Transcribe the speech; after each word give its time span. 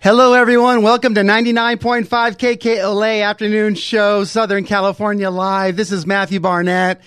Hello, 0.00 0.32
everyone. 0.32 0.82
Welcome 0.82 1.16
to 1.16 1.22
99.5 1.22 2.06
KKLA 2.06 3.24
Afternoon 3.24 3.74
Show, 3.74 4.22
Southern 4.22 4.62
California 4.62 5.28
Live. 5.28 5.74
This 5.74 5.90
is 5.90 6.06
Matthew 6.06 6.38
Barnett. 6.38 7.00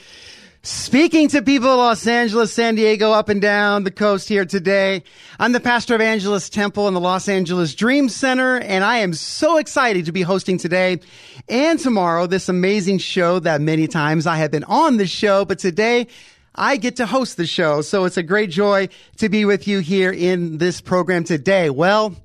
Speaking 0.61 1.29
to 1.29 1.41
people 1.41 1.77
Los 1.77 2.05
Angeles, 2.05 2.51
San 2.51 2.75
Diego, 2.75 3.13
up 3.13 3.29
and 3.29 3.41
down 3.41 3.85
the 3.85 3.91
coast 3.91 4.27
here 4.27 4.43
today. 4.43 5.03
I'm 5.39 5.53
the 5.53 5.61
pastor 5.61 5.95
of 5.95 6.01
Angelus 6.01 6.49
Temple 6.49 6.89
in 6.89 6.93
the 6.93 6.99
Los 6.99 7.29
Angeles 7.29 7.75
Dream 7.75 8.09
Center, 8.09 8.57
and 8.57 8.83
I 8.83 8.97
am 8.97 9.13
so 9.13 9.55
excited 9.55 10.07
to 10.07 10.11
be 10.11 10.23
hosting 10.23 10.57
today 10.57 10.99
and 11.47 11.79
tomorrow 11.79 12.27
this 12.27 12.49
amazing 12.49 12.97
show 12.97 13.39
that 13.39 13.61
many 13.61 13.87
times 13.87 14.27
I 14.27 14.35
have 14.35 14.51
been 14.51 14.65
on 14.65 14.97
the 14.97 15.07
show, 15.07 15.45
but 15.45 15.59
today 15.59 16.07
I 16.55 16.75
get 16.75 16.97
to 16.97 17.05
host 17.05 17.37
the 17.37 17.45
show. 17.45 17.83
So 17.83 18.03
it's 18.03 18.17
a 18.17 18.23
great 18.23 18.49
joy 18.49 18.89
to 19.15 19.29
be 19.29 19.45
with 19.45 19.65
you 19.65 19.79
here 19.79 20.11
in 20.11 20.57
this 20.57 20.81
program 20.81 21.23
today. 21.23 21.69
Well, 21.69 22.17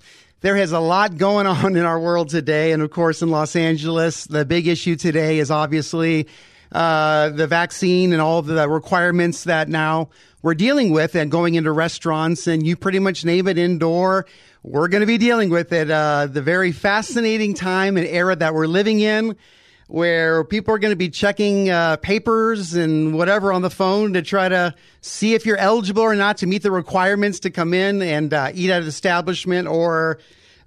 there 0.47 0.57
is 0.57 0.71
a 0.71 0.79
lot 0.79 1.17
going 1.17 1.45
on 1.45 1.75
in 1.75 1.85
our 1.85 1.99
world 1.99 2.29
today. 2.29 2.71
And 2.71 2.81
of 2.81 2.93
course, 2.93 3.21
in 3.21 3.33
Los 3.33 3.57
Angeles, 3.57 4.27
the 4.27 4.45
big 4.45 4.69
issue 4.69 4.95
today 4.95 5.41
is 5.41 5.51
obviously 5.51 6.29
uh, 6.71 7.31
the 7.31 7.49
vaccine 7.49 8.13
and 8.13 8.23
all 8.23 8.43
the 8.43 8.69
requirements 8.69 9.43
that 9.43 9.69
now 9.69 10.09
we're 10.43 10.55
dealing 10.55 10.93
with 10.93 11.17
and 11.17 11.33
going 11.33 11.57
into 11.57 11.73
restaurants 11.73 12.47
and 12.47 12.65
you 12.65 12.77
pretty 12.77 13.01
much 13.01 13.25
name 13.25 13.49
it 13.49 13.59
indoor. 13.59 14.25
We're 14.63 14.87
going 14.87 15.01
to 15.01 15.07
be 15.07 15.19
dealing 15.19 15.51
with 15.51 15.73
it. 15.73 15.91
Uh, 15.91 16.29
the 16.31 16.43
very 16.43 16.71
fascinating 16.71 17.55
time 17.55 17.97
and 17.97 18.07
era 18.07 18.37
that 18.37 18.55
we're 18.55 18.69
living 18.69 19.01
in 19.01 19.35
where 19.89 20.43
people 20.43 20.75
are 20.75 20.79
going 20.79 20.93
to 20.93 20.97
be 20.97 21.09
checking 21.09 21.71
uh, 21.71 21.97
papers 21.99 22.75
and 22.75 23.15
whatever 23.15 23.53
on 23.53 23.63
the 23.63 23.71
phone 23.71 24.15
to 24.15 24.23
try 24.23 24.49
to 24.49 24.75
see 25.01 25.35
if 25.35 25.47
you're 25.47 25.57
eligible 25.57 26.03
or 26.03 26.17
not 26.17 26.39
to 26.39 26.47
meet 26.47 26.63
the 26.63 26.71
requirements 26.71 27.41
to 27.41 27.51
come 27.51 27.73
in 27.73 28.03
and 28.03 28.35
uh, 28.35 28.51
eat 28.53 28.71
at 28.71 28.83
an 28.83 28.89
establishment 28.89 29.69
or 29.69 30.19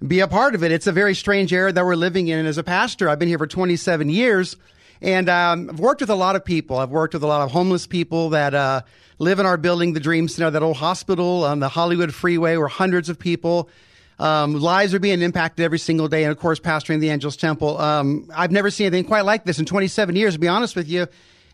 be 0.06 0.20
a 0.20 0.28
part 0.28 0.54
of 0.54 0.64
it. 0.64 0.72
It's 0.72 0.86
a 0.86 0.92
very 0.92 1.14
strange 1.14 1.52
era 1.52 1.70
that 1.70 1.84
we're 1.84 1.96
living 1.96 2.28
in. 2.28 2.38
And 2.38 2.48
as 2.48 2.56
a 2.56 2.64
pastor, 2.64 3.08
I've 3.10 3.18
been 3.18 3.28
here 3.28 3.38
for 3.38 3.46
27 3.46 4.08
years. 4.08 4.56
And 5.02 5.28
um, 5.28 5.68
I've 5.70 5.80
worked 5.80 6.00
with 6.00 6.10
a 6.10 6.14
lot 6.14 6.36
of 6.36 6.44
people. 6.44 6.78
I've 6.78 6.90
worked 6.90 7.14
with 7.14 7.22
a 7.22 7.26
lot 7.26 7.42
of 7.42 7.50
homeless 7.50 7.86
people 7.86 8.30
that 8.30 8.54
uh, 8.54 8.82
live 9.18 9.38
in 9.38 9.46
our 9.46 9.58
building, 9.58 9.92
the 9.92 10.00
Dream 10.00 10.28
Center, 10.28 10.50
that 10.50 10.62
old 10.62 10.76
hospital 10.76 11.44
on 11.44 11.60
the 11.60 11.68
Hollywood 11.68 12.14
Freeway, 12.14 12.56
where 12.56 12.68
hundreds 12.68 13.08
of 13.08 13.18
people 13.18 13.68
um, 14.20 14.60
lives 14.60 14.92
are 14.92 14.98
being 14.98 15.22
impacted 15.22 15.64
every 15.64 15.78
single 15.78 16.06
day. 16.06 16.24
And 16.24 16.30
of 16.30 16.38
course, 16.38 16.60
pastoring 16.60 17.00
the 17.00 17.08
Angelus 17.10 17.36
Temple. 17.36 17.80
Um, 17.80 18.30
I've 18.34 18.52
never 18.52 18.70
seen 18.70 18.88
anything 18.88 19.06
quite 19.06 19.24
like 19.24 19.44
this 19.44 19.58
in 19.58 19.64
27 19.64 20.14
years, 20.14 20.34
to 20.34 20.38
be 20.38 20.46
honest 20.46 20.76
with 20.76 20.88
you. 20.88 21.06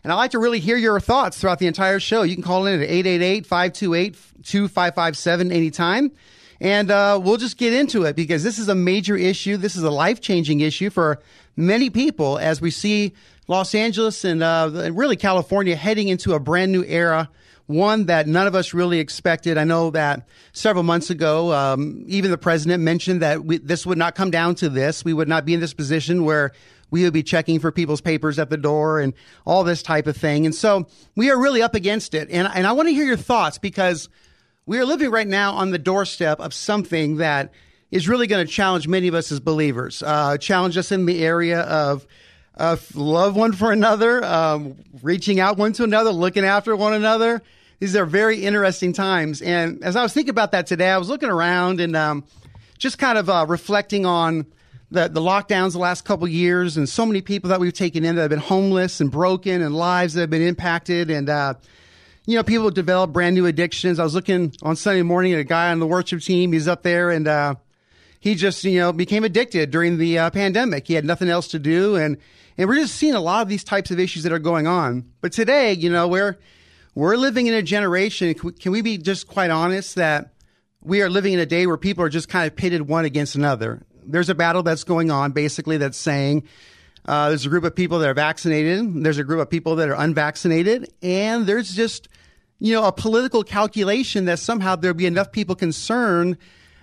And 0.03 0.11
I'd 0.11 0.17
like 0.17 0.31
to 0.31 0.39
really 0.39 0.59
hear 0.59 0.75
your 0.77 0.99
thoughts 0.99 1.39
throughout 1.39 1.59
the 1.59 1.67
entire 1.67 2.01
show. 2.01 2.23
You 2.23 2.35
can 2.35 2.43
call 2.43 2.65
in 2.65 2.81
at 2.81 2.89
888-528-2557 2.89 5.51
anytime. 5.51 6.11
And 6.59 6.89
uh, 6.91 7.21
we'll 7.23 7.37
just 7.37 7.57
get 7.57 7.71
into 7.73 8.03
it 8.03 8.15
because 8.15 8.43
this 8.43 8.59
is 8.59 8.67
a 8.67 8.75
major 8.75 9.15
issue. 9.15 9.55
This 9.57 9.77
is 9.77 9.83
a 9.83 9.91
life 9.91 10.19
changing 10.19 10.59
issue 10.59 10.89
for 10.89 11.21
many 11.55 11.89
people 11.89 12.37
as 12.37 12.59
we 12.59 12.71
see 12.71 13.13
Los 13.47 13.73
Angeles 13.75 14.25
and, 14.25 14.43
uh, 14.43 14.91
really 14.93 15.15
California 15.15 15.75
heading 15.75 16.09
into 16.09 16.33
a 16.33 16.39
brand 16.39 16.73
new 16.73 16.83
era 16.83 17.29
one 17.67 18.05
that 18.05 18.27
none 18.27 18.47
of 18.47 18.55
us 18.55 18.73
really 18.73 18.99
expected. 18.99 19.57
I 19.57 19.65
know 19.65 19.91
that 19.91 20.27
several 20.53 20.83
months 20.83 21.09
ago, 21.09 21.53
um, 21.53 22.03
even 22.07 22.31
the 22.31 22.37
president 22.37 22.81
mentioned 22.81 23.21
that 23.21 23.43
we, 23.43 23.57
this 23.57 23.85
would 23.85 23.97
not 23.97 24.15
come 24.15 24.31
down 24.31 24.55
to 24.55 24.69
this. 24.69 25.05
We 25.05 25.13
would 25.13 25.27
not 25.27 25.45
be 25.45 25.53
in 25.53 25.59
this 25.59 25.73
position 25.73 26.23
where 26.23 26.53
we 26.89 27.03
would 27.03 27.13
be 27.13 27.23
checking 27.23 27.59
for 27.59 27.71
people's 27.71 27.99
papers 27.99 28.39
at 28.39 28.49
the 28.49 28.57
door 28.57 28.99
and 28.99 29.13
all 29.45 29.65
this 29.65 29.83
type 29.83 30.07
of 30.07 30.15
thing. 30.15 30.45
And 30.45 30.55
so 30.55 30.87
we 31.15 31.29
are 31.29 31.37
really 31.37 31.61
up 31.61 31.75
against 31.75 32.13
it. 32.13 32.29
And, 32.31 32.47
and 32.53 32.65
I 32.65 32.71
want 32.71 32.87
to 32.87 32.93
hear 32.93 33.05
your 33.05 33.17
thoughts 33.17 33.57
because 33.57 34.07
we 34.65 34.79
are 34.79 34.85
living 34.85 35.11
right 35.11 35.27
now 35.27 35.53
on 35.53 35.71
the 35.71 35.79
doorstep 35.79 36.39
of 36.39 36.53
something 36.53 37.17
that 37.17 37.51
is 37.91 38.07
really 38.07 38.27
going 38.27 38.45
to 38.45 38.51
challenge 38.51 38.87
many 38.87 39.07
of 39.07 39.13
us 39.13 39.31
as 39.31 39.39
believers, 39.39 40.03
uh, 40.03 40.37
challenge 40.37 40.77
us 40.77 40.91
in 40.91 41.05
the 41.05 41.23
area 41.23 41.61
of 41.61 42.07
uh, 42.57 42.75
love 42.95 43.35
one 43.35 43.51
for 43.51 43.71
another, 43.71 44.23
um, 44.23 44.75
reaching 45.01 45.39
out 45.39 45.57
one 45.57 45.73
to 45.73 45.83
another, 45.83 46.11
looking 46.11 46.43
after 46.43 46.75
one 46.75 46.93
another, 46.93 47.41
these 47.79 47.95
are 47.95 48.05
very 48.05 48.43
interesting 48.43 48.93
times. 48.93 49.41
And 49.41 49.83
as 49.83 49.95
I 49.95 50.03
was 50.03 50.13
thinking 50.13 50.31
about 50.31 50.51
that 50.51 50.67
today, 50.67 50.89
I 50.89 50.97
was 50.97 51.09
looking 51.09 51.29
around 51.29 51.79
and 51.79 51.95
um, 51.95 52.23
just 52.77 52.97
kind 52.97 53.17
of 53.17 53.29
uh, 53.29 53.45
reflecting 53.47 54.05
on 54.05 54.47
the, 54.89 55.07
the 55.07 55.21
lockdowns 55.21 55.73
the 55.73 55.79
last 55.79 56.05
couple 56.05 56.27
years 56.27 56.77
and 56.77 56.87
so 56.87 57.05
many 57.05 57.21
people 57.21 57.49
that 57.49 57.59
we've 57.59 57.73
taken 57.73 58.03
in 58.03 58.15
that 58.15 58.21
have 58.21 58.29
been 58.29 58.39
homeless 58.39 58.99
and 58.99 59.11
broken 59.11 59.61
and 59.61 59.75
lives 59.75 60.13
that 60.13 60.21
have 60.21 60.29
been 60.29 60.41
impacted. 60.41 61.11
And, 61.11 61.29
uh, 61.29 61.55
you 62.25 62.35
know, 62.35 62.43
people 62.43 62.71
develop 62.71 63.11
brand 63.11 63.35
new 63.35 63.45
addictions. 63.45 63.99
I 63.99 64.03
was 64.03 64.15
looking 64.15 64.53
on 64.63 64.75
Sunday 64.75 65.03
morning 65.03 65.33
at 65.33 65.39
a 65.39 65.43
guy 65.43 65.71
on 65.71 65.79
the 65.79 65.87
worship 65.87 66.21
team. 66.21 66.53
He's 66.53 66.67
up 66.67 66.83
there 66.83 67.11
and, 67.11 67.27
uh, 67.27 67.55
he 68.19 68.33
just, 68.33 68.63
you 68.63 68.79
know, 68.79 68.91
became 68.91 69.23
addicted 69.23 69.69
during 69.69 69.99
the 69.99 70.17
uh, 70.17 70.29
pandemic. 70.31 70.87
He 70.87 70.95
had 70.95 71.05
nothing 71.05 71.29
else 71.29 71.47
to 71.49 71.59
do. 71.59 71.95
And, 71.95 72.17
and 72.57 72.67
we're 72.67 72.75
just 72.75 72.95
seeing 72.95 73.13
a 73.13 73.21
lot 73.21 73.43
of 73.43 73.49
these 73.49 73.63
types 73.63 73.91
of 73.91 73.99
issues 73.99 74.23
that 74.23 74.31
are 74.31 74.39
going 74.39 74.65
on. 74.65 75.05
But 75.21 75.31
today, 75.31 75.73
you 75.73 75.91
know, 75.91 76.07
we're, 76.07 76.37
we're 76.97 77.15
living 77.15 77.45
in 77.45 77.53
a 77.53 77.61
generation. 77.61 78.33
Can 78.33 78.71
we 78.71 78.81
be 78.81 78.97
just 78.97 79.27
quite 79.27 79.51
honest 79.51 79.97
that 79.97 80.33
we 80.81 81.03
are 81.03 81.11
living 81.11 81.33
in 81.33 81.39
a 81.39 81.45
day 81.45 81.67
where 81.67 81.77
people 81.77 82.03
are 82.03 82.09
just 82.09 82.27
kind 82.27 82.47
of 82.47 82.55
pitted 82.55 82.87
one 82.87 83.05
against 83.05 83.35
another? 83.35 83.85
There's 84.03 84.29
a 84.29 84.35
battle 84.35 84.63
that's 84.63 84.83
going 84.83 85.11
on, 85.11 85.31
basically, 85.31 85.77
that's 85.77 85.97
saying 85.97 86.47
uh, 87.05 87.29
there's 87.29 87.45
a 87.45 87.49
group 87.49 87.65
of 87.65 87.75
people 87.75 87.99
that 87.99 88.09
are 88.09 88.15
vaccinated, 88.15 89.03
there's 89.03 89.19
a 89.19 89.23
group 89.23 89.39
of 89.39 89.47
people 89.47 89.75
that 89.75 89.89
are 89.89 89.93
unvaccinated, 89.93 90.91
and 91.03 91.45
there's 91.45 91.75
just 91.75 92.07
you 92.57 92.73
know 92.73 92.83
a 92.83 92.91
political 92.91 93.43
calculation 93.43 94.25
that 94.25 94.39
somehow 94.39 94.75
there'll 94.75 94.97
be 94.97 95.05
enough 95.05 95.31
people 95.31 95.53
concerned 95.53 96.35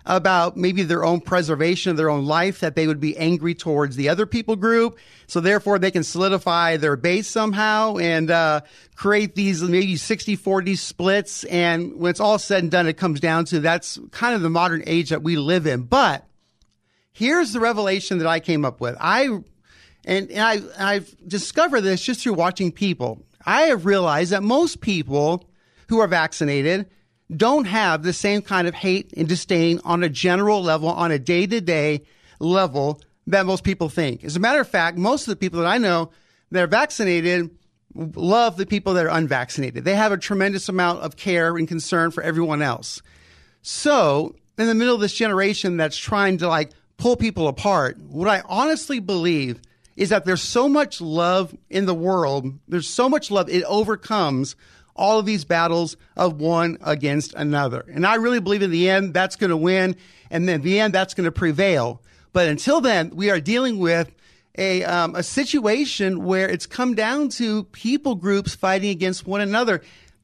about 0.07 0.57
maybe 0.57 0.83
their 0.83 1.05
own 1.05 1.21
preservation 1.21 1.91
of 1.91 1.97
their 1.97 2.11
own 2.11 2.27
life 2.27 2.61
that 2.61 2.77
they 2.77 2.87
would 2.87 3.01
be 3.01 3.17
angry 3.17 3.55
towards 3.55 3.97
the 3.97 4.09
other 4.09 4.27
people 4.27 4.55
group. 4.55 4.99
So 5.27 5.41
therefore 5.41 5.79
they 5.79 5.91
can 5.91 6.05
solidify 6.05 6.77
their 6.77 6.97
base 6.97 7.27
somehow 7.27 7.97
and 7.97 8.31
uh, 8.31 8.61
create 8.97 9.35
these 9.35 9.63
maybe 9.63 9.97
60 9.97 10.37
40 10.37 10.77
splits. 10.77 11.45
And 11.45 11.97
when 11.97 12.11
it's 12.11 12.21
all 12.21 12.39
said 12.39 12.63
and 12.63 12.71
done, 12.71 12.87
it 12.87 12.99
comes 12.99 13.21
down 13.21 13.47
to 13.47 13.61
that's 13.61 13.99
kind 14.11 14.35
of 14.35 14.43
the 14.43 14.51
modern 14.51 14.83
age 14.87 15.11
that 15.11 15.23
we 15.23 15.37
live 15.37 15.67
in. 15.67 15.83
But 15.83 16.27
here's 17.13 17.53
the 17.53 17.61
revelation 17.61 18.19
that 18.19 18.27
I 18.27 18.41
came 18.41 18.65
up 18.65 18.81
with. 18.81 18.97
I 19.01 19.29
and, 20.07 20.31
and 20.31 20.41
I 20.41 20.61
I've 20.79 21.17
discovered 21.27 21.81
this 21.81 22.03
just 22.03 22.21
through 22.21 22.35
watching 22.35 22.73
people. 22.73 23.25
I 23.47 23.63
have 23.63 23.87
realized 23.87 24.33
that 24.33 24.43
most 24.43 24.81
people 24.81 25.49
who 25.89 26.01
are 26.01 26.07
vaccinated 26.07 26.87
don't 27.35 27.65
have 27.65 28.03
the 28.03 28.13
same 28.13 28.43
kind 28.43 28.69
of 28.69 28.75
hate 28.75 29.13
and 29.17 29.29
disdain 29.29 29.81
on 29.85 30.03
a 30.03 30.09
general 30.09 30.63
level, 30.63 30.89
on 30.89 31.11
a 31.11 31.19
day 31.19 31.47
to 31.47 31.61
day 31.61 32.03
level 32.39 33.01
that 33.27 33.47
most 33.47 33.65
people 33.65 33.89
think. 33.89 34.25
As 34.25 34.37
a 34.37 34.41
matter 34.41 34.61
of 34.61 34.69
fact, 34.69 34.99
most 34.99 35.23
of 35.23 35.33
the 35.33 35.37
people 35.37 35.61
that 35.61 35.69
I 35.69 35.79
know 35.79 36.11
that 36.51 36.63
are 36.63 36.67
vaccinated 36.67 37.51
love 37.95 38.57
the 38.57 38.67
people 38.67 38.95
that 38.95 39.07
are 39.07 39.17
unvaccinated. 39.17 39.85
They 39.85 39.95
have 39.95 40.13
a 40.13 40.19
tremendous 40.19 40.69
amount 40.69 41.01
of 41.01 41.17
care 41.17 41.57
and 41.57 41.69
concern 41.69 42.11
for 42.11 42.23
everyone 42.23 42.61
else. 42.61 43.01
So, 43.63 44.35
in 44.59 44.67
the 44.67 44.75
middle 44.75 44.95
of 44.95 45.01
this 45.01 45.15
generation 45.15 45.77
that's 45.77 45.97
trying 45.97 46.39
to 46.39 46.49
like 46.49 46.73
pull 46.97 47.17
people 47.17 47.49
apart, 47.49 47.99
what 47.99 48.29
I 48.29 48.43
honestly 48.47 48.99
believe 48.99 49.61
is 49.97 50.09
that 50.09 50.25
there's 50.25 50.43
so 50.43 50.69
much 50.69 51.01
love 51.01 51.57
in 51.71 51.87
the 51.87 51.95
world. 51.95 52.59
There's 52.69 52.89
so 52.89 53.09
much 53.09 53.31
love. 53.31 53.49
It 53.49 53.63
overcomes 53.65 54.57
all 54.97 55.19
of 55.19 55.27
these 55.27 55.45
battles 55.45 55.97
of 56.17 56.41
one 56.41 56.79
against 56.83 57.35
another. 57.35 57.85
And 57.93 58.07
I 58.07 58.15
really 58.17 58.41
believe 58.41 58.63
in 58.63 58.71
the 58.71 58.89
end 58.89 59.15
that's 59.15 59.37
going 59.37 59.51
to 59.51 59.57
win, 59.57 59.97
and 60.31 60.49
then 60.49 60.63
the 60.63 60.81
end 60.81 60.95
that's 60.95 61.15
going 61.15 61.25
to 61.25 61.33
prevail. 61.33 62.01
But 62.33 62.49
until 62.49 62.81
then, 62.81 63.11
we 63.15 63.31
are 63.31 63.41
dealing 63.41 63.79
with 63.79 64.13
a 64.57 64.85
um, 64.85 65.15
a 65.15 65.23
situation 65.23 66.25
where 66.25 66.49
it's 66.49 66.67
come 66.67 66.95
down 66.95 67.29
to 67.29 67.65
people 67.65 68.15
groups 68.15 68.55
fighting 68.55 68.91
against 68.91 69.27
one 69.27 69.41
another, 69.41 69.83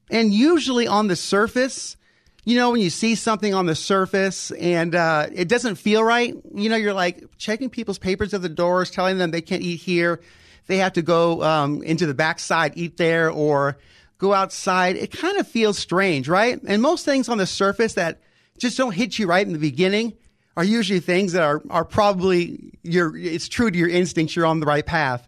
and 0.09 0.33
usually 0.33 0.87
on 0.87 1.07
the 1.07 1.15
surface. 1.15 1.97
You 2.43 2.57
know, 2.57 2.71
when 2.71 2.81
you 2.81 2.89
see 2.89 3.13
something 3.13 3.53
on 3.53 3.67
the 3.67 3.75
surface 3.75 4.49
and 4.49 4.95
uh, 4.95 5.27
it 5.31 5.47
doesn't 5.47 5.75
feel 5.75 6.03
right, 6.03 6.35
you 6.55 6.69
know, 6.69 6.75
you're 6.75 6.91
like 6.91 7.23
checking 7.37 7.69
people's 7.69 7.99
papers 7.99 8.33
at 8.33 8.41
the 8.41 8.49
doors, 8.49 8.89
telling 8.89 9.19
them 9.19 9.29
they 9.29 9.41
can't 9.41 9.61
eat 9.61 9.75
here, 9.75 10.21
they 10.65 10.77
have 10.77 10.93
to 10.93 11.03
go 11.03 11.43
um, 11.43 11.83
into 11.83 12.07
the 12.07 12.15
backside, 12.15 12.73
eat 12.75 12.97
there, 12.97 13.29
or 13.29 13.77
go 14.21 14.33
outside, 14.35 14.95
it 14.95 15.11
kind 15.11 15.37
of 15.37 15.47
feels 15.47 15.79
strange, 15.79 16.29
right? 16.29 16.61
And 16.67 16.79
most 16.79 17.05
things 17.05 17.27
on 17.27 17.39
the 17.39 17.47
surface 17.47 17.95
that 17.95 18.21
just 18.59 18.77
don't 18.77 18.93
hit 18.93 19.17
you 19.17 19.25
right 19.25 19.45
in 19.45 19.51
the 19.51 19.59
beginning 19.59 20.13
are 20.55 20.63
usually 20.63 20.99
things 20.99 21.33
that 21.33 21.41
are, 21.41 21.63
are 21.71 21.83
probably 21.83 22.77
your, 22.83 23.17
it's 23.17 23.47
true 23.47 23.71
to 23.71 23.77
your 23.77 23.89
instincts. 23.89 24.35
You're 24.35 24.45
on 24.45 24.59
the 24.59 24.67
right 24.67 24.85
path. 24.85 25.27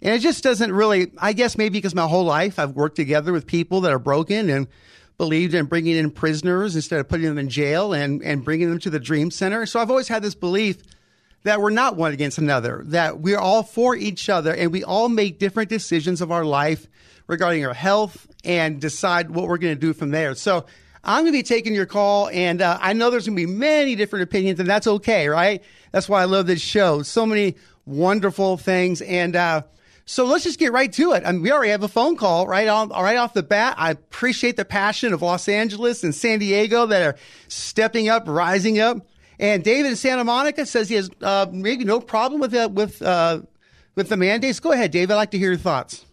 And 0.00 0.14
it 0.14 0.20
just 0.20 0.44
doesn't 0.44 0.72
really, 0.72 1.10
I 1.18 1.32
guess 1.32 1.58
maybe 1.58 1.78
because 1.78 1.96
my 1.96 2.06
whole 2.06 2.24
life 2.24 2.60
I've 2.60 2.76
worked 2.76 2.94
together 2.94 3.32
with 3.32 3.44
people 3.44 3.80
that 3.80 3.92
are 3.92 3.98
broken 3.98 4.48
and 4.50 4.68
believed 5.16 5.52
in 5.54 5.66
bringing 5.66 5.96
in 5.96 6.12
prisoners 6.12 6.76
instead 6.76 7.00
of 7.00 7.08
putting 7.08 7.26
them 7.26 7.38
in 7.38 7.48
jail 7.48 7.92
and, 7.92 8.22
and 8.22 8.44
bringing 8.44 8.70
them 8.70 8.78
to 8.78 8.90
the 8.90 9.00
Dream 9.00 9.32
Center. 9.32 9.66
So 9.66 9.80
I've 9.80 9.90
always 9.90 10.06
had 10.06 10.22
this 10.22 10.36
belief 10.36 10.80
that 11.42 11.60
we're 11.60 11.70
not 11.70 11.96
one 11.96 12.12
against 12.12 12.38
another, 12.38 12.84
that 12.86 13.18
we're 13.18 13.38
all 13.38 13.64
for 13.64 13.96
each 13.96 14.28
other 14.28 14.54
and 14.54 14.70
we 14.70 14.84
all 14.84 15.08
make 15.08 15.40
different 15.40 15.70
decisions 15.70 16.20
of 16.20 16.30
our 16.30 16.44
life 16.44 16.86
regarding 17.28 17.64
our 17.64 17.74
health 17.74 18.26
and 18.44 18.80
decide 18.80 19.30
what 19.30 19.46
we're 19.46 19.58
going 19.58 19.74
to 19.74 19.80
do 19.80 19.92
from 19.92 20.10
there. 20.10 20.34
So 20.34 20.66
I'm 21.04 21.22
going 21.22 21.32
to 21.32 21.38
be 21.38 21.44
taking 21.44 21.74
your 21.74 21.86
call, 21.86 22.28
and 22.30 22.60
uh, 22.60 22.78
I 22.80 22.92
know 22.92 23.10
there's 23.10 23.26
going 23.26 23.36
to 23.36 23.46
be 23.46 23.50
many 23.50 23.94
different 23.94 24.24
opinions, 24.24 24.58
and 24.58 24.68
that's 24.68 24.86
okay, 24.86 25.28
right? 25.28 25.62
That's 25.92 26.08
why 26.08 26.22
I 26.22 26.24
love 26.24 26.46
this 26.46 26.60
show. 26.60 27.02
So 27.02 27.24
many 27.24 27.54
wonderful 27.86 28.56
things, 28.56 29.00
and 29.02 29.36
uh, 29.36 29.62
so 30.04 30.24
let's 30.24 30.42
just 30.42 30.58
get 30.58 30.72
right 30.72 30.92
to 30.94 31.12
it. 31.12 31.22
I 31.24 31.32
mean, 31.32 31.42
we 31.42 31.52
already 31.52 31.70
have 31.70 31.82
a 31.82 31.88
phone 31.88 32.16
call 32.16 32.46
right 32.46 32.66
on, 32.66 32.88
right 32.88 33.16
off 33.16 33.34
the 33.34 33.42
bat. 33.42 33.74
I 33.78 33.90
appreciate 33.90 34.56
the 34.56 34.64
passion 34.64 35.12
of 35.12 35.22
Los 35.22 35.48
Angeles 35.48 36.02
and 36.02 36.14
San 36.14 36.40
Diego 36.40 36.86
that 36.86 37.02
are 37.02 37.16
stepping 37.48 38.08
up, 38.08 38.26
rising 38.26 38.80
up. 38.80 39.06
And 39.38 39.62
David 39.62 39.90
in 39.90 39.96
Santa 39.96 40.24
Monica 40.24 40.66
says 40.66 40.88
he 40.88 40.96
has 40.96 41.10
uh, 41.22 41.46
maybe 41.52 41.84
no 41.84 42.00
problem 42.00 42.40
with 42.40 42.50
the, 42.50 42.68
with 42.68 43.00
uh, 43.02 43.42
with 43.94 44.08
the 44.08 44.16
mandates. 44.16 44.60
Go 44.60 44.72
ahead, 44.72 44.90
David. 44.90 45.12
I'd 45.12 45.16
like 45.16 45.30
to 45.32 45.38
hear 45.38 45.50
your 45.50 45.58
thoughts. 45.58 46.04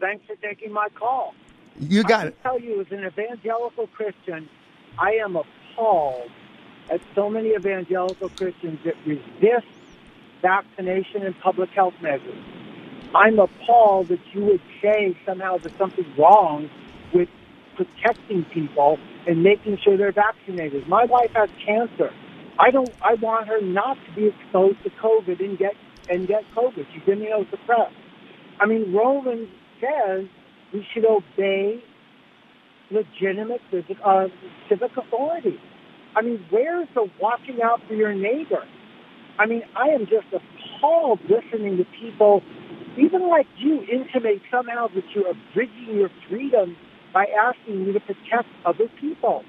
Thanks 0.00 0.26
for 0.26 0.36
taking 0.36 0.72
my 0.72 0.88
call. 0.98 1.34
You 1.78 2.02
got 2.02 2.24
I 2.24 2.28
it. 2.28 2.42
tell 2.42 2.58
you, 2.58 2.80
as 2.80 2.86
an 2.90 3.04
evangelical 3.04 3.86
Christian, 3.88 4.48
I 4.98 5.12
am 5.12 5.36
appalled 5.36 6.30
at 6.90 7.00
so 7.14 7.28
many 7.30 7.50
evangelical 7.50 8.30
Christians 8.30 8.80
that 8.84 8.94
resist 9.06 9.66
vaccination 10.42 11.22
and 11.22 11.38
public 11.40 11.70
health 11.70 11.94
measures. 12.00 12.42
I'm 13.14 13.38
appalled 13.38 14.08
that 14.08 14.20
you 14.32 14.44
would 14.44 14.62
say 14.82 15.16
somehow 15.26 15.58
there's 15.58 15.76
something 15.76 16.06
wrong 16.16 16.70
with 17.12 17.28
protecting 17.76 18.44
people 18.44 18.98
and 19.26 19.42
making 19.42 19.78
sure 19.82 19.96
they're 19.96 20.12
vaccinated. 20.12 20.88
My 20.88 21.04
wife 21.04 21.32
has 21.34 21.50
cancer. 21.64 22.12
I 22.58 22.70
don't. 22.70 22.90
I 23.02 23.14
want 23.14 23.48
her 23.48 23.60
not 23.60 23.96
to 24.06 24.12
be 24.14 24.26
exposed 24.26 24.82
to 24.84 24.90
COVID 24.90 25.40
and 25.40 25.58
get 25.58 25.74
and 26.08 26.26
get 26.26 26.44
COVID. 26.54 26.86
She's 26.92 27.02
immunosuppressed. 27.02 27.92
I 28.60 28.66
mean, 28.66 28.92
Romans 28.92 29.48
says 29.80 30.26
we 30.72 30.86
should 30.92 31.04
obey 31.04 31.82
legitimate 32.90 33.60
uh, 34.04 34.26
civic 34.68 34.96
authority. 34.96 35.58
I 36.16 36.22
mean, 36.22 36.44
where's 36.50 36.88
the 36.94 37.08
watching 37.20 37.62
out 37.62 37.80
for 37.86 37.94
your 37.94 38.14
neighbor? 38.14 38.64
I 39.38 39.46
mean, 39.46 39.62
I 39.76 39.88
am 39.88 40.06
just 40.06 40.26
appalled 40.32 41.20
listening 41.22 41.78
to 41.78 41.84
people, 42.00 42.42
even 42.98 43.28
like 43.28 43.46
you, 43.56 43.80
intimate 43.82 44.42
somehow 44.50 44.88
that 44.88 45.04
you're 45.14 45.30
abridging 45.30 45.96
your 45.96 46.10
freedom 46.28 46.76
by 47.14 47.26
asking 47.26 47.86
you 47.86 47.92
to 47.92 48.00
protect 48.00 48.48
other 48.66 48.90
people. 49.00 49.44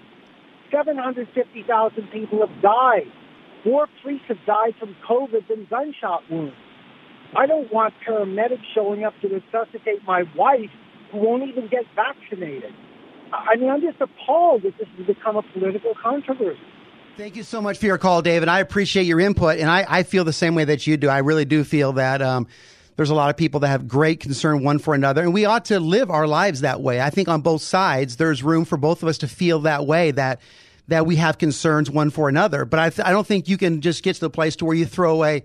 750,000 0.72 2.08
people 2.12 2.48
have 2.48 2.62
died. 2.62 3.12
More 3.66 3.88
police 4.02 4.22
have 4.28 4.38
died 4.46 4.76
from 4.80 4.96
COVID 5.08 5.48
than 5.48 5.68
gunshot 5.70 6.24
wounds. 6.30 6.56
I 7.36 7.46
don't 7.46 7.72
want 7.72 7.94
paramedics 8.08 8.64
showing 8.76 9.04
up 9.04 9.14
to 9.22 9.28
resuscitate 9.28 10.04
my 10.06 10.24
wife 10.36 10.70
who 11.12 11.20
won't 11.20 11.44
even 11.44 11.68
get 11.68 11.86
vaccinated. 11.96 12.74
I 13.34 13.56
mean, 13.56 13.70
I'm 13.70 13.82
just 13.82 14.02
appalled 14.02 14.64
that 14.64 14.78
this 14.78 14.88
has 14.98 15.08
become 15.08 15.38
a 15.38 15.42
political 15.54 15.94
controversy. 16.02 16.60
Thank 17.18 17.36
you 17.36 17.44
so 17.44 17.62
much 17.62 17.78
for 17.78 17.86
your 17.86 17.98
call, 17.98 18.22
David. 18.22 18.50
I 18.50 18.60
appreciate 18.60 19.04
your 19.04 19.20
input, 19.20 19.60
and 19.60 19.70
I, 19.70 19.86
I 19.88 20.04
feel 20.04 20.24
the 20.24 20.34
same 20.34 20.56
way 20.56 20.66
that 20.66 20.88
you 20.88 20.98
do. 20.98 21.08
I 21.08 21.20
really 21.20 21.46
do 21.46 21.64
feel 21.64 21.94
that 21.94 22.22
um, 22.22 22.48
there's 22.96 23.10
a 23.10 23.16
lot 23.16 23.30
of 23.30 23.38
people 23.38 23.62
that 23.62 23.68
have 23.68 23.88
great 23.88 24.20
concern 24.20 24.64
one 24.64 24.80
for 24.80 24.94
another, 24.94 25.22
and 25.22 25.34
we 25.34 25.46
ought 25.46 25.66
to 25.66 25.80
live 25.80 26.10
our 26.10 26.28
lives 26.28 26.62
that 26.62 26.82
way. 26.82 27.02
I 27.02 27.10
think 27.10 27.28
on 27.28 27.42
both 27.42 27.62
sides, 27.62 28.18
there's 28.18 28.44
room 28.44 28.66
for 28.66 28.78
both 28.78 29.04
of 29.04 29.10
us 29.10 29.20
to 29.20 29.28
feel 29.28 29.60
that 29.62 29.86
way 29.86 30.12
that 30.12 30.42
that 30.88 31.06
we 31.06 31.16
have 31.18 31.38
concerns 31.38 31.90
one 31.90 32.10
for 32.10 32.28
another. 32.28 32.66
But 32.66 32.80
I, 32.80 32.90
th- 32.90 33.08
I 33.08 33.12
don't 33.12 33.26
think 33.26 33.48
you 33.48 33.58
can 33.58 33.80
just 33.80 34.04
get 34.04 34.16
to 34.16 34.20
the 34.22 34.30
place 34.30 34.58
to 34.58 34.66
where 34.66 34.76
you 34.76 34.86
throw 34.86 35.14
away 35.14 35.44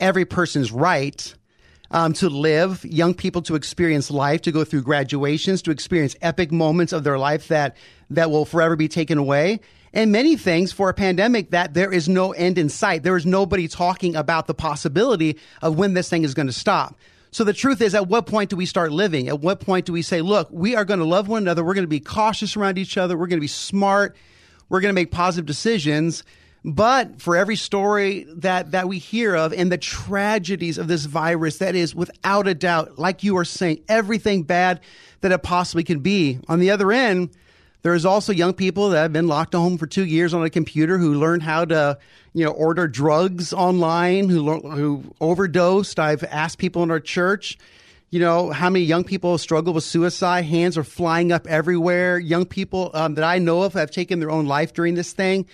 every 0.00 0.24
person's 0.24 0.72
right 0.72 1.34
um, 1.90 2.12
to 2.14 2.28
live, 2.28 2.84
young 2.84 3.14
people 3.14 3.42
to 3.42 3.54
experience 3.54 4.10
life, 4.10 4.42
to 4.42 4.52
go 4.52 4.64
through 4.64 4.82
graduations, 4.82 5.62
to 5.62 5.70
experience 5.70 6.16
epic 6.20 6.52
moments 6.52 6.92
of 6.92 7.04
their 7.04 7.18
life 7.18 7.48
that 7.48 7.76
that 8.10 8.30
will 8.30 8.44
forever 8.44 8.76
be 8.76 8.88
taken 8.88 9.18
away, 9.18 9.60
and 9.92 10.12
many 10.12 10.36
things 10.36 10.72
for 10.72 10.88
a 10.88 10.94
pandemic 10.94 11.50
that 11.50 11.74
there 11.74 11.92
is 11.92 12.08
no 12.08 12.32
end 12.32 12.58
in 12.58 12.68
sight. 12.68 13.02
There 13.02 13.16
is 13.16 13.26
nobody 13.26 13.68
talking 13.68 14.16
about 14.16 14.46
the 14.46 14.54
possibility 14.54 15.38
of 15.62 15.78
when 15.78 15.94
this 15.94 16.08
thing 16.08 16.24
is 16.24 16.34
going 16.34 16.46
to 16.46 16.52
stop. 16.52 16.96
So 17.30 17.44
the 17.44 17.52
truth 17.52 17.80
is, 17.82 17.94
at 17.94 18.08
what 18.08 18.26
point 18.26 18.50
do 18.50 18.56
we 18.56 18.66
start 18.66 18.92
living? 18.92 19.28
At 19.28 19.40
what 19.40 19.60
point 19.60 19.84
do 19.84 19.92
we 19.92 20.02
say, 20.02 20.22
look, 20.22 20.48
we 20.50 20.74
are 20.74 20.84
going 20.84 21.00
to 21.00 21.04
love 21.04 21.28
one 21.28 21.42
another. 21.42 21.62
We're 21.62 21.74
going 21.74 21.84
to 21.84 21.88
be 21.88 22.00
cautious 22.00 22.56
around 22.56 22.78
each 22.78 22.96
other. 22.96 23.16
We're 23.16 23.26
going 23.26 23.38
to 23.38 23.42
be 23.42 23.48
smart. 23.48 24.16
We're 24.68 24.80
going 24.80 24.90
to 24.90 24.94
make 24.94 25.10
positive 25.10 25.46
decisions. 25.46 26.24
But 26.64 27.22
for 27.22 27.36
every 27.36 27.56
story 27.56 28.26
that, 28.28 28.72
that 28.72 28.88
we 28.88 28.98
hear 28.98 29.34
of 29.34 29.52
and 29.52 29.70
the 29.70 29.78
tragedies 29.78 30.76
of 30.76 30.88
this 30.88 31.04
virus, 31.04 31.58
that 31.58 31.74
is 31.74 31.94
without 31.94 32.48
a 32.48 32.54
doubt, 32.54 32.98
like 32.98 33.22
you 33.22 33.36
are 33.36 33.44
saying, 33.44 33.84
everything 33.88 34.42
bad 34.42 34.80
that 35.20 35.32
it 35.32 35.42
possibly 35.42 35.84
can 35.84 36.00
be. 36.00 36.40
On 36.48 36.58
the 36.58 36.70
other 36.70 36.90
end, 36.92 37.30
there's 37.82 38.04
also 38.04 38.32
young 38.32 38.54
people 38.54 38.90
that 38.90 39.02
have 39.02 39.12
been 39.12 39.28
locked 39.28 39.54
at 39.54 39.58
home 39.58 39.78
for 39.78 39.86
two 39.86 40.04
years 40.04 40.34
on 40.34 40.44
a 40.44 40.50
computer 40.50 40.98
who 40.98 41.14
learned 41.14 41.44
how 41.44 41.64
to, 41.64 41.98
you 42.34 42.44
know, 42.44 42.50
order 42.50 42.88
drugs 42.88 43.52
online, 43.52 44.28
who 44.28 44.58
who 44.60 45.04
overdosed. 45.20 46.00
I've 46.00 46.24
asked 46.24 46.58
people 46.58 46.82
in 46.82 46.90
our 46.90 47.00
church, 47.00 47.56
you 48.10 48.18
know, 48.18 48.50
how 48.50 48.68
many 48.68 48.84
young 48.84 49.04
people 49.04 49.38
struggle 49.38 49.72
with 49.72 49.84
suicide. 49.84 50.44
Hands 50.44 50.76
are 50.76 50.84
flying 50.84 51.30
up 51.30 51.46
everywhere. 51.46 52.18
Young 52.18 52.46
people 52.46 52.90
um, 52.94 53.14
that 53.14 53.24
I 53.24 53.38
know 53.38 53.62
of 53.62 53.74
have 53.74 53.92
taken 53.92 54.18
their 54.18 54.30
own 54.30 54.46
life 54.46 54.74
during 54.74 54.94
this 54.94 55.12
thing. 55.12 55.46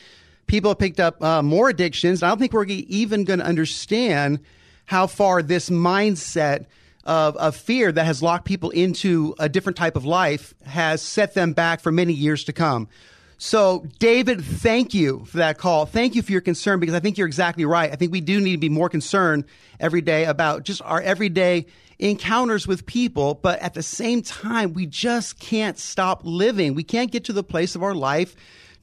People 0.47 0.71
have 0.71 0.79
picked 0.79 1.01
up 1.01 1.23
uh, 1.23 1.43
more 1.43 1.69
addictions. 1.69 2.23
I 2.23 2.29
don't 2.29 2.39
think 2.39 2.53
we're 2.53 2.65
even 2.67 3.25
going 3.25 3.39
to 3.39 3.45
understand 3.45 4.41
how 4.87 5.07
far 5.07 5.43
this 5.43 5.71
mindset 5.71 6.67
of, 7.05 7.37
of 7.37 7.57
fear 7.57 7.93
that 7.93 8.05
has 8.05 8.23
locked 8.23 8.45
people 8.45 8.71
into 8.71 9.35
a 9.39 9.49
different 9.49 9.77
type 9.77 9.97
of 9.97 10.05
life 10.05 10.55
has 10.65 11.03
set 11.03 11.35
them 11.35 11.53
back 11.53 11.81
for 11.81 11.93
many 11.93 12.13
years 12.13 12.45
to 12.45 12.53
come. 12.53 12.89
So, 13.37 13.85
David, 13.99 14.43
thank 14.43 14.95
you 14.95 15.25
for 15.27 15.39
that 15.39 15.59
call. 15.59 15.87
Thank 15.87 16.15
you 16.15 16.23
for 16.23 16.33
your 16.33 16.41
concern 16.41 16.81
because 16.81 16.95
I 16.95 17.01
think 17.01 17.19
you're 17.19 17.27
exactly 17.27 17.65
right. 17.65 17.93
I 17.93 17.97
think 17.97 18.13
we 18.13 18.21
do 18.21 18.41
need 18.41 18.53
to 18.53 18.59
be 18.59 18.69
more 18.69 18.89
concerned 18.89 19.45
every 19.81 20.01
day 20.01 20.25
about 20.25 20.63
just 20.63 20.81
our 20.83 21.01
everyday 21.01 21.67
encounters 21.99 22.67
with 22.67 22.87
people, 22.87 23.35
but 23.35 23.61
at 23.61 23.75
the 23.75 23.83
same 23.83 24.23
time, 24.23 24.73
we 24.73 24.87
just 24.87 25.39
can't 25.39 25.79
stop 25.79 26.21
living. 26.25 26.75
We 26.75 26.85
can't 26.85 27.11
get 27.11 27.25
to 27.25 27.33
the 27.33 27.45
place 27.45 27.75
of 27.75 27.83
our 27.83 27.95
life 27.95 28.35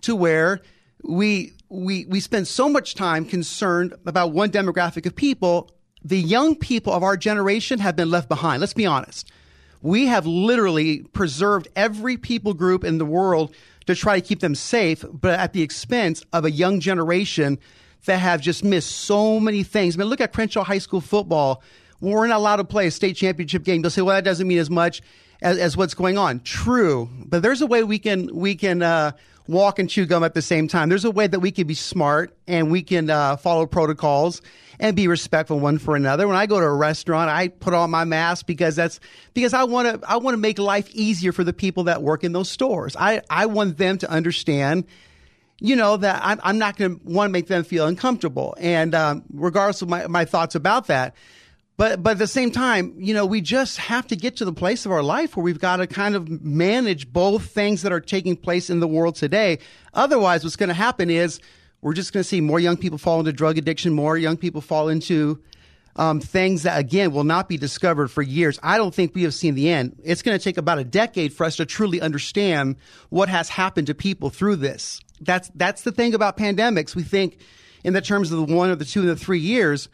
to 0.01 0.15
where 0.15 0.62
we 1.03 1.53
we 1.70 2.05
we 2.05 2.20
spend 2.20 2.48
so 2.48 2.70
much 2.70 2.96
time 2.96 3.25
concerned 3.25 3.93
about 4.05 4.31
one 4.31 4.51
demographic 4.51 5.05
of 5.05 5.15
people 5.15 5.70
the 6.03 6.17
young 6.17 6.55
people 6.55 6.93
of 6.93 7.03
our 7.03 7.15
generation 7.15 7.79
have 7.79 7.96
been 7.96 8.10
left 8.10 8.27
behind. 8.27 8.60
Let's 8.60 8.74
be 8.74 8.86
honest. 8.86 9.31
We 9.81 10.08
have 10.08 10.25
literally 10.25 11.03
preserved 11.13 11.67
every 11.75 12.17
people 12.17 12.53
group 12.53 12.84
in 12.84 12.98
the 12.98 13.05
world 13.05 13.53
to 13.88 13.96
try 13.96 14.20
to 14.20 14.25
keep 14.25 14.39
them 14.39 14.55
safe, 14.55 15.03
but 15.12 15.39
at 15.39 15.53
the 15.53 15.62
expense 15.62 16.24
of 16.34 16.46
a 16.46 16.51
young 16.51 16.79
generation 16.79 17.60
that 18.05 18.17
have 18.17 18.41
just 18.41 18.63
missed 18.63 18.91
so 18.91 19.39
many 19.39 19.63
things. 19.63 19.96
I 19.96 20.00
mean, 20.00 20.08
look 20.08 20.22
at 20.22 20.34
Crenshaw 20.34 20.63
High 20.63 20.79
School 20.79 21.01
football. 21.01 21.62
We're 22.01 22.27
not 22.27 22.38
allowed 22.38 22.58
to 22.58 22.63
play 22.63 22.88
a 22.88 22.91
state 22.91 23.15
championship 23.15 23.63
game, 23.63 23.81
they'll 23.81 23.91
say, 23.91 24.01
well, 24.01 24.15
that 24.15 24.24
doesn't 24.24 24.48
mean 24.48 24.58
as 24.58 24.70
much 24.70 25.01
as, 25.41 25.58
as 25.58 25.77
what's 25.77 25.93
going 25.93 26.17
on. 26.17 26.41
True. 26.41 27.10
But 27.25 27.41
there's 27.41 27.62
a 27.62 27.67
way 27.67 27.84
we 27.84 28.00
can, 28.00 28.36
we 28.36 28.55
can, 28.55 28.81
uh, 28.81 29.12
walk 29.48 29.79
and 29.79 29.89
chew 29.89 30.05
gum 30.05 30.24
at 30.24 30.34
the 30.34 30.41
same 30.41 30.67
time. 30.67 30.89
There's 30.89 31.05
a 31.05 31.12
way 31.12 31.27
that 31.27 31.39
we 31.39 31.51
can 31.51 31.67
be 31.67 31.74
smart 31.74 32.36
and 32.48 32.72
we 32.72 32.81
can 32.84 33.10
uh, 33.10 33.38
follow 33.38 33.65
protocols 33.65 34.41
and 34.79 34.96
be 34.96 35.08
respectful 35.08 35.60
one 35.60 35.77
for 35.77 35.96
another. 35.96 36.27
When 36.27 36.38
I 36.38 36.46
go 36.46 36.60
to 36.60 36.65
a 36.65 36.74
restaurant, 36.74 37.29
I 37.29 37.50
put 37.50 37.74
on 37.74 37.91
my 37.91 38.03
mask 38.03 38.46
because 38.46 38.75
that's 38.75 39.00
because 39.34 39.53
I 39.53 39.63
want 39.65 40.01
to 40.01 40.10
I 40.10 40.17
want 40.17 40.34
to 40.34 40.39
make 40.39 40.58
life 40.58 40.89
easier 40.91 41.31
for 41.31 41.43
the 41.43 41.53
people 41.53 41.84
that 41.86 42.01
work 42.01 42.24
in 42.24 42.31
those 42.31 42.50
stores. 42.50 42.96
I 42.98 43.22
I 43.29 43.46
want 43.48 43.77
them 43.77 43.98
to 44.00 44.10
understand 44.10 44.86
you 45.60 45.75
know 45.75 45.98
that 45.98 46.22
I'm, 46.24 46.39
I'm 46.43 46.58
not 46.58 46.75
going 46.75 47.00
to 47.00 47.01
want 47.05 47.29
to 47.29 47.31
make 47.31 47.48
them 47.48 47.63
feel 47.63 47.86
uncomfortable. 47.86 48.55
And 48.58 48.96
um, 48.96 49.24
regardless 49.31 49.84
of 49.84 49.89
my, 49.89 50.08
my 50.08 50.25
thoughts 50.25 50.55
about 50.55 50.88
that, 50.88 51.15
but 51.81 52.03
but 52.03 52.11
at 52.11 52.17
the 52.19 52.27
same 52.27 52.51
time, 52.51 52.93
you 52.95 53.11
know, 53.11 53.25
we 53.25 53.41
just 53.41 53.79
have 53.79 54.05
to 54.05 54.15
get 54.15 54.38
to 54.38 54.45
the 54.45 54.53
place 54.53 54.85
of 54.85 54.91
our 54.91 55.01
life 55.01 55.35
where 55.35 55.43
we've 55.43 55.57
got 55.57 55.77
to 55.77 55.88
kind 55.88 56.13
of 56.13 56.29
manage 56.43 57.11
both 57.11 57.45
things 57.45 57.81
that 57.81 57.91
are 57.91 58.00
taking 58.00 58.35
place 58.35 58.69
in 58.69 58.79
the 58.79 58.88
world 58.88 59.15
today. 59.15 59.57
Otherwise, 59.95 60.43
what's 60.43 60.55
going 60.55 60.69
to 60.69 60.75
happen 60.75 61.09
is 61.09 61.39
we're 61.81 61.95
just 61.95 62.13
going 62.13 62.21
to 62.21 62.29
see 62.29 62.39
more 62.39 62.59
young 62.59 62.77
people 62.77 63.00
fall 63.00 63.17
into 63.17 63.33
drug 63.33 63.57
addiction, 63.57 63.93
more 63.93 64.15
young 64.15 64.38
people 64.38 64.61
fall 64.61 64.89
into 64.89 65.41
um, 65.95 66.19
things 66.19 66.61
that 66.61 66.79
again 66.79 67.13
will 67.13 67.23
not 67.23 67.50
be 67.50 67.57
discovered 67.57 68.09
for 68.09 68.21
years. 68.21 68.59
I 68.61 68.77
don't 68.77 68.93
think 68.93 69.15
we 69.15 69.23
have 69.23 69.33
seen 69.33 69.55
the 69.55 69.71
end. 69.71 70.00
It's 70.03 70.21
going 70.21 70.38
to 70.38 70.43
take 70.43 70.57
about 70.57 70.77
a 70.77 70.83
decade 70.83 71.33
for 71.33 71.45
us 71.45 71.55
to 71.55 71.65
truly 71.65 72.00
understand 72.00 72.75
what 73.09 73.27
has 73.27 73.50
happened 73.50 73.88
to 73.88 73.95
people 73.95 74.29
through 74.29 74.57
this. 74.57 75.01
that's 75.19 75.50
that's 75.55 75.81
the 75.81 75.91
thing 75.91 76.13
about 76.13 76.38
pandemics. 76.38 76.95
We 76.95 77.01
think 77.01 77.39
in 77.83 77.93
the 77.93 78.01
terms 78.01 78.31
of 78.31 78.38
the 78.38 78.55
one 78.55 78.69
or 78.69 78.75
the 78.75 78.85
two 78.85 79.00
and 79.00 79.09
the 79.09 79.15
three 79.15 79.39
years, 79.39 79.89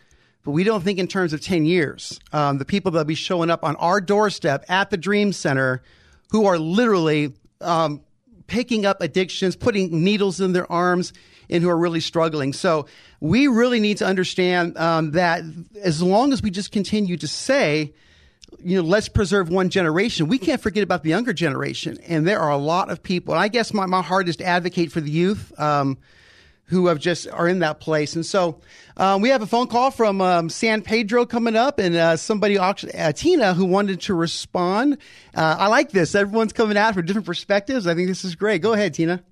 but 0.48 0.54
we 0.54 0.64
don't 0.64 0.82
think 0.82 0.98
in 0.98 1.08
terms 1.08 1.34
of 1.34 1.42
ten 1.42 1.66
years. 1.66 2.22
Um, 2.32 2.58
the 2.58 2.64
people 2.64 2.92
that'll 2.92 3.04
be 3.04 3.16
showing 3.16 3.50
up 3.50 3.66
on 3.66 3.76
our 3.76 4.00
doorstep 4.00 4.64
at 4.70 4.90
the 4.90 4.96
Dream 4.96 5.34
Center, 5.34 5.84
who 6.32 6.46
are 6.46 6.58
literally 6.58 7.34
um, 7.60 8.00
picking 8.48 8.86
up 8.86 9.02
addictions, 9.02 9.58
putting 9.58 10.06
needles 10.06 10.40
in 10.40 10.54
their 10.54 10.72
arms, 10.72 11.12
and 11.50 11.62
who 11.62 11.70
are 11.70 11.78
really 11.78 12.00
struggling. 12.00 12.54
So 12.54 12.86
we 13.20 13.48
really 13.48 13.82
need 13.82 13.98
to 13.98 14.06
understand 14.06 14.78
um, 14.78 15.12
that 15.12 15.44
as 15.84 16.02
long 16.02 16.32
as 16.32 16.42
we 16.42 16.50
just 16.50 16.72
continue 16.72 17.18
to 17.18 17.28
say, 17.28 17.94
you 18.64 18.78
know, 18.78 18.88
let's 18.88 19.10
preserve 19.10 19.50
one 19.50 19.68
generation, 19.70 20.30
we 20.30 20.38
can't 20.38 20.62
forget 20.62 20.82
about 20.82 21.04
the 21.04 21.10
younger 21.10 21.34
generation. 21.34 21.98
And 22.08 22.26
there 22.26 22.40
are 22.40 22.52
a 22.52 22.58
lot 22.58 22.90
of 22.90 23.04
people, 23.04 23.34
and 23.34 23.44
I 23.44 23.50
guess 23.50 23.74
my, 23.74 23.86
my 23.86 24.02
to 24.02 24.44
advocate 24.46 24.94
for 24.94 25.02
the 25.02 25.12
youth. 25.12 25.52
Um, 25.60 25.98
who 26.68 26.88
have 26.88 27.00
just 27.00 27.28
are 27.30 27.48
in 27.48 27.60
that 27.60 27.80
place. 27.80 28.16
And 28.16 28.26
so 28.26 28.60
um, 28.98 29.22
we 29.22 29.30
have 29.30 29.42
a 29.42 29.48
phone 29.48 29.68
call 29.68 29.90
from 29.92 30.22
um, 30.22 30.50
San 30.50 30.82
Pedro 30.82 31.26
coming 31.26 31.56
up, 31.56 31.80
and 31.80 31.96
uh, 31.96 32.18
somebody, 32.18 32.58
uh, 32.58 32.74
Tina, 33.14 33.54
who 33.54 33.66
wanted 33.66 34.02
to 34.02 34.14
respond. 34.14 34.98
Uh, 35.34 35.56
I 35.60 35.68
like 35.68 35.92
this. 35.92 36.14
Everyone's 36.14 36.54
coming 36.54 36.78
out 36.78 36.94
from 36.94 37.06
different 37.06 37.26
perspectives. 37.26 37.88
I 37.88 37.96
think 37.96 38.08
this 38.08 38.26
is 38.26 38.36
great. 38.36 38.62
Go 38.62 38.74
ahead, 38.74 38.94
Tina. 38.94 39.24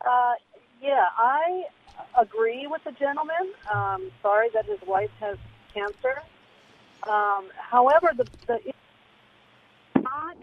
Uh, 0.00 0.32
yeah, 0.82 1.04
I 1.18 1.64
agree 2.18 2.66
with 2.66 2.82
the 2.84 2.92
gentleman. 2.92 3.52
Um, 3.72 4.10
sorry 4.22 4.48
that 4.54 4.64
his 4.64 4.78
wife 4.86 5.10
has 5.20 5.36
cancer. 5.74 6.22
Um, 7.08 7.48
however, 7.56 8.12
the, 8.16 8.26
the 8.46 8.58
not 9.96 10.36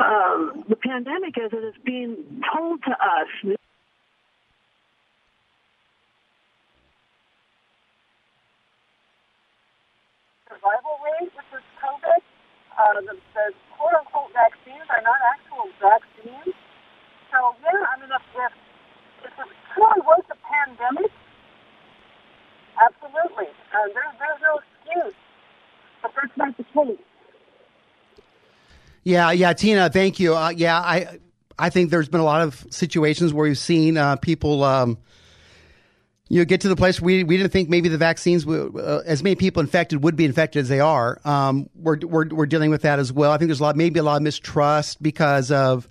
um, 0.00 0.64
the 0.68 0.76
pandemic 0.76 1.38
as 1.38 1.52
it 1.52 1.64
is 1.64 1.74
being 1.84 2.42
told 2.52 2.82
to 2.84 2.90
us 2.90 3.56
survival 10.60 11.00
rate 11.00 11.32
with 11.32 11.48
this 11.52 11.64
COVID. 11.80 12.20
Uh, 12.76 13.00
the, 13.00 13.16
the 13.34 13.52
quote 13.76 13.94
unquote 13.96 14.32
vaccines 14.32 14.84
are 14.88 15.02
not 15.02 15.16
actual 15.32 15.66
vaccines. 15.80 16.54
So, 17.32 17.56
yeah, 17.62 17.84
I 17.88 18.00
mean, 18.00 18.10
if, 18.12 18.22
if, 18.36 18.52
if 19.24 19.32
it 19.32 19.56
truly 19.74 20.00
was 20.04 20.22
a 20.30 20.36
pandemic, 20.44 21.10
absolutely. 22.76 23.48
Uh, 23.72 23.88
there, 23.94 24.04
there's 24.18 24.40
no 24.42 24.60
excuse. 24.60 25.14
But 26.02 26.12
that's 26.16 26.36
not 26.36 26.56
the 26.56 26.64
case. 26.64 27.04
Yeah, 29.04 29.32
yeah, 29.32 29.52
Tina, 29.52 29.88
thank 29.90 30.20
you. 30.20 30.36
Uh, 30.36 30.50
yeah, 30.50 30.78
I 30.78 31.18
I 31.58 31.70
think 31.70 31.90
there's 31.90 32.08
been 32.08 32.20
a 32.20 32.24
lot 32.24 32.42
of 32.42 32.66
situations 32.70 33.32
where 33.32 33.48
we've 33.48 33.58
seen 33.58 33.96
uh, 33.96 34.16
people 34.16 34.62
um, 34.62 34.98
you 36.32 36.44
get 36.44 36.60
to 36.60 36.68
the 36.68 36.76
place 36.76 37.00
we 37.00 37.24
we 37.24 37.36
didn't 37.36 37.50
think 37.50 37.68
maybe 37.68 37.88
the 37.88 37.98
vaccines, 37.98 38.46
uh, 38.46 39.02
as 39.04 39.20
many 39.20 39.34
people 39.34 39.60
infected 39.60 40.04
would 40.04 40.14
be 40.14 40.24
infected 40.24 40.62
as 40.62 40.68
they 40.68 40.78
are. 40.78 41.20
Um, 41.24 41.68
we're, 41.74 41.98
we're 41.98 42.28
we're 42.28 42.46
dealing 42.46 42.70
with 42.70 42.82
that 42.82 43.00
as 43.00 43.12
well. 43.12 43.32
I 43.32 43.36
think 43.36 43.48
there's 43.48 43.58
a 43.58 43.64
lot, 43.64 43.76
maybe 43.76 43.98
a 43.98 44.04
lot 44.04 44.16
of 44.16 44.22
mistrust 44.22 45.02
because 45.02 45.50
of, 45.50 45.88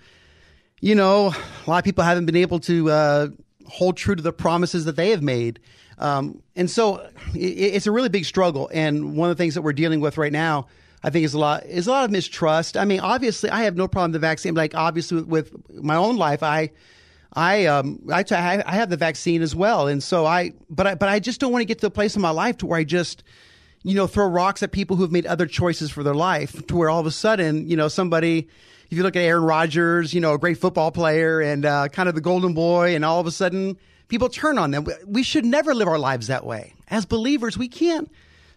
you 0.79 0.95
know, 0.95 1.33
a 1.67 1.69
lot 1.69 1.79
of 1.79 1.83
people 1.83 2.05
haven't 2.05 2.25
been 2.25 2.37
able 2.37 2.61
to 2.61 2.89
uh, 2.89 3.27
hold 3.67 3.97
true 3.97 4.15
to 4.15 4.23
the 4.23 4.31
promises 4.31 4.85
that 4.85 4.95
they 4.95 5.09
have 5.09 5.21
made, 5.21 5.59
um, 5.97 6.41
and 6.55 6.71
so 6.71 7.05
it, 7.35 7.75
it's 7.75 7.85
a 7.85 7.91
really 7.91 8.09
big 8.09 8.23
struggle. 8.23 8.69
And 8.73 9.17
one 9.17 9.29
of 9.29 9.35
the 9.37 9.43
things 9.43 9.55
that 9.55 9.61
we're 9.61 9.73
dealing 9.73 9.99
with 9.99 10.17
right 10.17 10.33
now. 10.33 10.67
I 11.01 11.11
think 11.11 11.23
is 11.23 11.33
a 11.33 11.39
lot 11.39 11.65
is 11.65 11.87
a 11.87 11.91
lot 11.91 12.03
of 12.03 12.11
mistrust. 12.11 12.75
I 12.75 12.83
mean, 12.83 12.99
obviously, 12.99 13.49
I 13.49 13.63
have 13.63 13.77
no 13.77 13.87
problem 13.87 14.11
with 14.11 14.21
the 14.21 14.27
vaccine. 14.27 14.53
Like, 14.53 14.75
obviously, 14.75 15.21
with, 15.21 15.53
with 15.53 15.81
my 15.81 15.95
own 15.95 16.17
life, 16.17 16.43
I 16.43 16.71
I 17.33 17.65
um 17.65 18.01
I, 18.11 18.23
t- 18.23 18.35
I 18.35 18.71
have 18.71 18.89
the 18.89 18.97
vaccine 18.97 19.41
as 19.41 19.55
well, 19.55 19.87
and 19.87 20.01
so 20.01 20.25
I 20.25 20.53
but 20.69 20.87
I 20.87 20.95
but 20.95 21.09
I 21.09 21.19
just 21.19 21.39
don't 21.39 21.51
want 21.51 21.61
to 21.61 21.65
get 21.65 21.79
to 21.79 21.87
a 21.87 21.91
place 21.91 22.15
in 22.15 22.21
my 22.21 22.31
life 22.31 22.57
to 22.57 22.65
where 22.65 22.79
I 22.79 22.83
just 22.83 23.23
you 23.83 23.95
know 23.95 24.07
throw 24.07 24.25
rocks 24.27 24.63
at 24.63 24.71
people 24.71 24.95
who 24.95 25.03
have 25.03 25.11
made 25.11 25.25
other 25.25 25.45
choices 25.45 25.91
for 25.91 26.03
their 26.03 26.15
life 26.15 26.65
to 26.67 26.75
where 26.75 26.89
all 26.89 26.99
of 26.99 27.05
a 27.05 27.11
sudden 27.11 27.67
you 27.69 27.77
know 27.77 27.87
somebody 27.87 28.47
if 28.89 28.97
you 28.97 29.03
look 29.03 29.15
at 29.15 29.21
Aaron 29.21 29.43
Rodgers 29.43 30.13
you 30.13 30.21
know 30.21 30.33
a 30.33 30.39
great 30.39 30.57
football 30.57 30.91
player 30.91 31.39
and 31.39 31.65
uh, 31.65 31.87
kind 31.89 32.09
of 32.09 32.15
the 32.15 32.21
golden 32.21 32.53
boy 32.53 32.95
and 32.95 33.05
all 33.05 33.19
of 33.19 33.27
a 33.27 33.31
sudden 33.31 33.77
people 34.07 34.27
turn 34.27 34.57
on 34.57 34.71
them. 34.71 34.87
We 35.05 35.21
should 35.21 35.45
never 35.45 35.75
live 35.75 35.87
our 35.87 35.99
lives 35.99 36.27
that 36.27 36.45
way. 36.45 36.73
As 36.87 37.05
believers 37.05 37.57
we 37.57 37.67
can't 37.67 38.11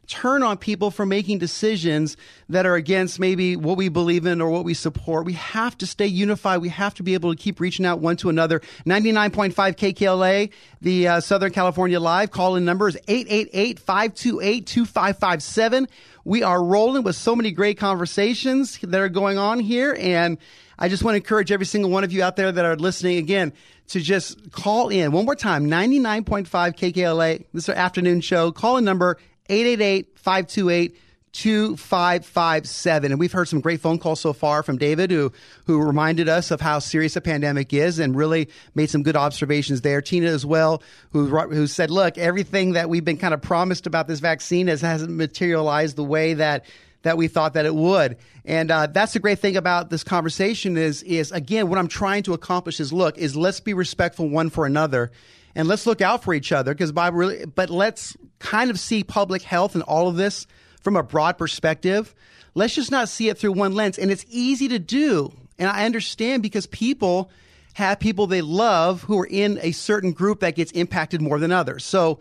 turn 0.06 0.42
on 0.42 0.59
people 0.59 0.90
for 0.90 1.06
making 1.06 1.38
decisions 1.38 2.16
that 2.49 2.66
are 2.66 2.75
against 2.75 3.21
maybe 3.21 3.56
what 3.56 3.76
we 3.76 3.88
believe 3.88 4.26
in 4.26 4.40
or 4.40 4.50
what 4.50 4.64
we 4.64 4.75
support. 4.75 5.25
We 5.25 5.35
have 5.35 5.78
to 5.78 5.87
stay 5.87 6.06
unified. 6.06 6.61
We 6.61 6.68
have 6.71 6.94
to 6.94 7.02
be 7.02 7.14
able 7.14 7.35
to 7.35 7.40
keep 7.40 7.61
reaching 7.61 7.87
out 7.87 8.00
one 8.00 8.16
to 8.18 8.28
another. 8.28 8.61
99.5 8.85 9.54
KKLA, 9.54 10.50
the 10.80 11.09
uh, 11.09 11.21
Southern 11.21 11.52
California 11.52 12.00
Live 12.00 12.30
call 12.30 12.56
in 12.56 12.64
number 12.64 12.88
is 12.88 12.97
888 13.09 13.78
528 13.78 14.66
2557. 14.66 15.88
We 16.25 16.42
are 16.42 16.62
rolling 16.62 17.02
with 17.02 17.16
so 17.16 17.35
many 17.35 17.50
great 17.50 17.78
conversations 17.78 18.78
that 18.82 19.00
are 19.00 19.09
going 19.09 19.38
on 19.38 19.61
here. 19.61 19.97
And 19.99 20.38
I 20.78 20.88
just 20.88 21.04
want 21.04 21.14
to 21.14 21.16
encourage 21.16 21.52
every 21.52 21.66
single 21.66 21.90
one 21.90 22.04
of 22.04 22.12
you 22.12 22.23
out 22.23 22.37
there 22.37 22.50
that 22.50 22.64
are 22.64 22.76
listening 22.76 23.18
again 23.18 23.52
to 23.88 24.00
just 24.00 24.52
call 24.52 24.88
in 24.88 25.12
one 25.12 25.25
more 25.25 25.37
time 25.37 25.66
99.5 25.66 26.47
KKLA. 26.49 27.44
This 27.52 27.64
is 27.64 27.68
our 27.68 27.75
afternoon 27.75 28.21
show. 28.21 28.50
Call 28.52 28.76
in 28.76 28.85
number 28.85 29.18
888 29.49 30.19
528 30.19 30.97
2557. 31.33 33.11
And 33.11 33.19
we've 33.19 33.33
heard 33.33 33.49
some 33.49 33.61
great 33.61 33.81
phone 33.81 33.99
calls 33.99 34.21
so 34.21 34.33
far 34.33 34.63
from 34.63 34.77
David, 34.77 35.11
who, 35.11 35.33
who 35.67 35.83
reminded 35.83 36.29
us 36.29 36.51
of 36.51 36.61
how 36.61 36.79
serious 36.79 37.17
a 37.17 37.21
pandemic 37.23 37.73
is 37.73 37.99
and 37.99 38.15
really 38.15 38.49
made 38.75 38.91
some 38.91 39.03
good 39.03 39.17
observations 39.17 39.81
there. 39.81 40.03
Tina 40.03 40.27
as 40.27 40.45
well, 40.45 40.83
who, 41.13 41.27
who 41.27 41.67
said, 41.67 41.91
look, 41.91 42.19
everything 42.19 42.73
that 42.73 42.91
we've 42.91 43.05
been 43.05 43.17
kind 43.17 43.33
of 43.33 43.41
promised 43.41 43.87
about 43.87 44.09
this 44.09 44.21
vaccine 44.21 44.67
has, 44.67 44.83
hasn't 44.83 45.11
materialized 45.11 45.97
the 45.97 46.05
way 46.05 46.35
that 46.35 46.67
that 47.03 47.17
we 47.17 47.27
thought 47.27 47.55
that 47.55 47.67
it 47.67 47.75
would. 47.75 48.17
And 48.45 48.71
uh, 48.71 48.87
that's 48.87 49.15
the 49.15 49.19
great 49.19 49.41
thing 49.41 49.57
about 49.57 49.91
this 49.91 50.05
conversation 50.05 50.77
is 50.77 51.03
is 51.03 51.33
again 51.33 51.69
what 51.69 51.81
I'm 51.81 51.89
trying 51.89 52.23
to 52.25 52.33
accomplish 52.33 52.79
is 52.79 52.93
look 52.93 53.19
is 53.19 53.35
let's 53.35 53.59
be 53.59 53.75
respectful 53.75 54.29
one 54.29 54.51
for 54.51 54.67
another 54.67 55.11
and 55.54 55.68
let's 55.68 55.87
look 55.87 56.00
out 56.00 56.23
for 56.23 56.35
each 56.35 56.52
other 56.52 56.75
because 56.75 56.92
Bible 56.92 57.18
really, 57.18 57.47
but 57.47 57.71
let's 57.71 58.16
kind 58.38 58.71
of 58.71 58.78
see 58.78 59.04
public 59.04 59.42
health 59.42 59.75
and 59.75 59.82
all 59.85 60.09
of 60.09 60.16
this 60.16 60.47
from 60.80 60.97
a 60.97 61.02
broad 61.02 61.38
perspective. 61.38 62.14
Let's 62.54 62.75
just 62.75 62.90
not 62.90 63.09
see 63.09 63.28
it 63.28 63.38
through 63.38 63.52
one 63.52 63.75
lens. 63.75 63.99
And 63.99 64.11
it's 64.11 64.25
easy 64.28 64.68
to 64.68 64.78
do. 64.78 65.32
And 65.59 65.68
I 65.68 65.85
understand 65.85 66.42
because 66.42 66.66
people 66.66 67.30
have 67.75 67.99
people 68.00 68.26
they 68.26 68.42
love 68.42 69.02
who 69.02 69.18
are 69.18 69.26
in 69.26 69.59
a 69.62 69.73
certain 69.73 70.12
group 70.12 70.40
that 70.40 70.54
gets 70.54 70.73
impacted 70.73 71.23
more 71.23 71.38
than 71.38 71.52
others. 71.52 71.85
So 71.85 72.18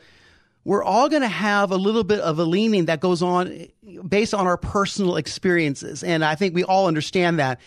we're 0.63 0.83
all 0.83 1.09
going 1.09 1.23
to 1.23 1.27
have 1.27 1.71
a 1.71 1.75
little 1.75 2.03
bit 2.03 2.19
of 2.19 2.37
a 2.39 2.43
leaning 2.43 2.85
that 2.85 2.99
goes 2.99 3.21
on 3.21 3.67
based 4.07 4.33
on 4.33 4.45
our 4.45 4.57
personal 4.57 5.15
experiences. 5.15 6.03
And 6.03 6.23
I 6.23 6.35
think 6.35 6.53
we 6.53 6.63
all 6.63 6.87
understand 6.87 7.39
that. 7.39 7.59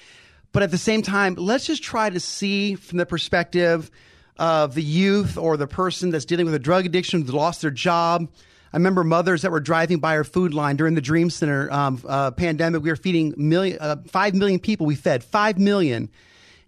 But 0.52 0.62
at 0.62 0.70
the 0.70 0.78
same 0.78 1.02
time, 1.02 1.34
let's 1.34 1.66
just 1.66 1.82
try 1.82 2.08
to 2.08 2.20
see 2.20 2.76
from 2.76 2.98
the 2.98 3.06
perspective 3.06 3.90
of 4.36 4.74
the 4.74 4.82
youth 4.82 5.38
or 5.38 5.56
the 5.56 5.66
person 5.66 6.10
that's 6.10 6.24
dealing 6.24 6.46
with 6.46 6.54
a 6.54 6.58
drug 6.58 6.86
addiction 6.86 7.22
who's 7.22 7.32
lost 7.32 7.62
their 7.62 7.70
job. 7.70 8.28
I 8.72 8.76
remember 8.76 9.04
mothers 9.04 9.42
that 9.42 9.52
were 9.52 9.60
driving 9.60 9.98
by 9.98 10.16
our 10.16 10.24
food 10.24 10.52
line 10.52 10.74
during 10.74 10.94
the 10.94 11.00
Dream 11.00 11.30
Center 11.30 11.70
um, 11.70 12.02
uh, 12.08 12.32
pandemic. 12.32 12.82
We 12.82 12.90
were 12.90 12.96
feeding 12.96 13.32
million, 13.36 13.78
uh, 13.80 13.96
five 14.08 14.34
million 14.34 14.58
people. 14.58 14.84
We 14.86 14.96
fed 14.96 15.22
five 15.22 15.58
million, 15.58 16.08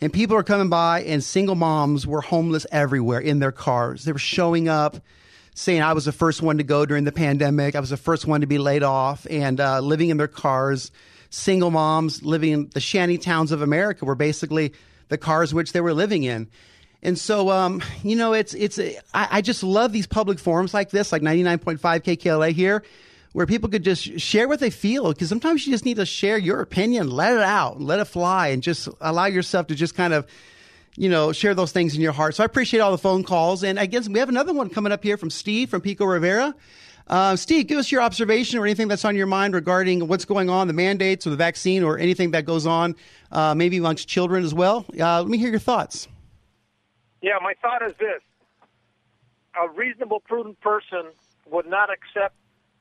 and 0.00 0.12
people 0.12 0.37
are 0.37 0.44
coming 0.44 0.68
by, 0.68 1.02
and 1.02 1.23
single 1.25 1.56
moms 1.56 2.06
were 2.06 2.20
homeless 2.20 2.64
everywhere 2.70 3.18
in 3.18 3.40
their 3.40 3.50
cars. 3.50 4.04
They 4.04 4.12
were 4.12 4.20
showing 4.20 4.68
up, 4.68 4.99
saying, 5.54 5.82
"I 5.82 5.94
was 5.94 6.04
the 6.04 6.12
first 6.12 6.42
one 6.42 6.58
to 6.58 6.64
go 6.64 6.87
during 6.87 7.02
the 7.02 7.11
pandemic. 7.11 7.75
I 7.75 7.80
was 7.80 7.90
the 7.90 7.96
first 7.96 8.25
one 8.25 8.40
to 8.42 8.46
be 8.46 8.58
laid 8.58 8.85
off," 8.85 9.26
and 9.28 9.61
uh, 9.61 9.80
living 9.80 10.11
in 10.11 10.16
their 10.16 10.28
cars. 10.28 10.92
Single 11.30 11.73
moms 11.73 12.23
living 12.23 12.52
in 12.52 12.70
the 12.73 12.78
shanty 12.78 13.18
towns 13.18 13.50
of 13.50 13.62
America 13.62 14.04
were 14.04 14.14
basically 14.14 14.75
the 15.08 15.18
cars 15.18 15.52
which 15.52 15.73
they 15.73 15.80
were 15.80 15.92
living 15.92 16.23
in. 16.23 16.46
And 17.06 17.16
so, 17.16 17.50
um, 17.50 17.84
you 18.02 18.16
know, 18.16 18.32
it's 18.32 18.52
it's 18.52 18.80
I, 18.80 19.28
I 19.30 19.40
just 19.40 19.62
love 19.62 19.92
these 19.92 20.08
public 20.08 20.40
forums 20.40 20.75
like 20.75 20.90
this, 20.90 21.12
like 21.12 21.22
99.5 21.22 21.78
KKLA 21.78 22.50
here, 22.50 22.82
where 23.32 23.46
people 23.46 23.68
could 23.68 23.84
just 23.84 24.18
share 24.18 24.48
what 24.48 24.58
they 24.58 24.70
feel. 24.70 25.12
Because 25.12 25.28
sometimes 25.28 25.64
you 25.64 25.72
just 25.72 25.84
need 25.84 25.98
to 25.98 26.04
share 26.04 26.36
your 26.36 26.60
opinion, 26.60 27.08
let 27.08 27.32
it 27.32 27.42
out, 27.42 27.80
let 27.80 28.00
it 28.00 28.06
fly, 28.06 28.48
and 28.48 28.60
just 28.60 28.88
allow 29.00 29.26
yourself 29.26 29.68
to 29.68 29.76
just 29.76 29.94
kind 29.94 30.14
of, 30.14 30.26
you 30.96 31.08
know, 31.08 31.30
share 31.30 31.54
those 31.54 31.70
things 31.70 31.94
in 31.94 32.00
your 32.00 32.10
heart. 32.10 32.34
So 32.34 32.42
I 32.42 32.46
appreciate 32.46 32.80
all 32.80 32.90
the 32.90 32.98
phone 32.98 33.22
calls. 33.22 33.62
And 33.62 33.78
I 33.78 33.86
guess 33.86 34.08
we 34.08 34.18
have 34.18 34.28
another 34.28 34.52
one 34.52 34.68
coming 34.68 34.90
up 34.90 35.04
here 35.04 35.16
from 35.16 35.30
Steve 35.30 35.70
from 35.70 35.82
Pico 35.82 36.06
Rivera. 36.06 36.56
Uh, 37.06 37.36
Steve, 37.36 37.68
give 37.68 37.78
us 37.78 37.92
your 37.92 38.02
observation 38.02 38.58
or 38.58 38.64
anything 38.64 38.88
that's 38.88 39.04
on 39.04 39.14
your 39.14 39.28
mind 39.28 39.54
regarding 39.54 40.08
what's 40.08 40.25
going 40.25 40.50
on, 40.50 40.66
the 40.66 40.72
mandates 40.72 41.25
or 41.25 41.30
the 41.30 41.36
vaccine 41.36 41.84
or 41.84 42.00
anything 42.00 42.32
that 42.32 42.44
goes 42.44 42.66
on, 42.66 42.96
uh, 43.30 43.54
maybe 43.54 43.76
amongst 43.76 44.08
children 44.08 44.42
as 44.42 44.52
well. 44.52 44.84
Uh, 44.98 45.20
let 45.20 45.28
me 45.28 45.38
hear 45.38 45.50
your 45.50 45.60
thoughts. 45.60 46.08
Yeah, 47.23 47.38
my 47.42 47.54
thought 47.61 47.82
is 47.82 47.96
this. 47.99 48.23
A 49.61 49.68
reasonable, 49.68 50.20
prudent 50.20 50.61
person 50.61 51.06
would 51.50 51.66
not 51.66 51.88
accept 51.90 52.35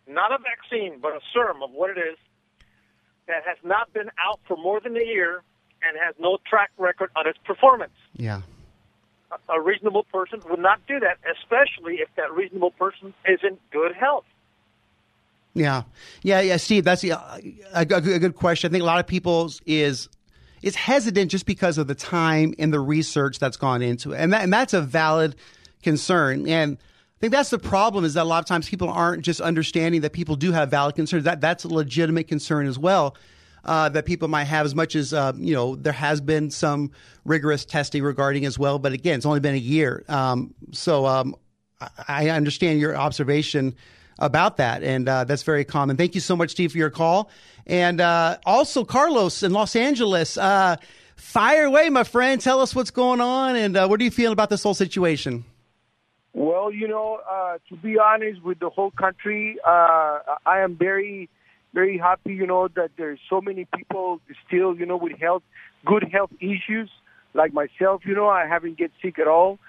not 0.07 0.31
a 0.31 0.37
vaccine, 0.37 0.99
but 1.01 1.13
a 1.13 1.19
serum 1.33 1.63
of 1.63 1.71
what 1.71 1.89
it 1.89 1.97
is 1.97 2.17
that 3.27 3.43
has 3.45 3.57
not 3.63 3.91
been 3.93 4.09
out 4.19 4.39
for 4.47 4.57
more 4.57 4.79
than 4.79 4.95
a 4.95 5.03
year 5.03 5.41
and 5.81 5.97
has 6.03 6.15
no 6.19 6.37
track 6.47 6.71
record 6.77 7.09
on 7.15 7.27
its 7.27 7.37
performance. 7.43 7.93
Yeah. 8.13 8.41
a 9.49 9.59
reasonable 9.59 10.03
person 10.03 10.41
would 10.49 10.59
not 10.59 10.79
do 10.87 10.99
that, 10.99 11.17
especially 11.39 11.95
if 11.95 12.09
that 12.15 12.31
reasonable 12.33 12.71
person 12.71 13.13
is 13.25 13.39
in 13.43 13.57
good 13.71 13.93
health. 13.93 14.25
Yeah, 15.53 15.83
yeah, 16.21 16.41
yeah, 16.41 16.57
Steve. 16.57 16.83
That's 16.83 17.03
a, 17.03 17.17
uh, 17.17 17.39
a, 17.73 17.81
a 17.81 18.19
good 18.19 18.35
question. 18.35 18.69
I 18.69 18.71
think 18.73 18.81
a 18.81 18.85
lot 18.85 18.99
of 18.99 19.07
people 19.07 19.51
is 19.65 20.09
is 20.61 20.75
hesitant 20.75 21.31
just 21.31 21.45
because 21.45 21.77
of 21.77 21.87
the 21.87 21.95
time 21.95 22.53
and 22.59 22.73
the 22.73 22.79
research 22.79 23.39
that's 23.39 23.57
gone 23.57 23.81
into 23.81 24.13
it, 24.13 24.17
and 24.17 24.33
that, 24.33 24.43
and 24.43 24.53
that's 24.53 24.73
a 24.73 24.81
valid 24.81 25.35
concern. 25.83 26.47
And 26.47 26.77
I 26.77 27.17
think 27.19 27.31
that's 27.31 27.49
the 27.49 27.59
problem 27.59 28.03
is 28.03 28.15
that 28.15 28.23
a 28.23 28.25
lot 28.25 28.39
of 28.39 28.45
times 28.45 28.69
people 28.69 28.89
aren't 28.89 29.23
just 29.23 29.41
understanding 29.41 30.01
that 30.01 30.13
people 30.13 30.35
do 30.35 30.51
have 30.51 30.69
valid 30.69 30.95
concerns. 30.95 31.23
That 31.23 31.41
that's 31.41 31.63
a 31.63 31.69
legitimate 31.69 32.27
concern 32.27 32.67
as 32.67 32.77
well. 32.77 33.15
Uh, 33.63 33.89
that 33.89 34.05
people 34.05 34.27
might 34.27 34.43
have 34.43 34.63
as 34.65 34.75
much 34.75 34.95
as 34.95 35.11
uh, 35.11 35.33
you 35.35 35.55
know 35.55 35.75
there 35.75 35.93
has 35.93 36.21
been 36.21 36.51
some 36.51 36.91
rigorous 37.23 37.65
testing 37.65 38.03
regarding 38.03 38.45
as 38.45 38.59
well 38.59 38.77
but 38.77 38.93
again 38.93 39.15
it's 39.15 39.25
only 39.25 39.39
been 39.39 39.55
a 39.55 39.57
year 39.57 40.03
um, 40.07 40.53
so 40.71 41.07
um, 41.07 41.35
I 42.07 42.29
understand 42.29 42.79
your 42.79 42.95
observation 42.95 43.75
about 44.19 44.57
that. 44.57 44.83
And 44.83 45.07
uh, 45.07 45.23
that's 45.23 45.43
very 45.43 45.65
common. 45.65 45.97
Thank 45.97 46.15
you 46.15 46.21
so 46.21 46.35
much, 46.35 46.51
Steve, 46.51 46.71
for 46.71 46.77
your 46.77 46.89
call. 46.89 47.29
And 47.65 48.01
uh, 48.01 48.37
also, 48.45 48.83
Carlos 48.83 49.43
in 49.43 49.51
Los 49.51 49.75
Angeles, 49.75 50.37
uh, 50.37 50.77
fire 51.15 51.65
away, 51.65 51.89
my 51.89 52.03
friend. 52.03 52.39
Tell 52.39 52.61
us 52.61 52.75
what's 52.75 52.91
going 52.91 53.21
on 53.21 53.55
and 53.55 53.75
uh, 53.75 53.87
what 53.87 53.99
are 53.99 54.03
you 54.03 54.11
feeling 54.11 54.33
about 54.33 54.49
this 54.49 54.63
whole 54.63 54.73
situation? 54.73 55.45
Well, 56.33 56.71
you 56.71 56.87
know, 56.87 57.21
uh, 57.29 57.57
to 57.69 57.75
be 57.77 57.97
honest 57.97 58.43
with 58.43 58.59
the 58.59 58.69
whole 58.69 58.91
country, 58.91 59.57
uh, 59.65 60.19
I 60.45 60.59
am 60.59 60.75
very, 60.75 61.29
very 61.73 61.97
happy, 61.97 62.33
you 62.33 62.45
know, 62.45 62.67
that 62.75 62.91
there's 62.97 63.19
so 63.29 63.39
many 63.39 63.65
people 63.75 64.19
still, 64.45 64.75
you 64.75 64.85
know, 64.85 64.97
with 64.97 65.17
health, 65.19 65.43
good 65.85 66.03
health 66.11 66.31
issues 66.41 66.89
like 67.33 67.53
myself, 67.53 68.01
you 68.05 68.15
know, 68.15 68.27
I 68.27 68.47
haven't 68.47 68.77
get 68.77 68.91
sick 69.01 69.19
at 69.19 69.27
all. 69.27 69.59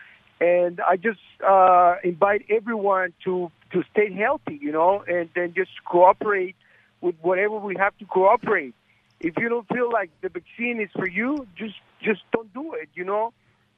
And 0.41 0.81
I 0.81 0.97
just 0.97 1.21
uh, 1.47 1.97
invite 2.05 2.47
everyone 2.51 3.13
to 3.25 3.51
to 3.73 3.83
stay 3.91 4.13
healthy, 4.13 4.59
you 4.61 4.73
know, 4.73 5.05
and 5.07 5.29
then 5.35 5.55
just 5.55 5.71
cooperate 5.85 6.57
with 7.01 7.17
whatever 7.23 7.59
we 7.59 7.77
have 7.77 7.97
to 7.99 8.05
cooperate. 8.05 8.75
If 9.21 9.35
you 9.39 9.49
don't 9.49 9.67
feel 9.69 9.91
like 9.91 10.11
the 10.21 10.29
vaccine 10.29 10.81
is 10.81 10.91
for 10.93 11.09
you, 11.09 11.47
just 11.57 11.75
just 12.03 12.21
don't 12.33 12.53
do 12.53 12.75
it, 12.75 12.89
you 12.95 13.05
know. 13.05 13.33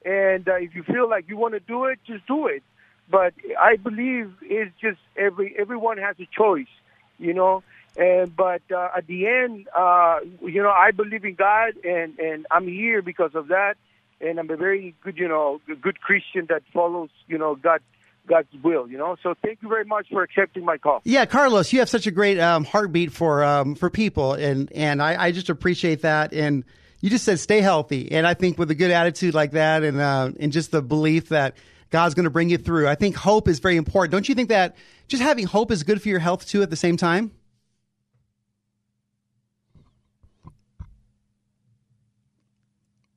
And 0.04 0.48
uh, 0.48 0.56
if 0.56 0.74
you 0.74 0.82
feel 0.82 1.08
like 1.08 1.28
you 1.28 1.36
want 1.36 1.54
to 1.54 1.60
do 1.60 1.84
it, 1.86 1.98
just 2.06 2.26
do 2.26 2.46
it. 2.46 2.62
But 3.10 3.34
I 3.58 3.76
believe 3.76 4.32
it's 4.42 4.74
just 4.80 4.98
every 5.16 5.54
everyone 5.58 5.98
has 5.98 6.16
a 6.18 6.28
choice, 6.36 6.72
you 7.18 7.34
know. 7.34 7.62
And 7.96 8.34
but 8.34 8.62
uh, 8.70 8.90
at 8.96 9.06
the 9.06 9.26
end, 9.26 9.68
uh, 9.76 10.20
you 10.42 10.62
know, 10.62 10.70
I 10.70 10.90
believe 10.90 11.24
in 11.24 11.34
God, 11.34 11.72
and 11.84 12.18
and 12.18 12.46
I'm 12.50 12.66
here 12.66 13.02
because 13.02 13.34
of 13.34 13.48
that. 13.48 13.76
And 14.20 14.40
I'm 14.40 14.50
a 14.50 14.56
very 14.56 14.96
good, 15.04 15.16
you 15.16 15.28
know, 15.28 15.60
good 15.80 16.00
Christian 16.00 16.46
that 16.48 16.62
follows, 16.72 17.10
you 17.28 17.38
know, 17.38 17.54
God 17.54 17.80
God's 18.28 18.48
will, 18.62 18.88
you 18.88 18.98
know. 18.98 19.16
So 19.22 19.34
thank 19.42 19.62
you 19.62 19.68
very 19.68 19.84
much 19.84 20.08
for 20.10 20.22
accepting 20.22 20.64
my 20.64 20.78
call. 20.78 21.00
Yeah, 21.04 21.26
Carlos, 21.26 21.72
you 21.72 21.80
have 21.80 21.88
such 21.88 22.06
a 22.06 22.10
great 22.10 22.38
um, 22.38 22.64
heartbeat 22.64 23.12
for 23.12 23.42
um, 23.42 23.74
for 23.74 23.90
people, 23.90 24.34
and 24.34 24.70
and 24.72 25.02
I, 25.02 25.24
I, 25.24 25.32
just 25.32 25.48
appreciate 25.48 26.02
that. 26.02 26.32
And 26.32 26.64
you 27.00 27.10
just 27.10 27.24
said 27.24 27.40
stay 27.40 27.60
healthy, 27.60 28.12
and 28.12 28.26
I 28.26 28.34
think 28.34 28.58
with 28.58 28.70
a 28.70 28.74
good 28.74 28.90
attitude 28.90 29.34
like 29.34 29.52
that, 29.52 29.82
and 29.82 30.00
uh, 30.00 30.30
and 30.38 30.52
just 30.52 30.70
the 30.70 30.82
belief 30.82 31.30
that 31.30 31.56
God's 31.90 32.14
going 32.14 32.24
to 32.24 32.30
bring 32.30 32.50
you 32.50 32.58
through, 32.58 32.86
I 32.86 32.94
think 32.94 33.16
hope 33.16 33.48
is 33.48 33.58
very 33.58 33.76
important. 33.76 34.12
Don't 34.12 34.28
you 34.28 34.34
think 34.34 34.50
that 34.50 34.76
just 35.08 35.22
having 35.22 35.46
hope 35.46 35.72
is 35.72 35.82
good 35.82 36.00
for 36.02 36.08
your 36.08 36.20
health 36.20 36.46
too? 36.46 36.62
At 36.62 36.70
the 36.70 36.76
same 36.76 36.96
time. 36.96 37.32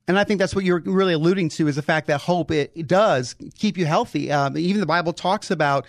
And 0.08 0.18
I 0.18 0.24
think 0.24 0.40
that's 0.40 0.54
what 0.54 0.64
you're 0.64 0.80
really 0.80 1.14
alluding 1.14 1.48
to 1.50 1.68
is 1.68 1.76
the 1.76 1.82
fact 1.82 2.08
that 2.08 2.20
hope 2.20 2.50
it, 2.50 2.72
it 2.74 2.86
does 2.86 3.36
keep 3.54 3.78
you 3.78 3.86
healthy. 3.86 4.32
Um, 4.32 4.56
even 4.56 4.80
the 4.80 4.86
Bible 4.86 5.12
talks 5.12 5.50
about 5.50 5.86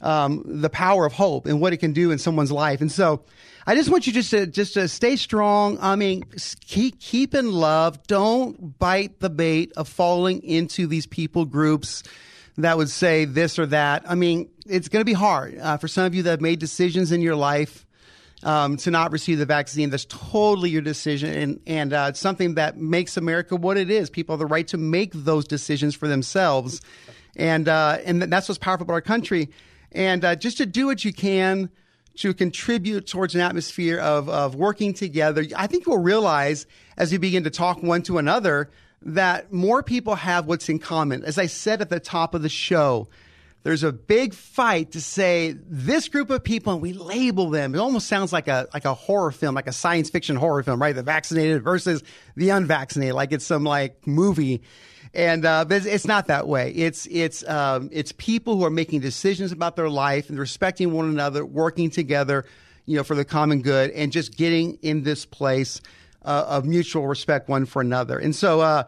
um, 0.00 0.42
the 0.44 0.70
power 0.70 1.06
of 1.06 1.12
hope 1.12 1.46
and 1.46 1.60
what 1.60 1.72
it 1.72 1.78
can 1.78 1.92
do 1.92 2.10
in 2.10 2.18
someone's 2.18 2.52
life. 2.52 2.80
And 2.80 2.92
so, 2.92 3.24
I 3.68 3.74
just 3.74 3.90
want 3.90 4.06
you 4.06 4.12
just 4.12 4.30
to 4.30 4.46
just 4.46 4.74
to 4.74 4.86
stay 4.86 5.16
strong. 5.16 5.76
I 5.80 5.96
mean, 5.96 6.22
keep 6.60 7.00
keep 7.00 7.34
in 7.34 7.50
love. 7.50 8.00
Don't 8.06 8.78
bite 8.78 9.18
the 9.18 9.30
bait 9.30 9.72
of 9.76 9.88
falling 9.88 10.44
into 10.44 10.86
these 10.86 11.06
people 11.06 11.44
groups 11.46 12.04
that 12.58 12.76
would 12.76 12.90
say 12.90 13.24
this 13.24 13.58
or 13.58 13.66
that. 13.66 14.08
I 14.08 14.14
mean, 14.14 14.50
it's 14.66 14.88
going 14.88 15.00
to 15.00 15.04
be 15.04 15.12
hard 15.12 15.58
uh, 15.58 15.78
for 15.78 15.88
some 15.88 16.04
of 16.04 16.14
you 16.14 16.22
that 16.24 16.30
have 16.30 16.40
made 16.40 16.58
decisions 16.58 17.10
in 17.10 17.20
your 17.22 17.34
life 17.34 17.85
um, 18.42 18.76
to 18.78 18.90
not 18.90 19.12
receive 19.12 19.38
the 19.38 19.46
vaccine. 19.46 19.90
That's 19.90 20.06
totally 20.06 20.70
your 20.70 20.82
decision, 20.82 21.34
and 21.34 21.60
and 21.66 21.92
uh, 21.92 22.06
it's 22.10 22.20
something 22.20 22.54
that 22.54 22.76
makes 22.78 23.16
America 23.16 23.56
what 23.56 23.76
it 23.76 23.90
is. 23.90 24.10
People 24.10 24.34
have 24.34 24.40
the 24.40 24.46
right 24.46 24.66
to 24.68 24.78
make 24.78 25.12
those 25.12 25.46
decisions 25.46 25.94
for 25.94 26.08
themselves, 26.08 26.80
and 27.34 27.68
uh, 27.68 27.98
and 28.04 28.22
that's 28.22 28.48
what's 28.48 28.58
powerful 28.58 28.84
about 28.84 28.94
our 28.94 29.00
country. 29.00 29.48
And 29.92 30.24
uh, 30.24 30.36
just 30.36 30.58
to 30.58 30.66
do 30.66 30.86
what 30.86 31.04
you 31.04 31.12
can 31.12 31.70
to 32.16 32.32
contribute 32.32 33.06
towards 33.06 33.34
an 33.34 33.40
atmosphere 33.40 33.98
of 33.98 34.28
of 34.28 34.54
working 34.54 34.94
together. 34.94 35.44
I 35.56 35.66
think 35.66 35.86
you'll 35.86 35.98
realize 35.98 36.66
as 36.96 37.12
you 37.12 37.18
begin 37.18 37.44
to 37.44 37.50
talk 37.50 37.82
one 37.82 38.02
to 38.02 38.18
another 38.18 38.70
that 39.02 39.52
more 39.52 39.82
people 39.82 40.14
have 40.14 40.46
what's 40.46 40.68
in 40.68 40.78
common. 40.78 41.24
As 41.24 41.38
I 41.38 41.46
said 41.46 41.80
at 41.80 41.90
the 41.90 42.00
top 42.00 42.34
of 42.34 42.42
the 42.42 42.48
show 42.48 43.08
there's 43.66 43.82
a 43.82 43.90
big 43.90 44.32
fight 44.32 44.92
to 44.92 45.00
say 45.00 45.56
this 45.66 46.08
group 46.08 46.30
of 46.30 46.44
people 46.44 46.72
and 46.72 46.80
we 46.80 46.92
label 46.92 47.50
them. 47.50 47.74
It 47.74 47.78
almost 47.78 48.06
sounds 48.06 48.32
like 48.32 48.46
a 48.46 48.68
like 48.72 48.84
a 48.84 48.94
horror 48.94 49.32
film, 49.32 49.56
like 49.56 49.66
a 49.66 49.72
science 49.72 50.08
fiction 50.08 50.36
horror 50.36 50.62
film, 50.62 50.80
right? 50.80 50.94
The 50.94 51.02
vaccinated 51.02 51.64
versus 51.64 52.04
the 52.36 52.50
unvaccinated, 52.50 53.16
like 53.16 53.32
it's 53.32 53.44
some 53.44 53.64
like 53.64 54.06
movie. 54.06 54.62
And 55.14 55.44
uh, 55.44 55.64
but 55.64 55.84
it's 55.84 56.06
not 56.06 56.28
that 56.28 56.46
way. 56.46 56.70
It's 56.76 57.08
it's 57.10 57.42
um, 57.48 57.88
it's 57.90 58.12
people 58.12 58.54
who 58.56 58.64
are 58.64 58.70
making 58.70 59.00
decisions 59.00 59.50
about 59.50 59.74
their 59.74 59.90
life 59.90 60.30
and 60.30 60.38
respecting 60.38 60.92
one 60.92 61.06
another, 61.06 61.44
working 61.44 61.90
together, 61.90 62.44
you 62.84 62.96
know, 62.96 63.02
for 63.02 63.16
the 63.16 63.24
common 63.24 63.62
good, 63.62 63.90
and 63.90 64.12
just 64.12 64.36
getting 64.36 64.74
in 64.82 65.02
this 65.02 65.26
place 65.26 65.80
uh, 66.24 66.44
of 66.46 66.66
mutual 66.66 67.08
respect 67.08 67.48
one 67.48 67.66
for 67.66 67.82
another. 67.82 68.16
And 68.16 68.32
so, 68.32 68.60
uh, 68.60 68.84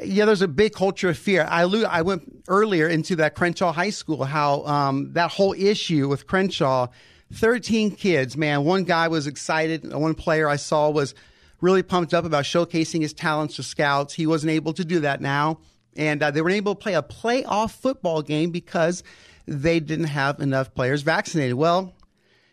yeah, 0.00 0.24
there's 0.24 0.42
a 0.42 0.48
big 0.48 0.72
culture 0.72 1.08
of 1.08 1.18
fear. 1.18 1.46
I 1.48 1.62
I 1.62 2.02
went 2.02 2.44
earlier 2.48 2.88
into 2.88 3.16
that 3.16 3.34
Crenshaw 3.34 3.72
High 3.72 3.90
School, 3.90 4.24
how 4.24 4.64
um, 4.64 5.12
that 5.12 5.30
whole 5.30 5.52
issue 5.52 6.08
with 6.08 6.26
Crenshaw, 6.26 6.88
13 7.32 7.92
kids, 7.92 8.36
man. 8.36 8.64
One 8.64 8.84
guy 8.84 9.08
was 9.08 9.26
excited. 9.26 9.92
One 9.92 10.14
player 10.14 10.48
I 10.48 10.56
saw 10.56 10.90
was 10.90 11.14
really 11.60 11.82
pumped 11.82 12.12
up 12.12 12.24
about 12.24 12.44
showcasing 12.44 13.02
his 13.02 13.12
talents 13.12 13.56
to 13.56 13.62
scouts. 13.62 14.14
He 14.14 14.26
wasn't 14.26 14.50
able 14.50 14.72
to 14.74 14.84
do 14.84 15.00
that 15.00 15.20
now. 15.20 15.60
And 15.96 16.22
uh, 16.22 16.30
they 16.32 16.42
weren't 16.42 16.56
able 16.56 16.74
to 16.74 16.80
play 16.80 16.94
a 16.94 17.02
playoff 17.02 17.70
football 17.70 18.20
game 18.20 18.50
because 18.50 19.04
they 19.46 19.78
didn't 19.78 20.06
have 20.06 20.40
enough 20.40 20.74
players 20.74 21.02
vaccinated. 21.02 21.54
Well, 21.54 21.94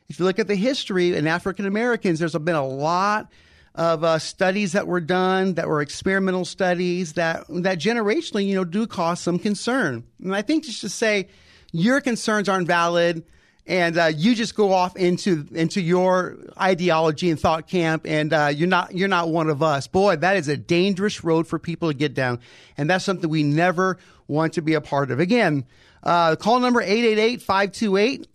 if 0.10 0.20
you 0.20 0.26
look 0.26 0.40
at 0.40 0.48
the 0.48 0.56
history 0.56 1.16
in 1.16 1.26
African 1.26 1.66
Americans, 1.66 2.20
there's 2.20 2.38
been 2.38 2.56
a 2.56 2.66
lot 2.66 3.32
of 3.76 4.04
uh, 4.04 4.20
studies 4.20 4.74
that 4.74 4.86
were 4.86 5.00
done 5.00 5.54
that 5.54 5.68
were 5.68 5.82
experimental 5.82 6.44
studies 6.44 7.14
that 7.14 7.46
that 7.50 7.80
generationally 7.80 8.46
you 8.46 8.56
know 8.56 8.66
do 8.66 8.86
cause 8.86 9.20
some 9.20 9.40
concern. 9.40 10.04
And 10.22 10.36
i 10.36 10.42
think 10.42 10.66
just 10.66 10.82
to 10.82 10.90
say 10.90 11.30
your 11.72 12.02
concerns 12.02 12.50
aren't 12.50 12.68
valid 12.68 13.24
and 13.66 13.98
uh, 13.98 14.12
you 14.14 14.36
just 14.36 14.56
go 14.56 14.74
off 14.74 14.98
into 14.98 15.48
into 15.52 15.80
your 15.80 16.38
ideology 16.60 17.30
and 17.30 17.40
thought 17.40 17.68
camp 17.68 18.06
and 18.06 18.34
uh, 18.34 18.52
you're 18.54 18.68
not 18.68 18.94
you're 18.94 19.08
not 19.08 19.30
one 19.30 19.50
of 19.50 19.64
us. 19.64 19.88
Boy 19.88 20.18
that 20.18 20.36
is 20.36 20.50
a 20.50 20.58
dangerous 20.58 21.24
road 21.24 21.48
for 21.48 21.58
people 21.58 21.90
to 21.90 21.94
get 21.94 22.14
down. 22.14 22.42
And 22.78 22.90
that's 22.90 23.06
something 23.06 23.30
we 23.30 23.44
never 23.44 23.98
want 24.28 24.54
to 24.54 24.62
be 24.62 24.74
a 24.74 24.82
part 24.82 25.12
of. 25.12 25.22
Again 25.22 25.66
uh, 26.04 26.36
call 26.36 26.60
number 26.60 26.82
888 26.82 28.28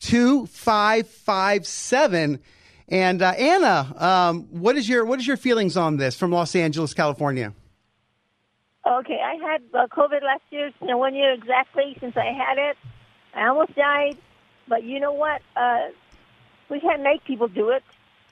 2557 0.00 2.40
and 2.88 3.22
uh, 3.22 3.32
Anna, 3.36 3.94
um, 3.96 4.42
what 4.50 4.76
is 4.76 4.88
your 4.88 5.04
what 5.04 5.18
is 5.18 5.26
your 5.26 5.36
feelings 5.36 5.76
on 5.76 5.96
this 5.96 6.16
from 6.16 6.30
Los 6.30 6.54
Angeles, 6.54 6.94
California? 6.94 7.52
Okay, 8.86 9.18
I 9.20 9.34
had 9.34 9.62
uh, 9.74 9.88
COVID 9.88 10.22
last 10.22 10.42
year, 10.50 10.70
you 10.80 10.86
know, 10.86 10.96
one 10.96 11.14
year 11.14 11.32
exactly 11.32 11.96
since 12.00 12.16
I 12.16 12.26
had 12.26 12.56
it. 12.56 12.76
I 13.34 13.48
almost 13.48 13.74
died, 13.74 14.16
but 14.68 14.84
you 14.84 15.00
know 15.00 15.12
what? 15.12 15.42
Uh, 15.56 15.88
we 16.70 16.78
can't 16.78 17.02
make 17.02 17.24
people 17.24 17.48
do 17.48 17.70
it. 17.70 17.82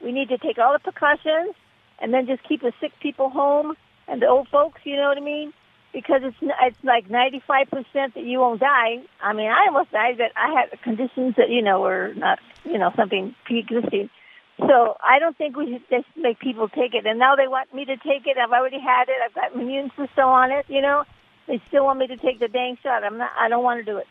We 0.01 0.13
need 0.13 0.29
to 0.29 0.39
take 0.39 0.59
all 0.59 0.73
the 0.73 0.79
precautions 0.79 1.55
and 1.99 2.15
then 2.15 2.27
just 2.27 2.43
keep 2.45 2.63
the 2.63 2.73
sick 2.81 2.93
people 3.01 3.31
home 3.31 3.75
and 4.07 4.23
the 4.23 4.27
old 4.27 4.49
folks. 4.49 4.81
You 4.85 4.97
know 4.97 5.09
what 5.09 5.19
I 5.19 5.23
mean? 5.23 5.53
Because 5.93 6.23
it's 6.23 6.37
it's 6.41 6.85
like 6.85 7.11
ninety 7.11 7.43
five 7.47 7.69
percent 7.69 8.15
that 8.15 8.25
you 8.25 8.39
won't 8.39 8.61
die. 8.61 9.03
I 9.21 9.33
mean, 9.33 9.49
I 9.49 9.67
almost 9.67 9.91
died, 9.91 10.19
but 10.19 10.31
I 10.37 10.53
had 10.53 10.81
conditions 10.83 11.35
that 11.37 11.51
you 11.51 11.63
know 11.63 11.81
were 11.81 12.13
not 12.15 12.39
you 12.65 12.79
know 12.79 12.93
something 12.97 13.35
pre 13.45 13.59
existing. 13.59 14.11
So 14.59 14.97
I 15.03 15.19
don't 15.19 15.37
think 15.37 15.57
we 15.57 15.73
should 15.73 15.83
just 15.91 16.07
make 16.17 16.39
people 16.39 16.69
take 16.69 16.95
it. 16.95 17.07
And 17.07 17.19
now 17.19 17.35
they 17.35 17.49
want 17.49 17.75
me 17.75 17.85
to 17.87 17.97
take 17.97 18.27
it. 18.27 18.37
I've 18.39 18.53
already 18.53 18.79
had 18.79 19.09
it. 19.09 19.17
I've 19.25 19.35
got 19.35 19.53
immune 19.55 19.91
system 19.97 20.27
on 20.27 20.53
it. 20.53 20.65
You 20.69 20.81
know, 20.81 21.05
they 21.47 21.61
still 21.69 21.85
want 21.85 21.99
me 21.99 22.07
to 22.07 22.17
take 22.17 22.39
the 22.39 22.49
dang 22.49 22.79
shot. 22.83 23.03
I'm 23.03 23.19
not. 23.19 23.31
I 23.39 23.49
don't 23.49 23.65
want 23.65 23.85
to 23.85 23.91
do 23.91 23.99
it. 23.99 24.07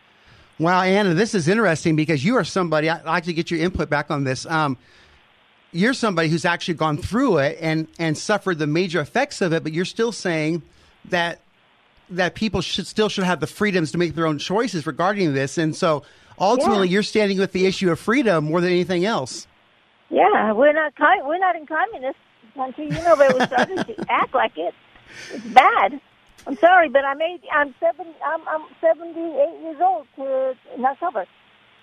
Wow, 0.59 0.81
Anna, 0.81 1.13
this 1.13 1.33
is 1.33 1.47
interesting 1.47 1.95
because 1.95 2.23
you 2.23 2.35
are 2.35 2.43
somebody. 2.43 2.89
I'd 2.89 3.05
like 3.05 3.23
to 3.23 3.33
get 3.33 3.49
your 3.49 3.59
input 3.61 3.89
back 3.89 4.11
on 4.11 4.23
this. 4.23 4.45
Um, 4.45 4.77
you're 5.71 5.95
somebody 5.95 6.29
who's 6.29 6.45
actually 6.45 6.75
gone 6.75 6.97
through 6.97 7.37
it 7.39 7.57
and 7.59 7.87
and 7.97 8.17
suffered 8.17 8.59
the 8.59 8.67
major 8.67 8.99
effects 9.01 9.41
of 9.41 9.53
it, 9.53 9.63
but 9.63 9.73
you're 9.73 9.85
still 9.85 10.11
saying 10.11 10.61
that 11.05 11.39
that 12.09 12.35
people 12.35 12.61
should 12.61 12.85
still 12.85 13.09
should 13.09 13.23
have 13.23 13.39
the 13.39 13.47
freedoms 13.47 13.91
to 13.93 13.97
make 13.97 14.13
their 14.13 14.27
own 14.27 14.37
choices 14.37 14.85
regarding 14.85 15.33
this. 15.33 15.57
And 15.57 15.75
so 15.75 16.03
ultimately, 16.39 16.87
Yeah. 16.87 16.93
you're 16.93 17.03
standing 17.03 17.39
with 17.39 17.53
the 17.53 17.65
issue 17.65 17.89
of 17.91 17.99
freedom 17.99 18.45
more 18.45 18.61
than 18.61 18.71
anything 18.71 19.05
else. 19.05 19.47
Yeah, 20.13 20.51
we're 20.51 20.73
not 20.73 20.93
we're 21.25 21.39
not 21.39 21.55
in 21.55 21.65
communist 21.65 22.19
country, 22.53 22.85
you 22.85 22.91
know, 22.91 23.15
but 23.15 23.33
we're 23.33 23.47
starting 23.47 23.77
to 23.77 23.95
act 24.09 24.35
like 24.35 24.55
it. 24.57 24.75
It's 25.31 25.43
bad. 25.45 25.99
I'm 26.45 26.55
sorry, 26.57 26.89
but 26.89 27.03
I'm 27.03 27.19
eight, 27.19 27.41
I'm 27.51 27.73
seven. 27.79 28.05
I'm 28.23 28.47
I'm 28.47 28.61
78 28.79 29.61
years 29.63 29.77
old 29.81 30.05
to 30.17 30.55
in 30.75 30.85
October. 30.85 31.25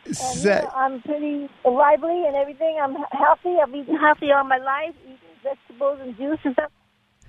And, 0.06 0.38
you 0.38 0.44
know, 0.44 0.70
I'm 0.74 1.02
pretty 1.02 1.48
lively 1.64 2.24
and 2.24 2.36
everything. 2.36 2.78
I'm 2.80 2.94
healthy. 3.10 3.56
I've 3.60 3.74
eaten 3.74 3.96
healthy 3.96 4.30
all 4.30 4.44
my 4.44 4.58
life, 4.58 4.94
eating 5.04 5.18
vegetables 5.42 5.98
and 6.00 6.16
juice 6.16 6.38
and 6.44 6.54
stuff. 6.54 6.70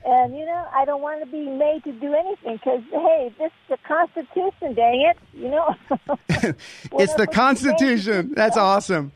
And 0.05 0.37
you 0.37 0.45
know, 0.45 0.67
I 0.71 0.85
don't 0.85 1.01
want 1.01 1.21
to 1.21 1.25
be 1.25 1.49
made 1.49 1.83
to 1.85 1.93
do 1.93 2.13
anything 2.13 2.57
because 2.57 2.83
hey, 2.91 3.33
this 3.39 3.47
is 3.47 3.69
the 3.69 3.77
Constitution. 3.87 4.75
Dang 4.75 5.01
it, 5.01 5.17
you 5.33 5.49
know. 5.49 5.75
it's 6.29 7.15
the 7.15 7.27
Constitution. 7.27 8.33
That's 8.35 8.57
awesome. 8.57 9.11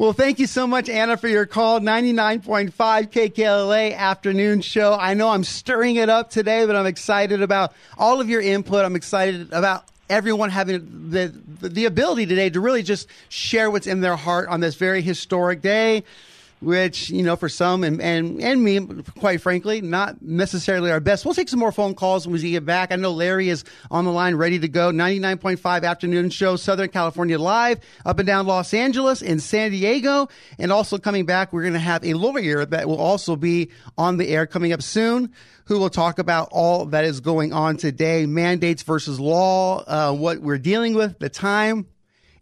Well, 0.00 0.14
thank 0.14 0.38
you 0.38 0.46
so 0.46 0.66
much, 0.66 0.88
Anna, 0.88 1.18
for 1.18 1.28
your 1.28 1.44
call. 1.44 1.78
99.5 1.78 2.72
KKLA 2.72 3.94
afternoon 3.94 4.62
show. 4.62 4.96
I 4.98 5.12
know 5.12 5.28
I'm 5.28 5.44
stirring 5.44 5.96
it 5.96 6.08
up 6.08 6.30
today, 6.30 6.64
but 6.64 6.74
I'm 6.74 6.86
excited 6.86 7.42
about 7.42 7.74
all 7.98 8.18
of 8.18 8.30
your 8.30 8.40
input. 8.40 8.86
I'm 8.86 8.96
excited 8.96 9.52
about 9.52 9.84
everyone 10.08 10.48
having 10.48 11.10
the, 11.10 11.34
the 11.60 11.84
ability 11.84 12.24
today 12.24 12.48
to 12.48 12.60
really 12.60 12.82
just 12.82 13.08
share 13.28 13.70
what's 13.70 13.86
in 13.86 14.00
their 14.00 14.16
heart 14.16 14.48
on 14.48 14.60
this 14.60 14.74
very 14.74 15.02
historic 15.02 15.60
day 15.60 16.02
which 16.60 17.08
you 17.10 17.22
know 17.22 17.36
for 17.36 17.48
some 17.48 17.82
and, 17.84 18.00
and 18.00 18.40
and 18.42 18.62
me 18.62 18.80
quite 19.18 19.40
frankly 19.40 19.80
not 19.80 20.20
necessarily 20.22 20.90
our 20.90 21.00
best. 21.00 21.24
We'll 21.24 21.34
take 21.34 21.48
some 21.48 21.58
more 21.58 21.72
phone 21.72 21.94
calls 21.94 22.26
when 22.26 22.40
we 22.40 22.50
get 22.50 22.64
back. 22.64 22.92
I 22.92 22.96
know 22.96 23.12
larry 23.12 23.48
is 23.48 23.64
on 23.90 24.04
the 24.04 24.12
line 24.12 24.34
ready 24.34 24.58
to 24.58 24.68
go. 24.68 24.90
99.5 24.90 25.84
afternoon 25.84 26.30
show 26.30 26.56
southern 26.56 26.90
california 26.90 27.38
live 27.38 27.80
up 28.04 28.18
and 28.18 28.26
down 28.26 28.46
los 28.46 28.74
angeles 28.74 29.22
and 29.22 29.42
san 29.42 29.70
diego. 29.70 30.28
And 30.58 30.70
also 30.70 30.98
coming 30.98 31.24
back 31.24 31.52
we're 31.52 31.62
going 31.62 31.74
to 31.74 31.78
have 31.78 32.04
a 32.04 32.14
lawyer 32.14 32.64
that 32.66 32.88
will 32.88 33.00
also 33.00 33.36
be 33.36 33.70
on 33.96 34.18
the 34.18 34.28
air 34.28 34.46
coming 34.46 34.72
up 34.72 34.82
soon 34.82 35.32
who 35.64 35.78
will 35.78 35.90
talk 35.90 36.18
about 36.18 36.48
all 36.50 36.86
that 36.86 37.04
is 37.04 37.20
going 37.20 37.52
on 37.52 37.76
today 37.76 38.26
mandates 38.26 38.82
versus 38.82 39.18
law 39.18 39.82
uh, 39.86 40.12
what 40.12 40.40
we're 40.40 40.58
dealing 40.58 40.94
with 40.94 41.18
the 41.20 41.28
time 41.28 41.86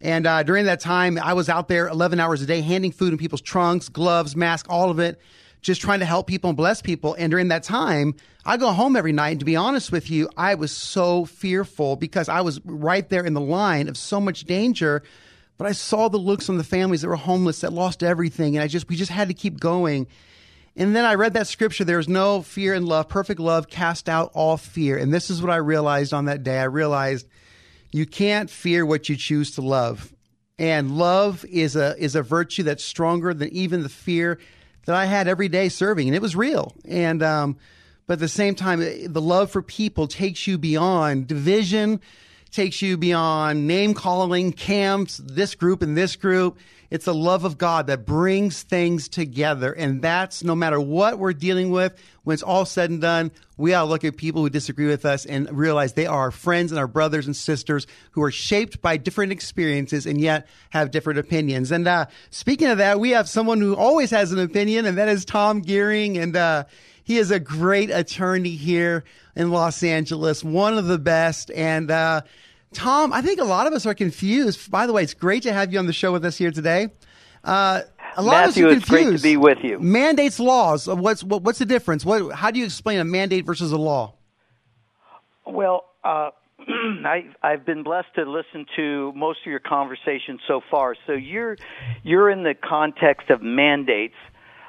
And 0.00 0.26
uh, 0.26 0.42
during 0.42 0.66
that 0.66 0.80
time, 0.80 1.18
I 1.18 1.34
was 1.34 1.48
out 1.48 1.68
there 1.68 1.88
11 1.88 2.20
hours 2.20 2.40
a 2.40 2.46
day 2.46 2.60
handing 2.60 2.92
food 2.92 3.12
in 3.12 3.18
people's 3.18 3.40
trunks, 3.40 3.88
gloves, 3.88 4.36
masks, 4.36 4.68
all 4.68 4.90
of 4.90 4.98
it, 4.98 5.20
just 5.60 5.80
trying 5.80 6.00
to 6.00 6.04
help 6.04 6.26
people 6.26 6.50
and 6.50 6.56
bless 6.56 6.82
people. 6.82 7.14
And 7.18 7.30
during 7.30 7.48
that 7.48 7.62
time, 7.62 8.14
I 8.44 8.56
go 8.56 8.70
home 8.72 8.96
every 8.96 9.12
night. 9.12 9.30
And 9.30 9.40
to 9.40 9.46
be 9.46 9.56
honest 9.56 9.92
with 9.92 10.10
you, 10.10 10.28
I 10.36 10.54
was 10.54 10.72
so 10.72 11.24
fearful 11.24 11.96
because 11.96 12.28
I 12.28 12.40
was 12.40 12.60
right 12.64 13.08
there 13.08 13.24
in 13.24 13.34
the 13.34 13.40
line 13.40 13.88
of 13.88 13.96
so 13.96 14.20
much 14.20 14.44
danger. 14.44 15.02
But 15.56 15.66
I 15.66 15.72
saw 15.72 16.08
the 16.08 16.18
looks 16.18 16.48
on 16.48 16.56
the 16.56 16.64
families 16.64 17.02
that 17.02 17.08
were 17.08 17.16
homeless, 17.16 17.62
that 17.62 17.72
lost 17.72 18.02
everything. 18.02 18.56
And 18.56 18.62
I 18.62 18.68
just, 18.68 18.88
we 18.88 18.96
just 18.96 19.10
had 19.10 19.28
to 19.28 19.34
keep 19.34 19.58
going. 19.58 20.06
And 20.76 20.94
then 20.94 21.04
I 21.04 21.14
read 21.14 21.34
that 21.34 21.48
scripture 21.48 21.84
there 21.84 21.98
is 21.98 22.08
no 22.08 22.42
fear 22.42 22.72
in 22.72 22.86
love. 22.86 23.08
Perfect 23.08 23.40
love 23.40 23.68
cast 23.68 24.08
out 24.08 24.30
all 24.34 24.56
fear. 24.56 24.96
And 24.96 25.12
this 25.12 25.28
is 25.28 25.42
what 25.42 25.50
I 25.50 25.56
realized 25.56 26.14
on 26.14 26.26
that 26.26 26.44
day. 26.44 26.58
I 26.58 26.64
realized 26.64 27.26
you 27.90 28.06
can't 28.06 28.48
fear 28.48 28.86
what 28.86 29.08
you 29.08 29.16
choose 29.16 29.52
to 29.52 29.60
love. 29.60 30.14
And 30.56 30.96
love 30.96 31.44
is 31.44 31.76
a 31.76 31.96
is 31.98 32.14
a 32.14 32.22
virtue 32.22 32.64
that's 32.64 32.84
stronger 32.84 33.32
than 33.32 33.48
even 33.50 33.82
the 33.82 33.88
fear 33.88 34.38
that 34.88 34.96
I 34.96 35.04
had 35.04 35.28
every 35.28 35.50
day 35.50 35.68
serving, 35.68 36.08
and 36.08 36.16
it 36.16 36.22
was 36.22 36.34
real. 36.34 36.74
And 36.86 37.22
um, 37.22 37.58
but 38.06 38.14
at 38.14 38.18
the 38.20 38.26
same 38.26 38.54
time, 38.54 38.80
the 38.80 39.20
love 39.20 39.50
for 39.50 39.60
people 39.60 40.06
takes 40.06 40.46
you 40.46 40.56
beyond 40.56 41.26
division, 41.26 42.00
takes 42.48 42.82
you 42.82 42.96
beyond 42.96 43.66
name 43.66 43.94
calling, 43.94 44.52
camps, 44.52 45.18
this 45.24 45.54
group 45.54 45.82
and 45.82 45.96
this 45.96 46.16
group. 46.16 46.58
It's 46.90 47.04
the 47.04 47.14
love 47.14 47.44
of 47.44 47.58
God 47.58 47.88
that 47.88 48.06
brings 48.06 48.62
things 48.62 49.08
together. 49.08 49.72
And 49.72 50.00
that's 50.00 50.42
no 50.42 50.54
matter 50.54 50.80
what 50.80 51.18
we're 51.18 51.34
dealing 51.34 51.70
with, 51.70 51.94
when 52.24 52.32
it's 52.32 52.42
all 52.42 52.64
said 52.64 52.88
and 52.88 53.00
done, 53.00 53.30
we 53.58 53.74
ought 53.74 53.82
to 53.82 53.88
look 53.88 54.04
at 54.04 54.16
people 54.16 54.42
who 54.42 54.48
disagree 54.48 54.86
with 54.86 55.04
us 55.04 55.26
and 55.26 55.50
realize 55.52 55.92
they 55.92 56.06
are 56.06 56.20
our 56.20 56.30
friends 56.30 56.72
and 56.72 56.78
our 56.78 56.86
brothers 56.86 57.26
and 57.26 57.36
sisters 57.36 57.86
who 58.12 58.22
are 58.22 58.30
shaped 58.30 58.80
by 58.80 58.96
different 58.96 59.32
experiences 59.32 60.06
and 60.06 60.18
yet 60.18 60.46
have 60.70 60.90
different 60.90 61.18
opinions. 61.18 61.70
And 61.72 61.86
uh, 61.86 62.06
speaking 62.30 62.68
of 62.68 62.78
that, 62.78 63.00
we 63.00 63.10
have 63.10 63.28
someone 63.28 63.60
who 63.60 63.76
always 63.76 64.10
has 64.10 64.32
an 64.32 64.38
opinion, 64.38 64.86
and 64.86 64.96
that 64.96 65.08
is 65.08 65.26
Tom 65.26 65.60
Gearing. 65.60 66.16
And 66.16 66.36
uh, 66.36 66.64
he 67.08 67.16
is 67.16 67.30
a 67.30 67.40
great 67.40 67.88
attorney 67.90 68.50
here 68.50 69.02
in 69.34 69.50
Los 69.50 69.82
Angeles, 69.82 70.44
one 70.44 70.76
of 70.76 70.88
the 70.88 70.98
best. 70.98 71.50
And 71.52 71.90
uh, 71.90 72.20
Tom, 72.74 73.14
I 73.14 73.22
think 73.22 73.40
a 73.40 73.44
lot 73.44 73.66
of 73.66 73.72
us 73.72 73.86
are 73.86 73.94
confused. 73.94 74.70
By 74.70 74.86
the 74.86 74.92
way, 74.92 75.04
it's 75.04 75.14
great 75.14 75.42
to 75.44 75.52
have 75.54 75.72
you 75.72 75.78
on 75.78 75.86
the 75.86 75.94
show 75.94 76.12
with 76.12 76.22
us 76.26 76.36
here 76.36 76.50
today. 76.50 76.88
Uh, 77.42 77.80
a 78.14 78.20
lot 78.22 78.44
Matthew, 78.44 78.66
of 78.66 78.72
us 78.72 78.74
are 78.74 78.78
it's 78.80 78.88
great 78.90 78.98
to 78.98 79.04
confused. 79.04 79.24
be 79.24 79.36
with 79.38 79.56
you. 79.62 79.78
Mandates, 79.80 80.38
laws. 80.38 80.86
uh, 80.86 80.94
What's 80.96 81.24
what, 81.24 81.40
what's 81.44 81.58
the 81.60 81.64
difference? 81.64 82.04
What? 82.04 82.30
How 82.34 82.50
do 82.50 82.58
you 82.58 82.66
explain 82.66 82.98
a 82.98 83.04
mandate 83.04 83.46
versus 83.46 83.72
a 83.72 83.78
law? 83.78 84.12
Well, 85.46 85.84
uh, 86.04 86.28
I, 86.68 87.24
I've 87.42 87.64
been 87.64 87.84
blessed 87.84 88.08
to 88.16 88.30
listen 88.30 88.66
to 88.76 89.14
most 89.16 89.38
of 89.46 89.50
your 89.50 89.60
conversations 89.60 90.40
so 90.46 90.60
far. 90.70 90.94
So 91.06 91.14
you're 91.14 91.56
you're 92.02 92.28
in 92.28 92.42
the 92.42 92.54
context 92.54 93.30
of 93.30 93.40
mandates 93.40 94.16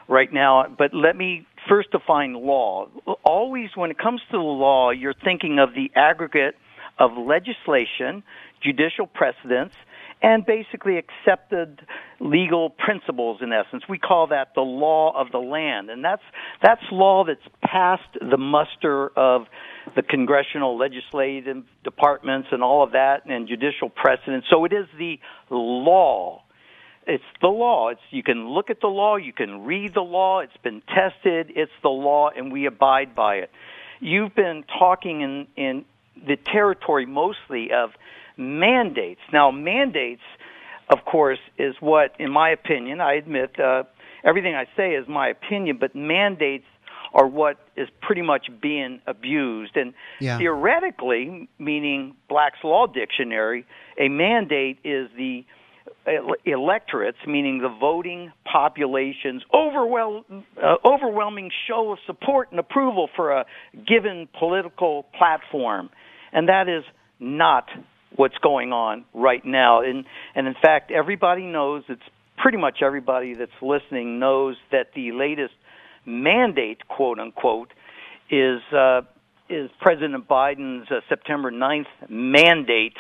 right 0.08 0.32
now, 0.32 0.65
but 0.78 0.93
let 0.93 1.15
me 1.17 1.45
first 1.67 1.91
define 1.91 2.34
law. 2.34 2.88
Always, 3.24 3.69
when 3.76 3.91
it 3.91 3.98
comes 3.98 4.22
to 4.32 4.38
the 4.38 4.43
law, 4.43 4.91
you're 4.91 5.13
thinking 5.13 5.60
of 5.60 5.74
the 5.74 5.91
aggregate 5.95 6.56
of 6.98 7.12
legislation, 7.17 8.24
judicial 8.62 9.08
precedents, 9.08 9.76
and 10.22 10.45
basically 10.45 10.98
accepted 10.98 11.80
legal 12.19 12.69
principles 12.69 13.39
in 13.41 13.54
essence. 13.54 13.84
We 13.88 13.98
call 13.98 14.28
that 14.28 14.50
the 14.54 14.62
law 14.62 15.13
of 15.15 15.32
the 15.32 15.38
land. 15.38 15.89
And 15.89 16.04
that's 16.04 16.22
that's 16.62 16.82
law 16.91 17.24
that's 17.26 17.39
passed 17.63 18.17
the 18.19 18.38
muster 18.38 19.08
of 19.17 19.43
the 19.95 20.02
congressional 20.02 20.78
legislative 20.78 21.63
departments 21.84 22.50
and 22.52 22.62
all 22.62 22.84
of 22.84 22.91
that 22.91 23.26
and 23.26 23.48
judicial 23.48 23.89
precedent. 23.89 24.43
So 24.50 24.65
it 24.65 24.74
is 24.74 24.88
the 24.98 25.19
law. 25.50 26.43
It's 27.10 27.24
the 27.41 27.48
law. 27.48 27.89
It's 27.89 28.02
you 28.12 28.22
can 28.22 28.50
look 28.50 28.69
at 28.69 28.82
the 28.82 28.88
law, 28.88 29.15
you 29.15 29.34
can 29.34 29.65
read 29.65 29.95
the 29.95 30.02
law, 30.02 30.41
it's 30.41 30.56
been 30.63 30.84
tested, 30.88 31.52
it's 31.56 31.72
the 31.82 31.89
law 31.89 32.30
and 32.30 32.52
we 32.52 32.67
abide 32.67 33.15
by 33.15 33.38
it. 33.38 33.52
You've 34.00 34.36
been 34.36 34.63
talking 34.78 35.22
in 35.22 35.48
in 35.58 35.86
the 36.15 36.36
territory 36.38 37.08
mostly 37.08 37.72
of 37.72 37.91
mandates. 38.38 39.22
Now 39.34 39.50
mandates 39.50 40.22
of 40.88 41.04
course 41.04 41.39
is 41.58 41.76
what 41.80 42.15
in 42.19 42.32
my 42.32 42.50
opinion, 42.52 43.02
I 43.02 43.13
admit 43.15 43.60
uh 43.60 43.84
everything 44.24 44.54
I 44.54 44.65
say 44.78 44.93
is 44.93 45.08
my 45.08 45.30
opinion, 45.30 45.78
but 45.80 45.95
mandates 45.95 46.65
are 47.15 47.26
what 47.26 47.58
is 47.76 47.89
pretty 48.02 48.22
much 48.22 48.50
being 48.62 49.02
abused. 49.08 49.76
And 49.76 49.95
Yeah. 50.19 50.38
theoretically, 50.38 51.48
meaning 51.58 52.15
Black's 52.28 52.63
Law 52.63 52.86
Dictionary, 52.86 53.65
a 53.98 54.10
mandate 54.10 54.78
is 54.84 55.10
the 55.17 55.43
electorates, 56.45 57.17
meaning 57.27 57.59
the 57.59 57.75
voting 57.79 58.31
population's 58.51 59.43
uh, 59.53 60.75
overwhelming 60.85 61.51
show 61.67 61.91
of 61.91 61.99
support 62.05 62.49
and 62.51 62.59
approval 62.59 63.09
for 63.15 63.31
a 63.31 63.45
given 63.88 64.27
political 64.38 65.05
platform. 65.17 65.89
And 66.31 66.49
that 66.49 66.67
is 66.67 66.83
not 67.19 67.65
what's 68.15 68.38
going 68.41 68.71
on 68.71 69.05
right 69.13 69.45
now. 69.45 69.81
And, 69.81 70.05
and 70.35 70.47
in 70.47 70.55
fact, 70.62 70.91
everybody 70.91 71.43
knows, 71.43 71.83
it's 71.89 72.01
pretty 72.38 72.57
much 72.57 72.79
everybody 72.83 73.33
that's 73.33 73.51
listening 73.62 74.19
knows 74.19 74.55
that 74.71 74.88
the 74.95 75.12
latest 75.12 75.53
mandate, 76.05 76.88
quote 76.88 77.19
unquote, 77.19 77.69
is, 78.31 78.62
uh, 78.73 79.01
is 79.49 79.69
President 79.81 80.27
Biden's 80.27 80.89
uh, 80.91 81.01
September 81.09 81.51
9th 81.51 81.85
mandate 82.09 82.95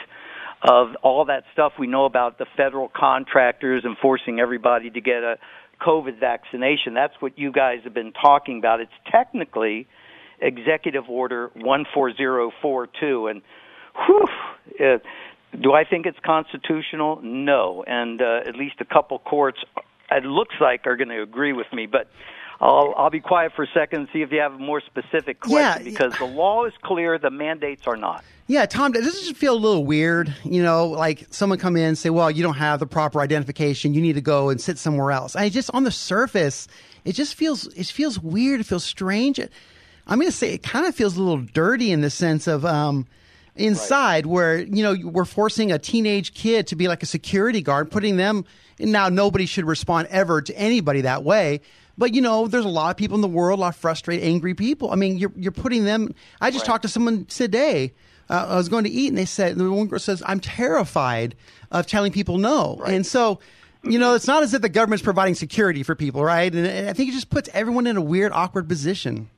of 0.61 0.95
all 1.03 1.25
that 1.25 1.43
stuff 1.53 1.73
we 1.79 1.87
know 1.87 2.05
about 2.05 2.37
the 2.37 2.45
federal 2.57 2.89
contractors 2.89 3.81
and 3.85 3.97
forcing 3.97 4.39
everybody 4.39 4.89
to 4.89 5.01
get 5.01 5.23
a 5.23 5.37
COVID 5.81 6.19
vaccination. 6.19 6.93
That's 6.93 7.13
what 7.19 7.37
you 7.37 7.51
guys 7.51 7.79
have 7.85 7.93
been 7.93 8.11
talking 8.11 8.59
about. 8.59 8.81
It's 8.81 8.91
technically 9.09 9.87
Executive 10.41 11.09
Order 11.09 11.51
14042. 11.55 13.27
And 13.27 13.41
whew, 14.05 14.25
uh, 14.79 14.97
do 15.59 15.73
I 15.73 15.83
think 15.85 16.05
it's 16.05 16.19
constitutional? 16.25 17.21
No. 17.23 17.83
And 17.87 18.21
uh, 18.21 18.41
at 18.45 18.55
least 18.55 18.75
a 18.79 18.85
couple 18.85 19.19
courts, 19.19 19.59
it 20.11 20.23
looks 20.23 20.55
like, 20.59 20.85
are 20.85 20.97
going 20.97 21.09
to 21.09 21.21
agree 21.21 21.53
with 21.53 21.67
me. 21.71 21.85
But 21.85 22.09
I'll, 22.61 22.93
I'll 22.97 23.09
be 23.09 23.21
quiet 23.21 23.53
for 23.55 23.63
a 23.63 23.67
second 23.73 24.01
and 24.01 24.09
see 24.11 24.21
if 24.21 24.31
you 24.31 24.39
have 24.41 24.53
a 24.53 24.57
more 24.59 24.81
specific 24.81 25.39
question 25.39 25.57
Yeah. 25.57 25.77
because 25.91 26.13
the 26.17 26.25
law 26.25 26.65
is 26.65 26.73
clear, 26.81 27.17
the 27.17 27.29
mandates 27.29 27.87
are 27.87 27.95
not. 27.95 28.23
Yeah, 28.47 28.65
Tom, 28.65 28.91
does 28.91 29.05
this 29.05 29.21
just 29.27 29.37
feel 29.37 29.53
a 29.53 29.57
little 29.57 29.85
weird? 29.85 30.33
You 30.43 30.61
know, 30.63 30.87
like 30.87 31.27
someone 31.29 31.57
come 31.59 31.77
in 31.77 31.83
and 31.83 31.97
say, 31.97 32.09
well, 32.09 32.29
you 32.29 32.43
don't 32.43 32.55
have 32.57 32.79
the 32.79 32.87
proper 32.87 33.21
identification. 33.21 33.93
You 33.93 34.01
need 34.01 34.13
to 34.13 34.21
go 34.21 34.49
and 34.49 34.59
sit 34.59 34.77
somewhere 34.77 35.11
else. 35.11 35.35
I 35.35 35.49
just, 35.49 35.69
on 35.73 35.83
the 35.83 35.91
surface, 35.91 36.67
it 37.05 37.13
just 37.13 37.35
feels, 37.35 37.67
it 37.75 37.85
feels 37.87 38.19
weird. 38.19 38.59
It 38.59 38.65
feels 38.65 38.83
strange. 38.83 39.39
I'm 39.39 40.19
going 40.19 40.29
to 40.31 40.35
say 40.35 40.53
it 40.53 40.63
kind 40.63 40.85
of 40.85 40.95
feels 40.95 41.15
a 41.15 41.21
little 41.21 41.37
dirty 41.53 41.91
in 41.91 42.01
the 42.01 42.09
sense 42.09 42.47
of, 42.47 42.65
um, 42.65 43.05
inside 43.55 44.25
where, 44.25 44.59
you 44.59 44.81
know, 44.83 44.95
we're 45.03 45.25
forcing 45.25 45.71
a 45.71 45.77
teenage 45.79 46.33
kid 46.33 46.67
to 46.67 46.75
be 46.75 46.87
like 46.87 47.03
a 47.03 47.05
security 47.05 47.61
guard, 47.61 47.91
putting 47.91 48.17
them, 48.17 48.45
and 48.79 48.91
now 48.91 49.09
nobody 49.09 49.45
should 49.45 49.65
respond 49.65 50.07
ever 50.09 50.41
to 50.41 50.57
anybody 50.57 51.01
that 51.01 51.23
way. 51.23 51.61
But 51.99 52.15
you 52.15 52.21
know, 52.21 52.47
there's 52.47 52.63
a 52.63 52.69
lot 52.69 52.91
of 52.91 52.97
people 52.97 53.15
in 53.15 53.21
the 53.21 53.27
world, 53.27 53.59
a 53.59 53.61
lot 53.61 53.75
of 53.75 53.75
frustrated, 53.75 54.25
angry 54.25 54.53
people. 54.55 54.89
I 54.89 54.95
mean, 54.95 55.17
you're 55.17 55.33
you're 55.35 55.51
putting 55.51 55.83
them. 55.83 56.15
I 56.39 56.49
just 56.49 56.65
talked 56.65 56.83
to 56.83 56.87
someone 56.87 57.25
today. 57.25 57.93
Uh, 58.29 58.47
I 58.49 58.55
was 58.55 58.69
going 58.69 58.85
to 58.85 58.89
eat, 58.89 59.09
and 59.09 59.17
they 59.17 59.25
said 59.25 59.57
the 59.57 59.69
one 59.69 59.87
girl 59.87 59.99
says, 59.99 60.23
"I'm 60.25 60.39
terrified 60.39 61.35
of 61.71 61.87
telling 61.87 62.13
people 62.13 62.37
no." 62.37 62.81
And 62.87 63.05
so, 63.05 63.39
you 63.83 63.99
know, 63.99 64.13
it's 64.13 64.27
not 64.27 64.43
as 64.43 64.53
if 64.53 64.61
the 64.61 64.69
government's 64.69 65.03
providing 65.03 65.35
security 65.35 65.83
for 65.83 65.93
people, 65.93 66.23
right? 66.23 66.53
And, 66.53 66.65
and 66.65 66.89
I 66.89 66.93
think 66.93 67.09
it 67.09 67.11
just 67.11 67.29
puts 67.29 67.49
everyone 67.53 67.85
in 67.85 67.97
a 67.97 68.01
weird, 68.01 68.31
awkward 68.31 68.69
position. 68.69 69.29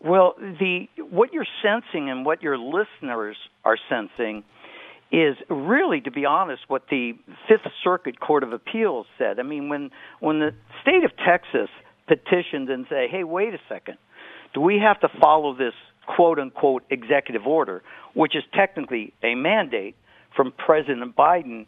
Well, 0.00 0.36
the 0.38 0.88
what 1.10 1.34
you're 1.34 1.46
sensing 1.62 2.08
and 2.08 2.24
what 2.24 2.42
your 2.42 2.56
listeners 2.56 3.36
are 3.66 3.76
sensing 3.90 4.42
is 5.10 5.36
really, 5.48 6.00
to 6.02 6.10
be 6.10 6.26
honest, 6.26 6.62
what 6.68 6.82
the 6.90 7.12
Fifth 7.48 7.70
Circuit 7.82 8.20
Court 8.20 8.42
of 8.42 8.52
Appeals 8.52 9.06
said. 9.16 9.40
I 9.40 9.42
mean, 9.42 9.68
when 9.68 9.90
when 10.20 10.38
the 10.40 10.50
state 10.82 11.04
of 11.04 11.12
Texas 11.16 11.70
petitioned 12.06 12.68
and 12.68 12.86
say, 12.90 13.08
"Hey, 13.10 13.24
wait 13.24 13.54
a 13.54 13.60
second, 13.68 13.96
do 14.54 14.60
we 14.60 14.78
have 14.78 15.00
to 15.00 15.08
follow 15.20 15.54
this 15.54 15.74
quote 16.06 16.38
unquote 16.38 16.84
executive 16.90 17.46
order, 17.46 17.82
which 18.14 18.36
is 18.36 18.44
technically 18.54 19.14
a 19.22 19.34
mandate 19.34 19.96
from 20.36 20.52
President 20.52 21.16
Biden?" 21.16 21.66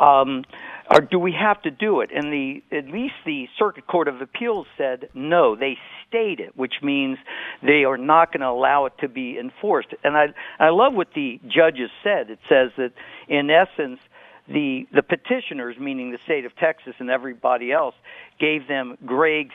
um, 0.00 0.44
or 0.90 1.00
do 1.00 1.18
we 1.18 1.32
have 1.32 1.62
to 1.62 1.70
do 1.70 2.00
it? 2.00 2.10
And 2.14 2.32
the 2.32 2.62
at 2.76 2.86
least 2.86 3.14
the 3.24 3.48
Circuit 3.58 3.86
Court 3.86 4.08
of 4.08 4.20
Appeals 4.20 4.66
said 4.76 5.08
no. 5.14 5.56
They 5.56 5.78
stayed 6.08 6.40
it, 6.40 6.56
which 6.56 6.74
means 6.82 7.18
they 7.62 7.84
are 7.84 7.96
not 7.96 8.32
going 8.32 8.42
to 8.42 8.48
allow 8.48 8.86
it 8.86 8.92
to 9.00 9.08
be 9.08 9.38
enforced. 9.38 9.88
And 10.02 10.16
I 10.16 10.26
I 10.58 10.70
love 10.70 10.94
what 10.94 11.14
the 11.14 11.40
judges 11.46 11.90
said. 12.02 12.30
It 12.30 12.40
says 12.48 12.70
that 12.76 12.92
in 13.28 13.50
essence. 13.50 14.00
The 14.46 14.86
the 14.92 15.02
petitioners, 15.02 15.78
meaning 15.78 16.10
the 16.10 16.18
state 16.18 16.44
of 16.44 16.54
Texas 16.56 16.94
and 16.98 17.08
everybody 17.08 17.72
else, 17.72 17.94
gave 18.38 18.68
them 18.68 18.98
grave 19.06 19.48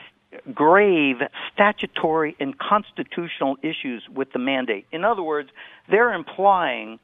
grave 0.54 1.18
statutory 1.54 2.36
and 2.40 2.58
constitutional 2.58 3.58
issues 3.62 4.04
with 4.14 4.32
the 4.32 4.40
mandate. 4.40 4.86
In 4.92 5.04
other 5.04 5.24
words, 5.24 5.50
they're 5.90 6.14
implying 6.14 7.00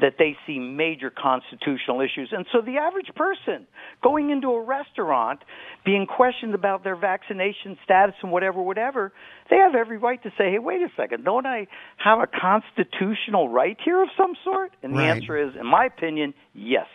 that 0.00 0.14
they 0.18 0.36
see 0.46 0.58
major 0.58 1.10
constitutional 1.10 2.00
issues. 2.00 2.30
And 2.32 2.46
so 2.52 2.60
the 2.60 2.78
average 2.78 3.10
person 3.16 3.66
going 4.02 4.30
into 4.30 4.48
a 4.48 4.62
restaurant 4.62 5.40
being 5.84 6.06
questioned 6.06 6.54
about 6.54 6.84
their 6.84 6.96
vaccination 6.96 7.76
status 7.84 8.14
and 8.22 8.30
whatever, 8.30 8.62
whatever, 8.62 9.12
they 9.50 9.56
have 9.56 9.74
every 9.74 9.98
right 9.98 10.22
to 10.22 10.30
say, 10.38 10.52
hey, 10.52 10.58
wait 10.58 10.80
a 10.80 10.88
second, 10.96 11.24
don't 11.24 11.46
I 11.46 11.66
have 11.96 12.20
a 12.20 12.26
constitutional 12.26 13.48
right 13.48 13.76
here 13.84 14.02
of 14.02 14.08
some 14.16 14.34
sort? 14.44 14.72
And 14.82 14.94
the 14.94 14.98
Right. 14.98 15.16
answer 15.16 15.36
is, 15.36 15.54
in 15.58 15.66
my 15.66 15.86
opinion, 15.86 16.34
yes. 16.54 16.86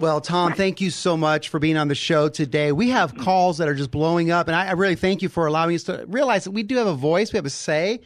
Well, 0.00 0.20
Tom, 0.20 0.52
thank 0.52 0.80
you 0.80 0.90
so 0.90 1.16
much 1.16 1.48
for 1.48 1.58
being 1.58 1.76
on 1.76 1.88
the 1.88 1.94
show 1.94 2.28
today. 2.28 2.70
We 2.70 2.90
have 2.90 3.16
calls 3.16 3.58
that 3.58 3.68
are 3.68 3.74
just 3.74 3.90
blowing 3.90 4.30
up, 4.30 4.46
and 4.46 4.54
I, 4.54 4.66
I 4.66 4.72
really 4.72 4.94
thank 4.94 5.22
you 5.22 5.28
for 5.28 5.46
allowing 5.46 5.74
us 5.74 5.84
to 5.84 6.04
realize 6.06 6.44
that 6.44 6.50
we 6.50 6.62
do 6.62 6.76
have 6.76 6.86
a 6.86 6.94
voice, 6.94 7.32
we 7.32 7.38
have 7.38 7.46
a 7.46 7.50
say 7.50 8.02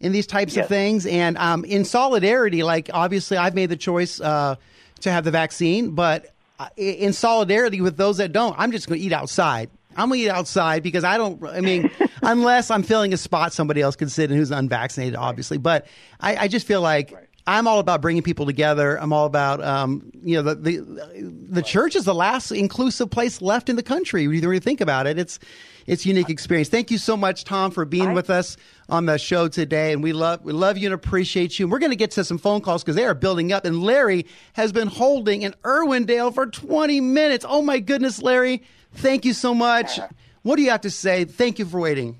in 0.00 0.12
these 0.12 0.26
types 0.26 0.56
of 0.56 0.68
things. 0.68 1.06
And 1.06 1.36
um, 1.38 1.64
in 1.64 1.84
solidarity, 1.84 2.62
like 2.62 2.90
obviously, 2.92 3.36
I've 3.36 3.54
made 3.54 3.70
the 3.70 3.76
choice 3.76 4.20
uh, 4.20 4.56
to 5.00 5.10
have 5.10 5.24
the 5.24 5.30
vaccine, 5.30 5.92
but 5.92 6.26
uh, 6.58 6.68
in 6.76 7.12
solidarity 7.12 7.80
with 7.80 7.96
those 7.96 8.18
that 8.18 8.32
don't, 8.32 8.54
I'm 8.58 8.72
just 8.72 8.88
going 8.88 9.00
to 9.00 9.06
eat 9.06 9.12
outside. 9.12 9.70
I'm 9.96 10.08
going 10.08 10.20
to 10.20 10.26
eat 10.26 10.30
outside 10.30 10.82
because 10.82 11.04
I 11.04 11.16
don't, 11.16 11.44
I 11.44 11.60
mean, 11.60 11.90
unless 12.22 12.70
I'm 12.70 12.82
filling 12.82 13.12
a 13.12 13.16
spot 13.16 13.52
somebody 13.52 13.80
else 13.80 13.96
can 13.96 14.08
sit 14.08 14.30
in 14.30 14.36
who's 14.36 14.50
unvaccinated, 14.50 15.16
obviously. 15.16 15.58
But 15.58 15.86
I, 16.20 16.36
I 16.36 16.48
just 16.48 16.66
feel 16.66 16.80
like 16.80 17.14
I'm 17.48 17.66
all 17.66 17.78
about 17.78 18.02
bringing 18.02 18.22
people 18.22 18.44
together. 18.44 19.00
I'm 19.00 19.12
all 19.12 19.24
about, 19.24 19.64
um, 19.64 20.10
you 20.22 20.36
know, 20.36 20.42
the 20.42 20.54
the, 20.54 21.26
the 21.50 21.62
church 21.62 21.96
is 21.96 22.04
the 22.04 22.14
last 22.14 22.52
inclusive 22.52 23.10
place 23.10 23.40
left 23.40 23.70
in 23.70 23.76
the 23.76 23.82
country. 23.82 24.26
When 24.28 24.36
you 24.36 24.42
really 24.42 24.60
think 24.60 24.80
about 24.82 25.06
it, 25.06 25.18
it's 25.18 25.38
it's 25.86 26.04
unique 26.04 26.28
experience. 26.28 26.68
Thank 26.68 26.90
you 26.90 26.98
so 26.98 27.16
much, 27.16 27.44
Tom, 27.44 27.70
for 27.70 27.86
being 27.86 28.12
with 28.12 28.28
us 28.28 28.58
on 28.88 29.06
the 29.06 29.18
show 29.18 29.48
today, 29.48 29.92
and 29.92 30.02
we 30.02 30.12
love 30.12 30.42
we 30.44 30.52
love 30.52 30.78
you 30.78 30.86
and 30.86 30.94
appreciate 30.94 31.58
you. 31.58 31.66
And 31.66 31.72
we're 31.72 31.78
going 31.78 31.90
to 31.90 31.96
get 31.96 32.12
to 32.12 32.24
some 32.24 32.38
phone 32.38 32.60
calls 32.60 32.82
because 32.82 32.96
they 32.96 33.04
are 33.04 33.14
building 33.14 33.52
up. 33.52 33.64
And 33.64 33.82
Larry 33.82 34.26
has 34.54 34.72
been 34.72 34.88
holding 34.88 35.42
in 35.42 35.54
Irwindale 35.62 36.34
for 36.34 36.46
20 36.46 37.00
minutes. 37.00 37.44
Oh 37.48 37.62
my 37.62 37.80
goodness, 37.80 38.22
Larry! 38.22 38.62
Thank 38.92 39.24
you 39.24 39.34
so 39.34 39.54
much. 39.54 40.00
What 40.42 40.56
do 40.56 40.62
you 40.62 40.70
have 40.70 40.80
to 40.82 40.90
say? 40.90 41.24
Thank 41.24 41.58
you 41.58 41.66
for 41.66 41.80
waiting. 41.80 42.18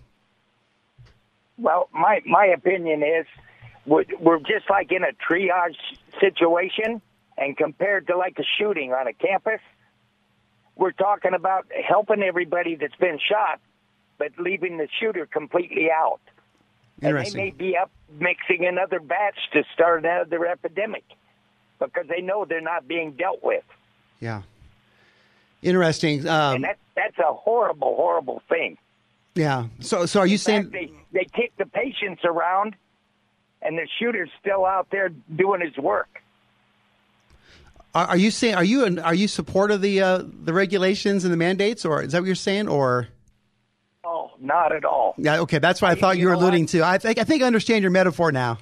Well, 1.56 1.88
my 1.92 2.20
my 2.26 2.46
opinion 2.46 3.02
is 3.02 3.26
we're, 3.86 4.04
we're 4.20 4.38
just 4.38 4.68
like 4.68 4.92
in 4.92 5.02
a 5.02 5.12
triage 5.28 5.76
situation, 6.20 7.00
and 7.38 7.56
compared 7.56 8.06
to 8.08 8.16
like 8.16 8.38
a 8.38 8.44
shooting 8.58 8.92
on 8.92 9.06
a 9.06 9.14
campus, 9.14 9.60
we're 10.76 10.92
talking 10.92 11.32
about 11.32 11.66
helping 11.88 12.22
everybody 12.22 12.76
that's 12.76 12.94
been 12.96 13.18
shot, 13.18 13.60
but 14.18 14.32
leaving 14.38 14.76
the 14.76 14.88
shooter 15.00 15.26
completely 15.26 15.88
out. 15.90 16.20
And 17.00 17.16
they 17.16 17.30
may 17.34 17.50
be 17.50 17.76
up 17.76 17.90
mixing 18.18 18.66
another 18.66 19.00
batch 19.00 19.36
to 19.52 19.62
start 19.74 20.04
another 20.04 20.46
epidemic 20.46 21.04
because 21.78 22.06
they 22.08 22.20
know 22.22 22.44
they're 22.44 22.60
not 22.60 22.88
being 22.88 23.12
dealt 23.12 23.42
with. 23.42 23.64
Yeah. 24.20 24.42
Interesting. 25.62 26.26
Um, 26.28 26.56
and 26.56 26.64
that 26.64 26.78
that's 26.96 27.18
a 27.18 27.32
horrible, 27.32 27.94
horrible 27.96 28.42
thing. 28.48 28.78
yeah. 29.34 29.66
So, 29.80 30.06
so 30.06 30.20
are 30.20 30.26
you 30.26 30.34
In 30.34 30.38
saying? 30.38 30.70
they 30.70 30.90
they 31.12 31.24
kick 31.24 31.52
the 31.58 31.66
patients 31.66 32.22
around, 32.24 32.74
and 33.62 33.76
the 33.78 33.86
shooter's 33.98 34.30
still 34.40 34.64
out 34.64 34.88
there 34.90 35.08
doing 35.08 35.60
his 35.60 35.76
work. 35.76 36.08
Are, 37.94 38.08
are 38.08 38.16
you 38.16 38.30
saying? 38.30 38.54
Are 38.54 38.64
you 38.64 38.84
an, 38.84 38.98
are 38.98 39.14
you 39.14 39.26
support 39.28 39.70
of 39.70 39.80
the 39.82 40.00
uh, 40.02 40.22
the 40.44 40.52
regulations 40.52 41.24
and 41.24 41.32
the 41.32 41.36
mandates, 41.38 41.84
or 41.84 42.02
is 42.02 42.12
that 42.12 42.20
what 42.20 42.26
you're 42.26 42.34
saying? 42.34 42.68
Or 42.68 43.08
not 44.40 44.74
at 44.74 44.84
all. 44.84 45.14
Yeah, 45.18 45.40
okay, 45.40 45.58
that's 45.58 45.82
what 45.82 45.90
I 45.90 45.94
thought 45.94 46.18
you, 46.18 46.28
were 46.28 46.34
alluding 46.34 46.66
to. 46.66 46.82
I 46.82 46.98
think 46.98 47.18
I 47.18 47.24
think 47.24 47.42
I 47.42 47.46
understand 47.46 47.82
your 47.82 47.90
metaphor 47.90 48.32
now. 48.32 48.58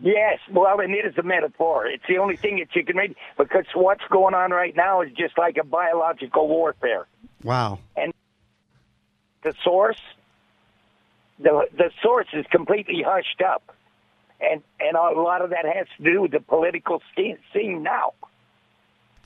Yes, 0.00 0.38
well, 0.50 0.80
and 0.80 0.94
it 0.94 1.04
is 1.04 1.16
a 1.18 1.22
metaphor. 1.22 1.86
It's 1.86 2.02
the 2.08 2.18
only 2.18 2.36
thing 2.36 2.58
that 2.58 2.74
you 2.74 2.84
can 2.84 2.96
read 2.96 3.14
because 3.36 3.66
what's 3.74 4.02
going 4.10 4.34
on 4.34 4.50
right 4.50 4.74
now 4.74 5.02
is 5.02 5.10
just 5.12 5.36
like 5.38 5.58
a 5.58 5.64
biological 5.64 6.48
warfare. 6.48 7.06
Wow. 7.44 7.78
And 7.96 8.12
the 9.42 9.54
source, 9.62 10.00
the 11.38 11.66
the 11.76 11.90
source 12.02 12.28
is 12.32 12.46
completely 12.50 13.02
hushed 13.06 13.42
up, 13.46 13.74
and 14.40 14.62
and 14.80 14.96
a 14.96 15.20
lot 15.20 15.42
of 15.42 15.50
that 15.50 15.66
has 15.66 15.86
to 15.98 16.04
do 16.04 16.22
with 16.22 16.32
the 16.32 16.40
political 16.40 17.02
scene, 17.14 17.38
scene 17.52 17.82
now. 17.82 18.14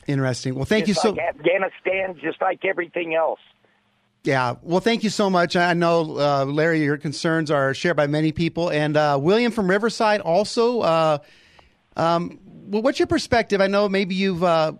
Interesting. 0.06 0.54
Well, 0.54 0.64
thank 0.64 0.86
just 0.86 1.02
you 1.02 1.10
like 1.10 1.18
so. 1.18 1.40
Afghanistan, 1.40 2.18
just 2.22 2.40
like 2.40 2.64
everything 2.64 3.14
else. 3.14 3.40
Yeah. 4.26 4.56
Well, 4.62 4.80
thank 4.80 5.04
you 5.04 5.10
so 5.10 5.30
much. 5.30 5.54
I 5.54 5.72
know, 5.74 6.18
uh, 6.18 6.44
Larry, 6.46 6.82
your 6.82 6.96
concerns 6.96 7.48
are 7.48 7.72
shared 7.74 7.96
by 7.96 8.08
many 8.08 8.32
people. 8.32 8.70
And 8.70 8.96
uh, 8.96 9.18
William 9.20 9.52
from 9.52 9.70
Riverside 9.70 10.20
also. 10.20 10.80
Uh, 10.80 11.18
um, 11.96 12.40
well, 12.66 12.82
what's 12.82 12.98
your 12.98 13.06
perspective? 13.06 13.60
I 13.60 13.68
know 13.68 13.88
maybe 13.88 14.16
you've 14.16 14.42
uh, 14.42 14.72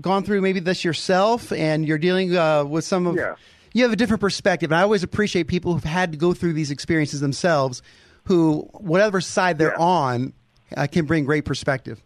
gone 0.00 0.24
through 0.24 0.40
maybe 0.40 0.58
this 0.58 0.84
yourself, 0.84 1.52
and 1.52 1.86
you're 1.86 1.98
dealing 1.98 2.36
uh, 2.36 2.64
with 2.64 2.84
some 2.84 3.06
of. 3.06 3.14
Yeah. 3.16 3.36
You 3.72 3.84
have 3.84 3.92
a 3.92 3.96
different 3.96 4.20
perspective, 4.20 4.72
and 4.72 4.78
I 4.80 4.82
always 4.82 5.04
appreciate 5.04 5.46
people 5.46 5.72
who've 5.72 5.84
had 5.84 6.10
to 6.10 6.18
go 6.18 6.34
through 6.34 6.54
these 6.54 6.72
experiences 6.72 7.20
themselves, 7.20 7.82
who 8.24 8.68
whatever 8.72 9.20
side 9.20 9.58
they're 9.58 9.78
on, 9.78 10.32
uh, 10.76 10.88
can 10.90 11.06
bring 11.06 11.24
great 11.24 11.44
perspective. 11.44 12.02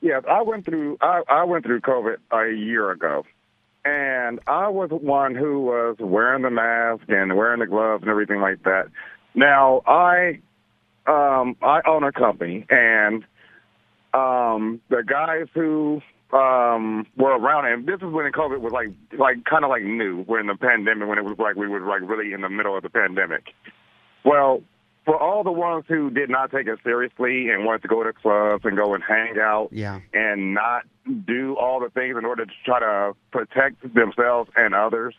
Yeah, 0.00 0.20
I 0.26 0.40
went 0.40 0.64
through 0.64 0.96
I, 1.02 1.22
I 1.28 1.44
went 1.44 1.64
through 1.64 1.82
COVID 1.82 2.16
a 2.30 2.50
year 2.54 2.90
ago, 2.90 3.26
and 3.86 4.40
I 4.48 4.68
was 4.68 4.90
one 4.90 5.34
who 5.34 5.60
was 5.60 5.96
wearing 6.00 6.42
the 6.42 6.50
mask 6.50 7.04
and 7.08 7.36
wearing 7.36 7.60
the 7.60 7.66
gloves 7.66 8.02
and 8.02 8.10
everything 8.10 8.40
like 8.40 8.62
that. 8.64 8.88
Now 9.34 9.82
I 9.86 10.40
um 11.06 11.56
I 11.62 11.80
own 11.86 12.02
a 12.02 12.12
company 12.12 12.66
and 12.68 13.24
um 14.12 14.80
the 14.88 15.02
guys 15.06 15.46
who 15.54 16.02
um 16.32 17.06
were 17.16 17.38
around 17.38 17.66
and 17.66 17.86
this 17.86 17.96
is 17.96 18.12
when 18.12 18.30
COVID 18.32 18.60
was 18.60 18.72
like 18.72 18.88
like 19.16 19.44
kind 19.44 19.64
of 19.64 19.70
like 19.70 19.84
new. 19.84 20.24
We're 20.26 20.40
in 20.40 20.48
the 20.48 20.56
pandemic 20.56 21.08
when 21.08 21.18
it 21.18 21.24
was 21.24 21.38
like 21.38 21.54
we 21.54 21.68
were 21.68 21.80
like 21.80 22.00
really 22.08 22.32
in 22.32 22.40
the 22.40 22.48
middle 22.48 22.76
of 22.76 22.82
the 22.82 22.90
pandemic. 22.90 23.44
Well, 24.24 24.62
for 25.04 25.16
all 25.16 25.44
the 25.44 25.52
ones 25.52 25.84
who 25.86 26.10
did 26.10 26.28
not 26.28 26.50
take 26.50 26.66
it 26.66 26.80
seriously 26.82 27.48
and 27.50 27.64
wanted 27.64 27.82
to 27.82 27.88
go 27.88 28.02
to 28.02 28.12
clubs 28.12 28.64
and 28.64 28.76
go 28.76 28.94
and 28.94 29.04
hang 29.04 29.38
out 29.38 29.68
Yeah. 29.70 30.00
and 30.12 30.54
not 30.54 30.82
do 31.26 31.56
all 31.56 31.80
the 31.80 31.90
things 31.90 32.16
in 32.18 32.24
order 32.24 32.46
to 32.46 32.52
try 32.64 32.80
to 32.80 33.14
protect 33.30 33.82
themselves 33.94 34.50
and 34.56 34.74
others. 34.74 35.14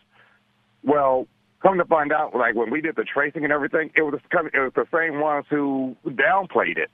Well, 0.84 1.26
come 1.62 1.78
to 1.78 1.84
find 1.84 2.12
out, 2.12 2.34
like 2.34 2.54
when 2.54 2.70
we 2.70 2.80
did 2.80 2.96
the 2.96 3.04
tracing 3.04 3.44
and 3.44 3.52
everything, 3.52 3.90
it 3.96 4.02
was 4.02 4.20
it 4.32 4.58
was 4.58 4.72
the 4.74 4.86
same 4.92 5.20
ones 5.20 5.46
who 5.50 5.96
downplayed 6.06 6.78
it. 6.78 6.90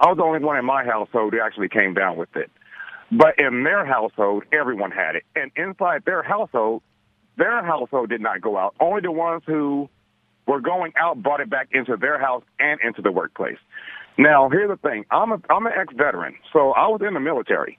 I 0.00 0.06
was 0.06 0.16
the 0.16 0.24
only 0.24 0.40
one 0.40 0.56
in 0.56 0.64
my 0.64 0.84
household 0.84 1.32
who 1.32 1.40
actually 1.40 1.68
came 1.68 1.94
down 1.94 2.16
with 2.16 2.34
it. 2.34 2.50
But 3.12 3.38
in 3.38 3.62
their 3.62 3.86
household, 3.86 4.44
everyone 4.52 4.90
had 4.90 5.14
it. 5.14 5.22
And 5.36 5.52
inside 5.54 6.04
their 6.04 6.22
household, 6.22 6.82
their 7.36 7.64
household 7.64 8.08
did 8.08 8.20
not 8.20 8.40
go 8.40 8.56
out. 8.56 8.74
Only 8.80 9.02
the 9.02 9.12
ones 9.12 9.42
who 9.46 9.88
were 10.46 10.60
going 10.60 10.92
out 10.96 11.22
brought 11.22 11.40
it 11.40 11.50
back 11.50 11.68
into 11.72 11.96
their 11.96 12.18
house 12.18 12.42
and 12.58 12.80
into 12.80 13.02
the 13.02 13.12
workplace. 13.12 13.58
Now, 14.18 14.48
here's 14.50 14.70
the 14.70 14.76
thing. 14.88 15.04
I'm 15.10 15.32
a 15.32 15.40
I'm 15.50 15.66
an 15.66 15.72
ex-veteran, 15.78 16.36
so 16.52 16.72
I 16.72 16.88
was 16.88 17.00
in 17.06 17.14
the 17.14 17.20
military. 17.20 17.78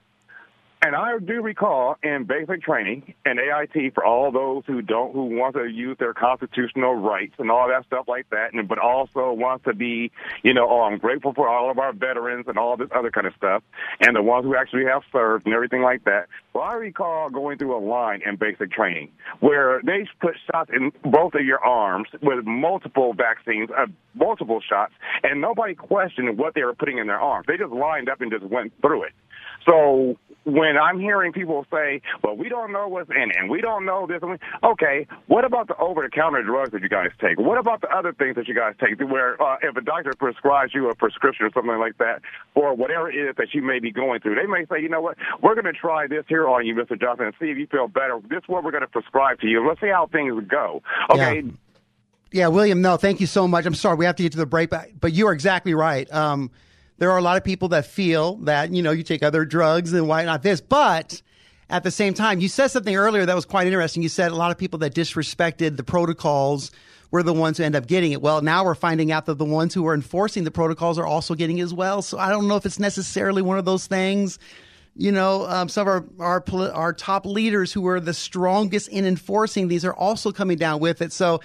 And 0.80 0.94
I 0.94 1.18
do 1.18 1.42
recall 1.42 1.96
in 2.04 2.24
basic 2.24 2.62
training 2.62 3.14
and 3.24 3.40
AIT 3.40 3.94
for 3.94 4.04
all 4.04 4.30
those 4.30 4.62
who 4.64 4.80
don't, 4.80 5.12
who 5.12 5.24
want 5.24 5.56
to 5.56 5.66
use 5.66 5.96
their 5.98 6.14
constitutional 6.14 6.94
rights 6.94 7.34
and 7.38 7.50
all 7.50 7.66
that 7.68 7.84
stuff 7.86 8.06
like 8.06 8.30
that, 8.30 8.52
and 8.52 8.68
but 8.68 8.78
also 8.78 9.32
wants 9.32 9.64
to 9.64 9.74
be, 9.74 10.12
you 10.44 10.54
know, 10.54 10.68
oh, 10.70 10.82
I'm 10.82 10.98
grateful 10.98 11.34
for 11.34 11.48
all 11.48 11.68
of 11.68 11.78
our 11.80 11.92
veterans 11.92 12.46
and 12.46 12.58
all 12.58 12.76
this 12.76 12.90
other 12.94 13.10
kind 13.10 13.26
of 13.26 13.34
stuff, 13.34 13.64
and 14.00 14.14
the 14.14 14.22
ones 14.22 14.44
who 14.44 14.54
actually 14.54 14.84
have 14.84 15.02
served 15.10 15.46
and 15.46 15.54
everything 15.54 15.82
like 15.82 16.04
that. 16.04 16.26
Well, 16.54 16.62
I 16.62 16.74
recall 16.74 17.28
going 17.28 17.58
through 17.58 17.76
a 17.76 17.82
line 17.84 18.22
in 18.24 18.36
basic 18.36 18.70
training 18.70 19.10
where 19.40 19.80
they 19.84 20.06
put 20.20 20.36
shots 20.46 20.70
in 20.72 20.92
both 21.02 21.34
of 21.34 21.44
your 21.44 21.64
arms 21.64 22.08
with 22.22 22.46
multiple 22.46 23.14
vaccines, 23.14 23.68
uh, 23.76 23.86
multiple 24.14 24.60
shots, 24.60 24.92
and 25.24 25.40
nobody 25.40 25.74
questioned 25.74 26.38
what 26.38 26.54
they 26.54 26.62
were 26.62 26.74
putting 26.74 26.98
in 26.98 27.08
their 27.08 27.20
arms. 27.20 27.46
They 27.48 27.56
just 27.56 27.72
lined 27.72 28.08
up 28.08 28.20
and 28.20 28.30
just 28.30 28.44
went 28.44 28.72
through 28.80 29.04
it. 29.04 29.12
So 29.64 30.16
when 30.48 30.78
I'm 30.78 30.98
hearing 30.98 31.32
people 31.32 31.66
say, 31.70 32.00
"Well, 32.22 32.36
we 32.36 32.48
don't 32.48 32.72
know 32.72 32.88
what's 32.88 33.10
in 33.10 33.30
it, 33.30 33.36
and 33.36 33.50
we 33.50 33.60
don't 33.60 33.84
know 33.84 34.06
this," 34.06 34.20
and 34.22 34.38
okay, 34.64 35.06
what 35.26 35.44
about 35.44 35.68
the 35.68 35.76
over-the-counter 35.76 36.42
drugs 36.42 36.72
that 36.72 36.82
you 36.82 36.88
guys 36.88 37.10
take? 37.20 37.38
What 37.38 37.58
about 37.58 37.82
the 37.82 37.94
other 37.94 38.12
things 38.12 38.36
that 38.36 38.48
you 38.48 38.54
guys 38.54 38.74
take? 38.80 38.98
Where 38.98 39.40
uh, 39.42 39.56
if 39.62 39.76
a 39.76 39.80
doctor 39.82 40.12
prescribes 40.18 40.74
you 40.74 40.88
a 40.88 40.94
prescription 40.94 41.46
or 41.46 41.50
something 41.52 41.78
like 41.78 41.98
that 41.98 42.22
for 42.54 42.74
whatever 42.74 43.10
it 43.10 43.16
is 43.16 43.36
that 43.36 43.48
you 43.52 43.62
may 43.62 43.78
be 43.78 43.90
going 43.90 44.20
through, 44.20 44.36
they 44.36 44.46
may 44.46 44.64
say, 44.66 44.80
"You 44.80 44.88
know 44.88 45.02
what? 45.02 45.18
We're 45.42 45.54
going 45.54 45.72
to 45.72 45.78
try 45.78 46.06
this 46.06 46.24
here 46.28 46.48
on 46.48 46.64
you, 46.64 46.74
Mr. 46.74 46.98
Johnson, 46.98 47.26
and 47.26 47.34
see 47.38 47.50
if 47.50 47.58
you 47.58 47.66
feel 47.66 47.88
better. 47.88 48.18
This 48.28 48.38
is 48.38 48.48
what 48.48 48.64
we're 48.64 48.70
going 48.70 48.82
to 48.82 48.88
prescribe 48.88 49.40
to 49.40 49.46
you. 49.46 49.66
Let's 49.66 49.80
see 49.80 49.88
how 49.88 50.06
things 50.06 50.32
go." 50.48 50.82
Okay. 51.10 51.44
Yeah, 52.30 52.48
William, 52.48 52.82
no, 52.82 52.98
thank 52.98 53.20
you 53.20 53.26
so 53.26 53.48
much. 53.48 53.64
I'm 53.64 53.74
sorry, 53.74 53.96
we 53.96 54.04
have 54.04 54.16
to 54.16 54.22
get 54.22 54.32
to 54.32 54.38
the 54.38 54.44
break, 54.44 54.68
but, 54.68 54.88
but 55.00 55.14
you 55.14 55.28
are 55.28 55.32
exactly 55.32 55.72
right. 55.72 56.12
Um, 56.12 56.50
there 56.98 57.10
are 57.10 57.18
a 57.18 57.22
lot 57.22 57.36
of 57.36 57.44
people 57.44 57.68
that 57.68 57.86
feel 57.86 58.36
that, 58.38 58.72
you 58.72 58.82
know, 58.82 58.90
you 58.90 59.02
take 59.02 59.22
other 59.22 59.44
drugs 59.44 59.92
and 59.92 60.08
why 60.08 60.24
not 60.24 60.42
this? 60.42 60.60
But 60.60 61.22
at 61.70 61.84
the 61.84 61.90
same 61.90 62.14
time, 62.14 62.40
you 62.40 62.48
said 62.48 62.68
something 62.68 62.96
earlier 62.96 63.24
that 63.26 63.34
was 63.34 63.44
quite 63.44 63.66
interesting. 63.66 64.02
You 64.02 64.08
said 64.08 64.32
a 64.32 64.36
lot 64.36 64.50
of 64.50 64.58
people 64.58 64.78
that 64.80 64.94
disrespected 64.94 65.76
the 65.76 65.84
protocols 65.84 66.70
were 67.10 67.22
the 67.22 67.32
ones 67.32 67.58
who 67.58 67.64
end 67.64 67.76
up 67.76 67.86
getting 67.86 68.12
it. 68.12 68.20
Well, 68.20 68.42
now 68.42 68.64
we're 68.64 68.74
finding 68.74 69.12
out 69.12 69.26
that 69.26 69.38
the 69.38 69.44
ones 69.44 69.74
who 69.74 69.86
are 69.86 69.94
enforcing 69.94 70.44
the 70.44 70.50
protocols 70.50 70.98
are 70.98 71.06
also 71.06 71.34
getting 71.34 71.58
it 71.58 71.62
as 71.62 71.72
well. 71.72 72.02
So 72.02 72.18
I 72.18 72.30
don't 72.30 72.48
know 72.48 72.56
if 72.56 72.66
it's 72.66 72.78
necessarily 72.78 73.42
one 73.42 73.58
of 73.58 73.64
those 73.64 73.86
things. 73.86 74.38
You 74.94 75.12
know, 75.12 75.46
um, 75.46 75.68
some 75.68 75.86
of 75.86 76.04
our, 76.18 76.42
our 76.42 76.72
our 76.72 76.92
top 76.92 77.24
leaders 77.24 77.72
who 77.72 77.82
were 77.82 78.00
the 78.00 78.12
strongest 78.12 78.88
in 78.88 79.06
enforcing 79.06 79.68
these 79.68 79.84
are 79.84 79.94
also 79.94 80.32
coming 80.32 80.58
down 80.58 80.80
with 80.80 81.00
it. 81.00 81.12
So 81.12 81.40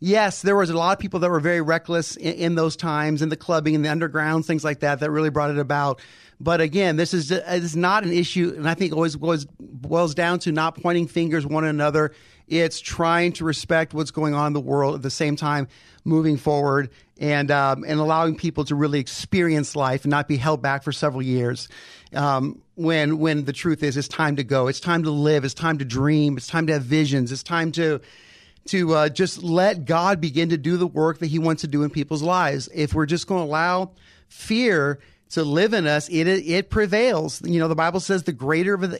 yes, 0.00 0.42
there 0.42 0.56
was 0.56 0.70
a 0.70 0.76
lot 0.76 0.92
of 0.92 0.98
people 0.98 1.20
that 1.20 1.30
were 1.30 1.40
very 1.40 1.60
reckless 1.60 2.16
in, 2.16 2.34
in 2.34 2.54
those 2.54 2.76
times, 2.76 3.22
in 3.22 3.28
the 3.28 3.36
clubbing, 3.36 3.74
in 3.74 3.82
the 3.82 3.88
undergrounds, 3.88 4.44
things 4.44 4.64
like 4.64 4.80
that, 4.80 5.00
that 5.00 5.10
really 5.10 5.30
brought 5.30 5.50
it 5.50 5.58
about. 5.58 6.00
But 6.38 6.60
again, 6.60 6.96
this 6.96 7.14
is 7.14 7.30
is 7.30 7.74
not 7.74 8.04
an 8.04 8.12
issue, 8.12 8.52
and 8.56 8.68
I 8.68 8.74
think 8.74 8.92
always 8.92 9.16
boils, 9.16 9.46
boils 9.58 10.14
down 10.14 10.38
to 10.40 10.52
not 10.52 10.80
pointing 10.80 11.06
fingers 11.06 11.46
one 11.46 11.64
another. 11.64 12.12
It's 12.46 12.78
trying 12.80 13.32
to 13.34 13.44
respect 13.44 13.94
what's 13.94 14.10
going 14.10 14.34
on 14.34 14.48
in 14.48 14.52
the 14.52 14.60
world 14.60 14.94
at 14.94 15.02
the 15.02 15.10
same 15.10 15.34
time, 15.34 15.66
moving 16.04 16.36
forward 16.36 16.90
and 17.18 17.50
um, 17.50 17.84
and 17.88 17.98
allowing 17.98 18.36
people 18.36 18.64
to 18.66 18.74
really 18.74 19.00
experience 19.00 19.74
life 19.74 20.04
and 20.04 20.10
not 20.10 20.28
be 20.28 20.36
held 20.36 20.60
back 20.60 20.82
for 20.82 20.92
several 20.92 21.22
years. 21.22 21.68
Um, 22.12 22.60
when 22.74 23.18
when 23.18 23.46
the 23.46 23.52
truth 23.54 23.82
is, 23.82 23.96
it's 23.96 24.06
time 24.06 24.36
to 24.36 24.44
go. 24.44 24.68
It's 24.68 24.80
time 24.80 25.04
to 25.04 25.10
live. 25.10 25.44
It's 25.44 25.54
time 25.54 25.78
to 25.78 25.86
dream. 25.86 26.36
It's 26.36 26.46
time 26.46 26.66
to 26.66 26.74
have 26.74 26.82
visions. 26.82 27.32
It's 27.32 27.42
time 27.42 27.72
to 27.72 28.00
to 28.68 28.94
uh, 28.94 29.08
just 29.08 29.42
let 29.42 29.84
God 29.84 30.20
begin 30.20 30.50
to 30.50 30.56
do 30.56 30.76
the 30.76 30.86
work 30.86 31.18
that 31.18 31.26
He 31.26 31.38
wants 31.38 31.62
to 31.62 31.68
do 31.68 31.82
in 31.82 31.90
people's 31.90 32.22
lives. 32.22 32.68
If 32.74 32.94
we're 32.94 33.06
just 33.06 33.26
going 33.26 33.42
to 33.42 33.48
allow 33.48 33.92
fear 34.28 34.98
to 35.30 35.42
live 35.42 35.72
in 35.72 35.86
us, 35.86 36.08
it 36.08 36.26
it 36.26 36.70
prevails. 36.70 37.42
You 37.42 37.58
know, 37.60 37.68
the 37.68 37.74
Bible 37.74 38.00
says 38.00 38.22
the 38.22 38.32
greater 38.32 38.74
of 38.74 38.84
a, 38.84 38.98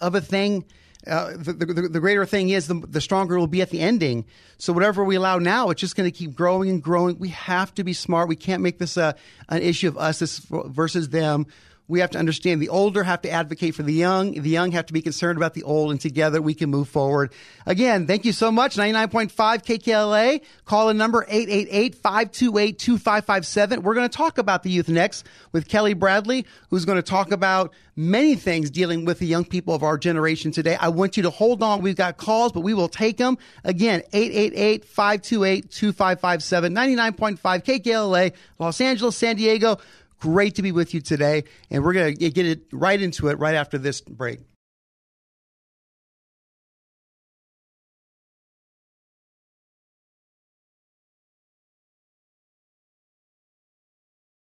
of 0.00 0.14
a 0.14 0.20
thing. 0.20 0.64
Uh, 1.06 1.30
the, 1.36 1.52
the, 1.52 1.88
the 1.88 2.00
greater 2.00 2.26
thing 2.26 2.50
is, 2.50 2.66
the, 2.66 2.74
the 2.74 3.00
stronger 3.00 3.36
it 3.36 3.38
will 3.38 3.46
be 3.46 3.62
at 3.62 3.70
the 3.70 3.80
ending. 3.80 4.24
So 4.58 4.72
whatever 4.72 5.04
we 5.04 5.14
allow 5.14 5.38
now, 5.38 5.70
it's 5.70 5.80
just 5.80 5.94
going 5.94 6.10
to 6.10 6.16
keep 6.16 6.34
growing 6.34 6.68
and 6.68 6.82
growing. 6.82 7.18
We 7.18 7.28
have 7.28 7.72
to 7.76 7.84
be 7.84 7.92
smart. 7.92 8.28
We 8.28 8.36
can't 8.36 8.62
make 8.62 8.78
this 8.78 8.96
a, 8.96 9.14
an 9.48 9.62
issue 9.62 9.88
of 9.88 9.96
us 9.96 10.40
versus 10.50 11.10
them 11.10 11.46
we 11.88 12.00
have 12.00 12.10
to 12.10 12.18
understand 12.18 12.60
the 12.60 12.68
older 12.68 13.02
have 13.02 13.22
to 13.22 13.30
advocate 13.30 13.74
for 13.74 13.82
the 13.82 13.94
young. 13.94 14.32
The 14.32 14.50
young 14.50 14.72
have 14.72 14.84
to 14.86 14.92
be 14.92 15.00
concerned 15.00 15.38
about 15.38 15.54
the 15.54 15.62
old, 15.62 15.90
and 15.90 15.98
together 16.00 16.42
we 16.42 16.52
can 16.54 16.68
move 16.68 16.88
forward. 16.88 17.32
Again, 17.64 18.06
thank 18.06 18.26
you 18.26 18.32
so 18.32 18.52
much. 18.52 18.76
99.5 18.76 19.32
KKLA. 19.32 20.42
Call 20.66 20.90
in 20.90 20.98
number 20.98 21.24
888-528-2557. 21.30 23.82
We're 23.82 23.94
going 23.94 24.08
to 24.08 24.16
talk 24.16 24.36
about 24.36 24.62
the 24.62 24.70
youth 24.70 24.88
next 24.88 25.26
with 25.52 25.66
Kelly 25.66 25.94
Bradley, 25.94 26.44
who's 26.68 26.84
going 26.84 26.96
to 26.96 27.02
talk 27.02 27.32
about 27.32 27.72
many 27.96 28.34
things 28.34 28.68
dealing 28.70 29.06
with 29.06 29.18
the 29.18 29.26
young 29.26 29.44
people 29.44 29.74
of 29.74 29.82
our 29.82 29.96
generation 29.96 30.52
today. 30.52 30.76
I 30.78 30.90
want 30.90 31.16
you 31.16 31.22
to 31.24 31.30
hold 31.30 31.62
on. 31.62 31.80
We've 31.80 31.96
got 31.96 32.18
calls, 32.18 32.52
but 32.52 32.60
we 32.60 32.74
will 32.74 32.88
take 32.88 33.16
them. 33.16 33.38
Again, 33.64 34.02
888-528-2557, 34.12 36.72
99.5 36.72 37.38
KKLA, 37.64 38.32
Los 38.58 38.80
Angeles, 38.80 39.16
San 39.16 39.36
Diego. 39.36 39.78
Great 40.20 40.54
to 40.56 40.62
be 40.62 40.72
with 40.72 40.94
you 40.94 41.00
today. 41.00 41.44
And 41.70 41.84
we're 41.84 41.92
going 41.92 42.16
to 42.16 42.30
get 42.30 42.46
it 42.46 42.62
right 42.72 43.00
into 43.00 43.28
it 43.28 43.38
right 43.38 43.54
after 43.54 43.78
this 43.78 44.00
break. 44.00 44.40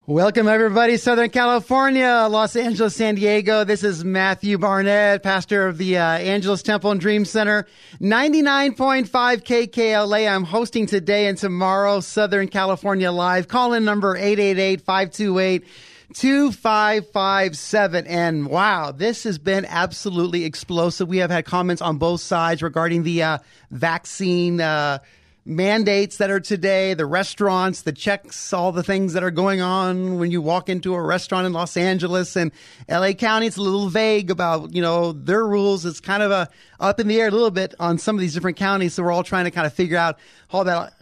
Welcome, 0.05 0.49
everybody, 0.49 0.97
Southern 0.97 1.29
California, 1.29 2.27
Los 2.29 2.57
Angeles, 2.57 2.93
San 2.93 3.15
Diego. 3.15 3.63
This 3.63 3.85
is 3.85 4.03
Matthew 4.03 4.57
Barnett, 4.57 5.23
pastor 5.23 5.65
of 5.65 5.77
the 5.77 5.97
uh, 5.97 6.17
Angelus 6.17 6.61
Temple 6.61 6.91
and 6.91 6.99
Dream 6.99 7.23
Center, 7.23 7.65
99.5 8.01 9.07
KKLA. 9.07 10.29
I'm 10.29 10.43
hosting 10.43 10.87
today 10.87 11.27
and 11.27 11.37
tomorrow 11.37 12.01
Southern 12.01 12.49
California 12.49 13.13
Live. 13.13 13.47
Call 13.47 13.71
in 13.71 13.85
number 13.85 14.17
888 14.17 14.81
528 14.81 15.65
2557. 16.13 18.05
And 18.05 18.47
wow, 18.47 18.91
this 18.91 19.23
has 19.23 19.37
been 19.37 19.63
absolutely 19.63 20.43
explosive. 20.43 21.07
We 21.07 21.19
have 21.19 21.31
had 21.31 21.45
comments 21.45 21.81
on 21.81 21.97
both 21.97 22.19
sides 22.19 22.61
regarding 22.61 23.03
the 23.03 23.23
uh, 23.23 23.37
vaccine. 23.71 24.59
Uh, 24.59 24.99
mandates 25.45 26.17
that 26.17 26.29
are 26.29 26.39
today, 26.39 26.93
the 26.93 27.05
restaurants, 27.05 27.81
the 27.81 27.91
checks, 27.91 28.53
all 28.53 28.71
the 28.71 28.83
things 28.83 29.13
that 29.13 29.23
are 29.23 29.31
going 29.31 29.59
on 29.59 30.17
when 30.17 30.31
you 30.31 30.41
walk 30.41 30.69
into 30.69 30.93
a 30.93 31.01
restaurant 31.01 31.45
in 31.45 31.51
Los 31.51 31.75
Angeles 31.75 32.37
and 32.37 32.51
LA 32.89 33.11
County. 33.11 33.47
It's 33.47 33.57
a 33.57 33.61
little 33.61 33.89
vague 33.89 34.31
about, 34.31 34.73
you 34.73 34.81
know, 34.81 35.11
their 35.11 35.45
rules. 35.45 35.85
It's 35.85 35.99
kind 35.99 36.23
of 36.23 36.31
a 36.31 36.49
up 36.79 36.99
in 36.99 37.07
the 37.07 37.19
air 37.19 37.27
a 37.27 37.31
little 37.31 37.51
bit 37.51 37.75
on 37.79 37.97
some 37.97 38.15
of 38.15 38.21
these 38.21 38.33
different 38.33 38.57
counties. 38.57 38.93
So 38.93 39.03
we're 39.03 39.11
all 39.11 39.23
trying 39.23 39.45
to 39.45 39.51
kind 39.51 39.67
of 39.67 39.73
figure 39.73 39.97
out 39.97 40.17
how 40.49 40.63
that, 40.63 40.93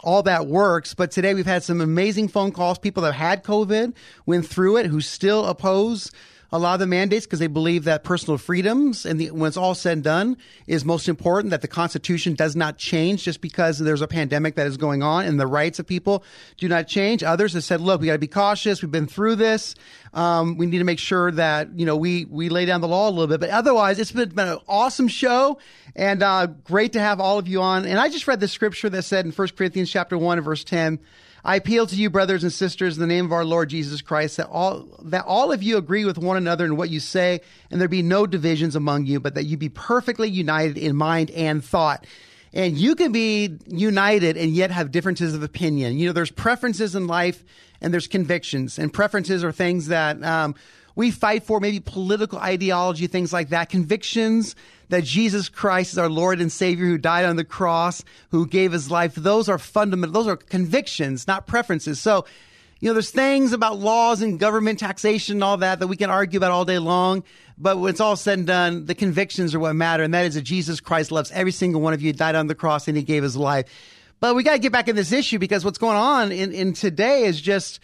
all 0.00 0.22
that 0.24 0.46
works. 0.46 0.94
But 0.94 1.12
today 1.12 1.34
we've 1.34 1.46
had 1.46 1.62
some 1.62 1.80
amazing 1.80 2.28
phone 2.28 2.50
calls. 2.52 2.78
People 2.78 3.04
that 3.04 3.12
had 3.12 3.44
COVID, 3.44 3.94
went 4.26 4.46
through 4.46 4.78
it, 4.78 4.86
who 4.86 5.00
still 5.00 5.46
oppose 5.46 6.10
a 6.52 6.58
lot 6.58 6.74
of 6.74 6.80
the 6.80 6.86
mandates 6.86 7.26
because 7.26 7.38
they 7.38 7.46
believe 7.46 7.84
that 7.84 8.02
personal 8.02 8.36
freedoms 8.36 9.06
and 9.06 9.20
the, 9.20 9.30
when 9.30 9.48
it's 9.48 9.56
all 9.56 9.74
said 9.74 9.92
and 9.92 10.04
done 10.04 10.36
is 10.66 10.84
most 10.84 11.08
important 11.08 11.50
that 11.50 11.62
the 11.62 11.68
constitution 11.68 12.34
does 12.34 12.56
not 12.56 12.76
change 12.76 13.24
just 13.24 13.40
because 13.40 13.78
there's 13.78 14.02
a 14.02 14.08
pandemic 14.08 14.56
that 14.56 14.66
is 14.66 14.76
going 14.76 15.02
on 15.02 15.24
and 15.24 15.38
the 15.38 15.46
rights 15.46 15.78
of 15.78 15.86
people 15.86 16.24
do 16.56 16.68
not 16.68 16.88
change. 16.88 17.22
Others 17.22 17.54
have 17.54 17.64
said 17.64 17.80
look 17.80 18.00
we 18.00 18.06
got 18.06 18.14
to 18.14 18.18
be 18.18 18.26
cautious. 18.26 18.82
We've 18.82 18.90
been 18.90 19.06
through 19.06 19.36
this. 19.36 19.74
Um, 20.12 20.56
we 20.56 20.66
need 20.66 20.78
to 20.78 20.84
make 20.84 20.98
sure 20.98 21.30
that 21.32 21.78
you 21.78 21.86
know 21.86 21.96
we 21.96 22.24
we 22.24 22.48
lay 22.48 22.66
down 22.66 22.80
the 22.80 22.88
law 22.88 23.08
a 23.08 23.10
little 23.10 23.28
bit. 23.28 23.40
But 23.40 23.50
otherwise 23.50 23.98
it's 23.98 24.12
been, 24.12 24.30
been 24.30 24.48
an 24.48 24.58
awesome 24.68 25.08
show 25.08 25.58
and 25.94 26.22
uh, 26.22 26.46
great 26.46 26.92
to 26.92 27.00
have 27.00 27.20
all 27.20 27.38
of 27.38 27.46
you 27.46 27.62
on. 27.62 27.84
And 27.84 27.98
i 27.98 28.08
just 28.08 28.26
read 28.26 28.40
the 28.40 28.48
scripture 28.48 28.88
that 28.90 29.02
said 29.02 29.24
in 29.24 29.32
1 29.32 29.48
corinthians 29.56 29.90
chapter 29.90 30.18
1 30.18 30.40
verse 30.40 30.64
10 30.64 30.98
I 31.44 31.56
appeal 31.56 31.86
to 31.86 31.96
you, 31.96 32.10
brothers 32.10 32.42
and 32.42 32.52
sisters, 32.52 32.96
in 32.96 33.00
the 33.00 33.06
name 33.06 33.24
of 33.24 33.32
our 33.32 33.44
Lord 33.44 33.70
Jesus 33.70 34.02
Christ, 34.02 34.36
that 34.36 34.48
all 34.48 34.86
that 35.02 35.24
all 35.26 35.52
of 35.52 35.62
you 35.62 35.76
agree 35.76 36.04
with 36.04 36.18
one 36.18 36.36
another 36.36 36.64
in 36.64 36.76
what 36.76 36.90
you 36.90 37.00
say, 37.00 37.40
and 37.70 37.80
there 37.80 37.88
be 37.88 38.02
no 38.02 38.26
divisions 38.26 38.76
among 38.76 39.06
you, 39.06 39.20
but 39.20 39.34
that 39.34 39.44
you 39.44 39.56
be 39.56 39.68
perfectly 39.68 40.28
united 40.28 40.76
in 40.76 40.96
mind 40.96 41.30
and 41.30 41.64
thought. 41.64 42.06
And 42.52 42.76
you 42.76 42.94
can 42.94 43.12
be 43.12 43.58
united 43.66 44.36
and 44.36 44.50
yet 44.50 44.70
have 44.70 44.90
differences 44.90 45.34
of 45.34 45.42
opinion. 45.42 45.98
You 45.98 46.08
know, 46.08 46.12
there's 46.12 46.32
preferences 46.32 46.96
in 46.96 47.06
life 47.06 47.44
and 47.80 47.92
there's 47.92 48.08
convictions, 48.08 48.78
and 48.78 48.92
preferences 48.92 49.42
are 49.42 49.52
things 49.52 49.86
that 49.88 50.22
um, 50.22 50.54
we 50.94 51.10
fight 51.10 51.44
for, 51.44 51.60
maybe 51.60 51.80
political 51.80 52.38
ideology, 52.38 53.06
things 53.06 53.32
like 53.32 53.48
that. 53.50 53.70
Convictions 53.70 54.54
that 54.90 55.04
Jesus 55.04 55.48
Christ 55.48 55.92
is 55.92 55.98
our 55.98 56.08
Lord 56.08 56.40
and 56.40 56.52
Savior 56.52 56.86
who 56.86 56.98
died 56.98 57.24
on 57.24 57.36
the 57.36 57.44
cross, 57.44 58.04
who 58.30 58.46
gave 58.46 58.72
his 58.72 58.90
life. 58.90 59.14
Those 59.14 59.48
are 59.48 59.58
fundamental, 59.58 60.12
those 60.12 60.26
are 60.26 60.36
convictions, 60.36 61.26
not 61.26 61.46
preferences. 61.46 62.00
So, 62.00 62.26
you 62.80 62.88
know, 62.88 62.94
there's 62.94 63.10
things 63.10 63.52
about 63.52 63.78
laws 63.78 64.22
and 64.22 64.38
government 64.38 64.78
taxation 64.78 65.36
and 65.36 65.44
all 65.44 65.56
that 65.58 65.80
that 65.80 65.86
we 65.86 65.96
can 65.96 66.10
argue 66.10 66.38
about 66.38 66.50
all 66.50 66.64
day 66.64 66.78
long. 66.78 67.24
But 67.58 67.78
when 67.78 67.90
it's 67.90 68.00
all 68.00 68.16
said 68.16 68.38
and 68.38 68.46
done, 68.46 68.86
the 68.86 68.94
convictions 68.94 69.54
are 69.54 69.60
what 69.60 69.74
matter. 69.74 70.02
And 70.02 70.14
that 70.14 70.24
is 70.24 70.34
that 70.34 70.42
Jesus 70.42 70.80
Christ 70.80 71.12
loves 71.12 71.30
every 71.32 71.52
single 71.52 71.82
one 71.82 71.92
of 71.92 72.00
you, 72.00 72.12
died 72.12 72.34
on 72.34 72.46
the 72.46 72.54
cross, 72.54 72.88
and 72.88 72.96
he 72.96 73.02
gave 73.02 73.22
his 73.22 73.36
life. 73.36 73.66
But 74.18 74.34
we 74.34 74.42
got 74.42 74.52
to 74.52 74.58
get 74.58 74.72
back 74.72 74.88
in 74.88 74.96
this 74.96 75.12
issue 75.12 75.38
because 75.38 75.64
what's 75.64 75.78
going 75.78 75.96
on 75.96 76.32
in, 76.32 76.52
in 76.52 76.72
today 76.72 77.24
is 77.24 77.40
just, 77.40 77.80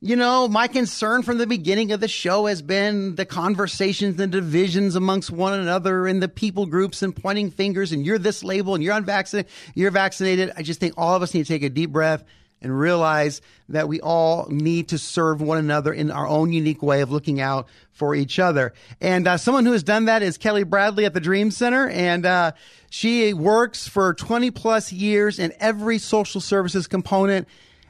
you 0.00 0.14
know, 0.14 0.46
my 0.46 0.68
concern 0.68 1.22
from 1.22 1.38
the 1.38 1.46
beginning 1.46 1.90
of 1.90 1.98
the 1.98 2.06
show 2.06 2.46
has 2.46 2.62
been 2.62 3.16
the 3.16 3.26
conversations 3.26 4.20
and 4.20 4.30
divisions 4.30 4.94
amongst 4.94 5.30
one 5.30 5.58
another 5.58 6.06
and 6.06 6.22
the 6.22 6.28
people 6.28 6.66
groups 6.66 7.02
and 7.02 7.16
pointing 7.16 7.50
fingers 7.50 7.90
and 7.90 8.06
you're 8.06 8.18
this 8.18 8.44
label 8.44 8.76
and 8.76 8.84
you're 8.84 8.94
unvaccinated, 8.94 9.50
you're 9.74 9.90
vaccinated. 9.90 10.52
I 10.56 10.62
just 10.62 10.78
think 10.78 10.94
all 10.96 11.16
of 11.16 11.22
us 11.22 11.34
need 11.34 11.46
to 11.46 11.52
take 11.52 11.64
a 11.64 11.68
deep 11.68 11.90
breath 11.90 12.22
and 12.62 12.78
realize 12.78 13.40
that 13.68 13.88
we 13.88 14.00
all 14.00 14.46
need 14.50 14.88
to 14.88 14.98
serve 14.98 15.40
one 15.40 15.58
another 15.58 15.92
in 15.92 16.12
our 16.12 16.26
own 16.26 16.52
unique 16.52 16.82
way 16.82 17.00
of 17.00 17.10
looking 17.10 17.40
out 17.40 17.66
for 17.90 18.14
each 18.14 18.38
other. 18.38 18.74
And 19.00 19.26
uh, 19.26 19.36
someone 19.36 19.66
who 19.66 19.72
has 19.72 19.82
done 19.82 20.04
that 20.04 20.22
is 20.22 20.38
Kelly 20.38 20.64
Bradley 20.64 21.06
at 21.06 21.14
the 21.14 21.20
Dream 21.20 21.50
Center. 21.50 21.88
And 21.88 22.24
uh, 22.24 22.52
she 22.90 23.32
works 23.32 23.88
for 23.88 24.14
20 24.14 24.52
plus 24.52 24.92
years 24.92 25.40
in 25.40 25.52
every 25.58 25.98
social 25.98 26.40
services 26.40 26.86
component 26.86 27.48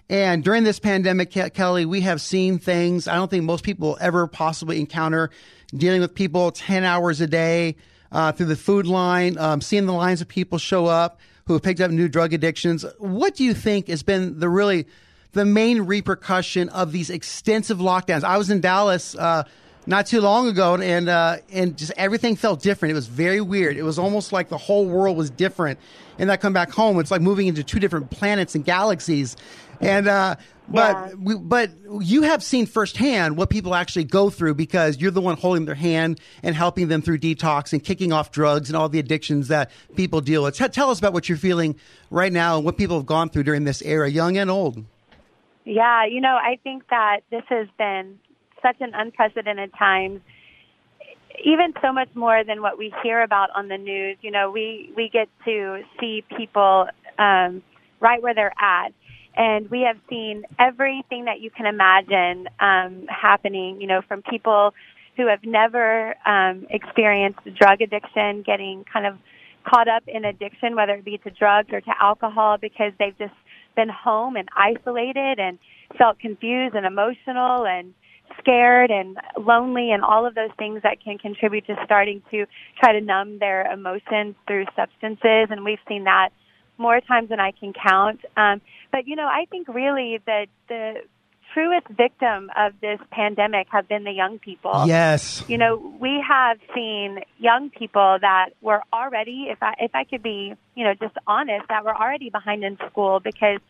and 0.09 0.43
during 0.43 0.65
this 0.65 0.79
pandemic, 0.79 1.31
Kelly, 1.31 1.85
we 1.85 2.01
have 2.03 2.21
seen 2.21 2.59
things 2.59 3.07
I 3.07 3.17
don't 3.17 3.31
think 3.31 3.45
most 3.45 3.65
people 3.65 3.99
ever 4.01 4.27
possibly 4.27 4.81
encounter 4.81 5.31
dealing 5.77 6.01
with 6.01 6.15
people 6.15 6.51
10 6.51 6.85
hours 6.85 7.21
a 7.21 7.27
day 7.27 7.77
uh, 8.11 8.33
through 8.33 8.47
the 8.47 8.57
food 8.57 8.87
line, 8.87 9.37
um, 9.39 9.61
seeing 9.61 9.87
the 9.87 9.93
lines 9.93 10.21
of 10.21 10.29
people 10.29 10.59
show 10.59 10.87
up 10.87 11.21
who 11.47 11.55
have 11.55 11.63
picked 11.63 11.81
up 11.81 11.91
new 11.91 12.09
drug 12.09 12.33
addictions. 12.33 12.85
What 12.99 13.35
do 13.35 13.45
you 13.45 13.55
think 13.55 13.89
has 13.89 14.03
been 14.03 14.39
the 14.39 14.49
really 14.49 14.87
the 15.33 15.45
main 15.45 15.83
repercussion 15.83 16.69
of 16.71 16.93
these 16.93 17.11
extensive 17.11 17.79
lockdowns? 17.79 18.25
I 18.25 18.39
was 18.39 18.51
in 18.51 18.61
Dallas 18.61 19.15
uh, 19.15 19.45
not 19.87 20.07
too 20.07 20.21
long 20.21 20.49
ago, 20.49 20.77
and 20.77 21.09
uh, 21.09 21.39
and 21.51 21.77
just 21.77 21.93
everything 21.97 22.37
felt 22.37 22.61
different. 22.63 22.93
It 22.93 22.95
was 22.95 23.07
very 23.07 23.41
weird. 23.41 23.77
It 23.79 23.83
was 23.83 23.99
almost 23.99 24.33
like 24.33 24.51
the 24.51 24.59
whole 24.59 24.87
world 24.87 25.17
was 25.17 25.31
different. 25.31 25.79
And 26.19 26.31
I 26.31 26.37
come 26.37 26.53
back 26.53 26.71
home, 26.71 26.99
it's 26.99 27.11
like 27.11 27.23
moving 27.23 27.47
into 27.47 27.63
two 27.63 27.79
different 27.79 28.11
planets 28.11 28.55
and 28.55 28.65
galaxies. 28.65 29.37
And 29.81 30.09
uh, 30.09 30.37
but 30.69 31.09
yeah. 31.09 31.15
we, 31.15 31.37
but 31.37 31.71
you 32.01 32.23
have 32.23 32.43
seen 32.43 32.67
firsthand 32.67 33.37
what 33.37 33.49
people 33.49 33.75
actually 33.75 34.05
go 34.05 34.29
through 34.29 34.55
because 34.55 35.01
you're 35.01 35.11
the 35.11 35.21
one 35.21 35.37
holding 35.37 35.65
their 35.65 35.75
hand 35.75 36.21
and 36.43 36.55
helping 36.55 36.89
them 36.89 37.01
through 37.01 37.19
detox 37.19 37.73
and 37.73 37.83
kicking 37.83 38.13
off 38.13 38.31
drugs 38.31 38.69
and 38.69 38.77
all 38.77 38.89
the 38.89 38.99
addictions 38.99 39.49
that 39.49 39.71
people 39.97 40.21
deal 40.21 40.43
with. 40.43 40.57
T- 40.57 40.69
tell 40.69 40.91
us 40.91 40.99
about 40.99 41.13
what 41.13 41.29
you're 41.29 41.39
feeling 41.39 41.77
right 42.11 42.33
now 42.33 42.57
and 42.57 42.65
what 42.65 42.77
people 42.77 42.97
have 42.97 43.07
gone 43.07 43.31
through 43.31 43.45
during 43.45 43.65
this 43.65 43.83
era, 43.83 44.11
young 44.11 44.37
and 44.37 44.51
old. 44.51 44.85
Yeah, 45.65 46.07
you 46.07 46.21
know, 46.21 46.37
I 46.37 46.59
think 46.65 46.89
that 46.89 47.21
this 47.31 47.45
has 47.49 47.69
been 47.79 48.19
such 48.63 48.77
an 48.81 48.93
unprecedented 48.95 49.73
time 49.79 50.23
even 51.45 51.73
so 51.81 51.93
much 51.93 52.09
more 52.15 52.43
than 52.45 52.63
what 52.63 52.79
we 52.79 52.93
hear 53.03 53.23
about 53.23 53.51
on 53.55 53.69
the 53.69 53.79
news. 53.79 54.17
You 54.23 54.31
know, 54.31 54.51
we 54.51 54.93
we 54.97 55.09
get 55.09 55.29
to 55.45 55.83
see 56.01 56.25
people 56.37 56.89
um, 57.19 57.63
right 58.01 58.23
where 58.23 58.35
they're 58.35 58.55
at, 58.61 58.93
and 59.39 59.71
we 59.71 59.83
have 59.83 59.97
seen 60.11 60.43
everything 60.59 61.27
that 61.27 61.41
you 61.41 61.51
can 61.51 61.67
imagine 61.67 62.49
um, 62.59 63.07
happening. 63.09 63.81
You 63.81 63.87
know, 63.87 64.03
from 64.07 64.23
people 64.23 64.75
who 65.17 65.29
have 65.29 65.45
never 65.45 66.15
um, 66.27 66.67
experienced 66.69 67.41
drug 67.59 67.81
addiction, 67.81 68.43
getting 68.43 68.85
kind 68.93 69.07
of 69.07 69.17
caught 69.65 69.89
up 69.89 70.03
in 70.07 70.25
addiction, 70.25 70.75
whether 70.75 70.95
it 70.95 71.05
be 71.05 71.19
to 71.19 71.31
drugs 71.31 71.69
or 71.73 71.81
to 71.81 71.91
alcohol, 72.01 72.59
because 72.61 72.93
they've 72.99 73.17
just 73.19 73.35
been 73.77 73.89
home 73.89 74.37
and 74.37 74.49
isolated 74.57 75.39
and 75.39 75.59
felt 75.97 76.19
confused 76.19 76.75
and 76.75 76.85
emotional 76.85 77.65
and 77.65 77.95
scared 78.41 78.91
and 78.91 79.17
lonely 79.39 79.93
and 79.93 80.03
all 80.03 80.27
of 80.27 80.35
those 80.35 80.51
things 80.59 80.83
that 80.83 81.03
can 81.03 81.17
contribute 81.17 81.67
to 81.67 81.77
starting 81.85 82.23
to 82.31 82.45
try 82.79 82.93
to 82.93 83.01
numb 83.01 83.39
their 83.39 83.71
emotions 83.73 84.35
through 84.47 84.65
substances. 84.77 85.49
And 85.51 85.65
we've 85.65 85.79
seen 85.89 86.05
that 86.05 86.31
more 86.77 87.01
times 87.01 87.29
than 87.29 87.41
I 87.41 87.53
can 87.53 87.73
count. 87.73 88.21
Um, 88.37 88.61
but 88.93 89.07
you 89.07 89.17
know, 89.17 89.27
I 89.27 89.47
think 89.51 89.69
really 89.69 90.21
that 90.27 90.47
the 90.69 91.03
truest 91.55 91.87
victim 91.89 92.51
of 92.57 92.73
this 92.81 93.01
pandemic 93.11 93.67
have 93.71 93.89
been 93.89 94.05
the 94.05 94.13
young 94.13 94.39
people. 94.39 94.85
Yes. 94.87 95.43
You 95.49 95.59
know, 95.59 95.97
we 96.01 96.23
have 96.27 96.59
seen 96.75 97.21
young 97.39 97.71
people 97.71 98.19
that 98.21 98.51
were 98.61 98.83
already, 98.93 99.47
if 99.51 99.59
I, 99.63 99.75
if 99.81 99.95
I 99.95 100.05
could 100.05 100.23
be, 100.23 100.55
you 100.75 100.85
know, 100.85 100.95
just 100.95 101.17
honest, 101.27 101.67
that 101.69 101.85
were 101.85 101.97
already 101.97 102.31
behind 102.31 102.65
in 102.65 102.77
school 102.91 103.21
because 103.21 103.61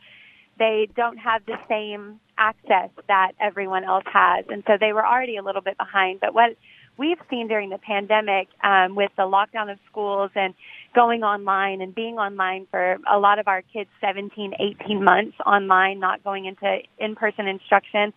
they 0.58 0.88
don't 0.96 1.18
have 1.18 1.46
the 1.46 1.56
same 1.68 2.20
access 2.36 2.90
that 3.06 3.32
everyone 3.40 3.84
else 3.84 4.04
has. 4.12 4.44
And 4.48 4.64
so 4.66 4.74
they 4.78 4.92
were 4.92 5.06
already 5.06 5.36
a 5.36 5.42
little 5.42 5.62
bit 5.62 5.78
behind. 5.78 6.20
But 6.20 6.34
what 6.34 6.56
we've 6.98 7.18
seen 7.30 7.48
during 7.48 7.70
the 7.70 7.78
pandemic 7.78 8.48
um, 8.62 8.94
with 8.94 9.10
the 9.16 9.22
lockdown 9.22 9.72
of 9.72 9.78
schools 9.90 10.30
and 10.34 10.54
going 10.94 11.22
online 11.22 11.80
and 11.80 11.94
being 11.94 12.16
online 12.16 12.66
for 12.70 12.98
a 13.10 13.18
lot 13.18 13.38
of 13.38 13.48
our 13.48 13.62
kids 13.62 13.88
17 14.00 14.54
18 14.58 15.02
months 15.02 15.36
online 15.46 15.98
not 16.00 16.22
going 16.22 16.44
into 16.44 16.78
in-person 16.98 17.46
instruction 17.46 18.12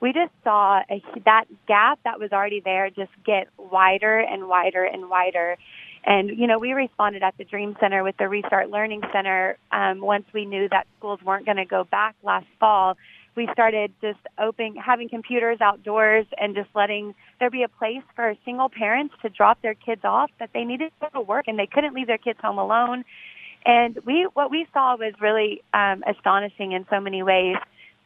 we 0.00 0.12
just 0.12 0.30
saw 0.44 0.80
a, 0.90 1.02
that 1.24 1.46
gap 1.66 1.98
that 2.04 2.20
was 2.20 2.30
already 2.32 2.60
there 2.60 2.90
just 2.90 3.10
get 3.24 3.48
wider 3.56 4.18
and 4.18 4.46
wider 4.46 4.84
and 4.84 5.08
wider 5.08 5.56
and, 6.04 6.30
you 6.38 6.46
know, 6.46 6.58
we 6.58 6.72
responded 6.72 7.22
at 7.22 7.36
the 7.36 7.44
Dream 7.44 7.76
Center 7.80 8.02
with 8.02 8.16
the 8.16 8.28
Restart 8.28 8.70
Learning 8.70 9.02
Center 9.12 9.58
um, 9.70 10.00
once 10.00 10.24
we 10.32 10.46
knew 10.46 10.68
that 10.70 10.86
schools 10.98 11.20
weren't 11.22 11.44
going 11.44 11.58
to 11.58 11.66
go 11.66 11.84
back 11.84 12.14
last 12.22 12.46
fall. 12.60 12.96
We 13.38 13.48
started 13.52 13.92
just 14.00 14.18
opening, 14.36 14.74
having 14.84 15.08
computers 15.08 15.58
outdoors 15.60 16.26
and 16.38 16.56
just 16.56 16.68
letting 16.74 17.14
there 17.38 17.50
be 17.50 17.62
a 17.62 17.68
place 17.68 18.02
for 18.16 18.34
single 18.44 18.68
parents 18.68 19.14
to 19.22 19.28
drop 19.28 19.62
their 19.62 19.74
kids 19.74 20.00
off 20.02 20.28
that 20.40 20.50
they 20.52 20.64
needed 20.64 20.90
to 21.00 21.06
go 21.06 21.20
to 21.20 21.24
work 21.24 21.44
and 21.46 21.56
they 21.56 21.68
couldn't 21.72 21.94
leave 21.94 22.08
their 22.08 22.18
kids 22.18 22.40
home 22.42 22.58
alone. 22.58 23.04
And 23.64 23.96
we, 24.04 24.26
what 24.34 24.50
we 24.50 24.66
saw 24.72 24.96
was 24.96 25.14
really 25.20 25.62
um, 25.72 26.02
astonishing 26.04 26.72
in 26.72 26.84
so 26.90 26.98
many 26.98 27.22
ways 27.22 27.54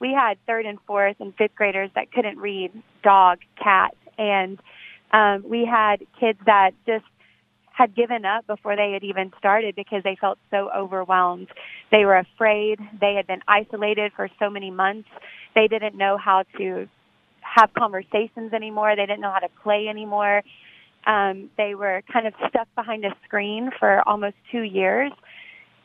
we 0.01 0.13
had 0.13 0.37
third 0.47 0.67
and 0.67 0.79
fourth 0.87 1.17
and 1.19 1.35
fifth 1.37 1.55
graders 1.55 1.89
that 1.95 2.13
couldn't 2.13 2.37
read 2.37 2.71
dog, 3.03 3.39
cat, 3.57 3.95
and 4.19 4.59
um, 5.13 5.49
we 5.49 5.65
had 5.65 6.05
kids 6.21 6.41
that 6.45 6.73
just 6.85 7.07
had 7.73 7.95
given 7.95 8.25
up 8.25 8.47
before 8.47 8.77
they 8.77 8.93
had 8.93 9.03
even 9.03 9.33
started 9.39 9.75
because 9.75 10.03
they 10.03 10.17
felt 10.21 10.39
so 10.51 10.71
overwhelmed. 10.77 11.49
They 11.91 12.05
were 12.05 12.17
afraid. 12.17 12.79
They 13.01 13.15
had 13.15 13.27
been 13.27 13.41
isolated 13.49 14.13
for 14.15 14.29
so 14.39 14.51
many 14.51 14.71
months. 14.71 15.09
They 15.55 15.69
didn't 15.69 15.97
know 15.97 16.19
how 16.19 16.45
to 16.59 16.89
have 17.41 17.71
conversations 17.75 18.53
anymore. 18.53 18.95
They 18.97 19.07
didn't 19.07 19.21
know 19.21 19.33
how 19.33 19.41
to 19.41 19.49
play 19.63 19.89
anymore. 19.89 20.43
Um, 21.07 21.51
they 21.57 21.75
were 21.75 22.03
kind 22.13 22.27
of 22.27 22.35
stuck 22.49 22.69
behind 22.75 23.05
a 23.05 23.11
screen 23.25 23.71
for 23.79 24.07
almost 24.09 24.37
two 24.51 24.63
years. 24.63 25.13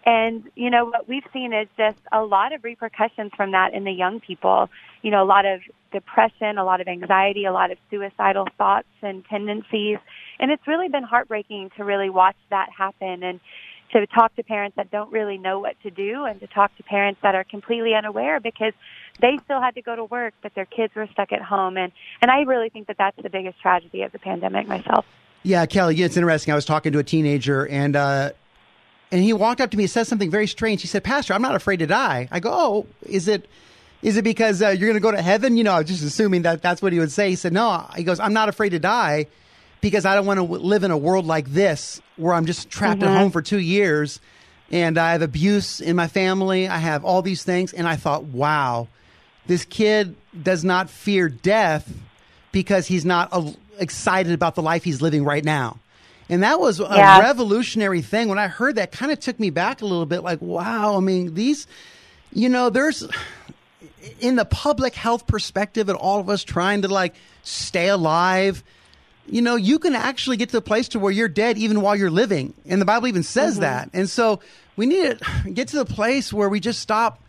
And, 0.07 0.49
you 0.55 0.69
know, 0.69 0.85
what 0.85 1.09
we've 1.09 1.25
seen 1.33 1.51
is 1.51 1.67
just 1.77 1.97
a 2.13 2.23
lot 2.23 2.53
of 2.53 2.63
repercussions 2.63 3.33
from 3.35 3.51
that 3.51 3.73
in 3.73 3.83
the 3.83 3.91
young 3.91 4.21
people. 4.21 4.69
You 5.01 5.11
know, 5.11 5.21
a 5.21 5.27
lot 5.27 5.45
of 5.45 5.59
depression, 5.91 6.57
a 6.57 6.63
lot 6.63 6.79
of 6.79 6.87
anxiety, 6.87 7.43
a 7.43 7.51
lot 7.51 7.71
of 7.71 7.77
suicidal 7.91 8.47
thoughts 8.57 8.87
and 9.01 9.25
tendencies. 9.25 9.97
And 10.39 10.49
it's 10.49 10.65
really 10.65 10.87
been 10.87 11.03
heartbreaking 11.03 11.71
to 11.75 11.83
really 11.83 12.09
watch 12.09 12.37
that 12.51 12.69
happen 12.71 13.21
and 13.21 13.41
to 13.91 14.07
talk 14.07 14.33
to 14.37 14.43
parents 14.43 14.77
that 14.77 14.89
don't 14.91 15.11
really 15.11 15.37
know 15.37 15.59
what 15.59 15.75
to 15.83 15.91
do 15.91 16.23
and 16.23 16.39
to 16.39 16.47
talk 16.47 16.73
to 16.77 16.83
parents 16.83 17.19
that 17.21 17.35
are 17.35 17.43
completely 17.43 17.93
unaware 17.93 18.39
because 18.39 18.71
they 19.19 19.37
still 19.43 19.59
had 19.59 19.75
to 19.75 19.81
go 19.81 19.93
to 19.93 20.05
work, 20.05 20.33
but 20.41 20.55
their 20.55 20.65
kids 20.65 20.95
were 20.95 21.07
stuck 21.11 21.33
at 21.33 21.41
home. 21.41 21.75
And, 21.75 21.91
and 22.21 22.31
I 22.31 22.43
really 22.43 22.69
think 22.69 22.87
that 22.87 22.97
that's 22.97 23.21
the 23.21 23.29
biggest 23.29 23.59
tragedy 23.59 24.03
of 24.03 24.13
the 24.13 24.19
pandemic 24.19 24.69
myself. 24.69 25.05
Yeah, 25.43 25.65
Kelly, 25.65 26.01
it's 26.01 26.15
interesting. 26.15 26.53
I 26.53 26.55
was 26.55 26.63
talking 26.63 26.93
to 26.93 26.99
a 26.99 27.03
teenager 27.03 27.67
and, 27.67 27.97
uh, 27.97 28.31
and 29.11 29.21
he 29.23 29.33
walked 29.33 29.61
up 29.61 29.71
to 29.71 29.77
me 29.77 29.83
and 29.83 29.91
said 29.91 30.07
something 30.07 30.29
very 30.31 30.47
strange. 30.47 30.81
He 30.81 30.87
said, 30.87 31.03
Pastor, 31.03 31.33
I'm 31.33 31.41
not 31.41 31.55
afraid 31.55 31.77
to 31.77 31.87
die. 31.87 32.27
I 32.31 32.39
go, 32.39 32.51
Oh, 32.53 32.87
is 33.03 33.27
it, 33.27 33.47
is 34.01 34.17
it 34.17 34.23
because 34.23 34.61
uh, 34.61 34.69
you're 34.69 34.87
going 34.87 34.93
to 34.93 34.99
go 34.99 35.11
to 35.11 35.21
heaven? 35.21 35.57
You 35.57 35.63
know, 35.63 35.73
I 35.73 35.79
was 35.79 35.87
just 35.87 36.03
assuming 36.03 36.43
that 36.43 36.61
that's 36.61 36.81
what 36.81 36.93
he 36.93 36.99
would 36.99 37.11
say. 37.11 37.29
He 37.29 37.35
said, 37.35 37.53
No, 37.53 37.85
he 37.95 38.03
goes, 38.03 38.19
I'm 38.19 38.33
not 38.33 38.49
afraid 38.49 38.69
to 38.69 38.79
die 38.79 39.27
because 39.81 40.05
I 40.05 40.15
don't 40.15 40.25
want 40.25 40.37
to 40.39 40.43
live 40.43 40.83
in 40.83 40.91
a 40.91 40.97
world 40.97 41.25
like 41.25 41.47
this 41.49 42.01
where 42.17 42.33
I'm 42.33 42.45
just 42.45 42.69
trapped 42.69 43.01
Mm-hmm. 43.01 43.09
at 43.13 43.17
home 43.19 43.31
for 43.31 43.41
two 43.41 43.59
years 43.59 44.19
and 44.71 44.97
I 44.97 45.13
have 45.13 45.21
abuse 45.21 45.79
in 45.79 45.95
my 45.95 46.07
family. 46.07 46.67
I 46.67 46.77
have 46.77 47.05
all 47.05 47.21
these 47.21 47.43
things. 47.43 47.71
And 47.73 47.87
I 47.87 47.95
thought, 47.95 48.25
wow, 48.25 48.87
this 49.45 49.63
kid 49.63 50.15
does 50.43 50.65
not 50.65 50.89
fear 50.89 51.29
death 51.29 51.89
because 52.51 52.87
he's 52.87 53.05
not 53.05 53.29
uh, 53.31 53.51
excited 53.79 54.33
about 54.33 54.55
the 54.55 54.61
life 54.61 54.83
he's 54.83 55.01
living 55.01 55.23
right 55.23 55.45
now. 55.45 55.79
And 56.29 56.43
that 56.43 56.59
was 56.59 56.79
a 56.79 56.83
Yeah. 56.83 57.19
revolutionary 57.19 58.01
thing. 58.01 58.27
When 58.27 58.39
I 58.39 58.47
heard 58.47 58.75
that, 58.75 58.91
kind 58.91 59.11
of 59.11 59.19
took 59.19 59.39
me 59.39 59.49
back 59.49 59.81
a 59.81 59.85
little 59.85 60.05
bit 60.05 60.23
like, 60.23 60.41
wow, 60.41 60.97
I 60.97 60.99
mean, 60.99 61.33
these, 61.33 61.67
you 62.33 62.49
know, 62.49 62.69
there's, 62.69 63.07
in 64.19 64.35
the 64.35 64.45
public 64.45 64.93
health 64.95 65.27
perspective 65.27 65.89
and 65.89 65.97
all 65.97 66.19
of 66.19 66.29
us 66.29 66.43
trying 66.43 66.81
to 66.81 66.87
like 66.87 67.15
stay 67.43 67.87
alive, 67.87 68.63
you 69.25 69.41
know, 69.41 69.55
you 69.55 69.79
can 69.79 69.95
actually 69.95 70.37
get 70.37 70.49
to 70.49 70.57
the 70.57 70.61
place 70.61 70.89
to 70.89 70.99
where 70.99 71.11
you're 71.11 71.27
dead 71.27 71.57
even 71.57 71.81
while 71.81 71.95
you're 71.95 72.11
living. 72.11 72.53
And 72.65 72.81
the 72.81 72.85
Bible 72.85 73.07
even 73.07 73.23
says 73.23 73.55
mm-hmm. 73.55 73.61
that. 73.61 73.89
And 73.93 74.09
so 74.09 74.39
we 74.75 74.85
need 74.85 75.19
to 75.19 75.49
get 75.51 75.69
to 75.69 75.77
the 75.77 75.85
place 75.85 76.31
where 76.31 76.49
we 76.49 76.59
just 76.59 76.79
stop, 76.79 77.21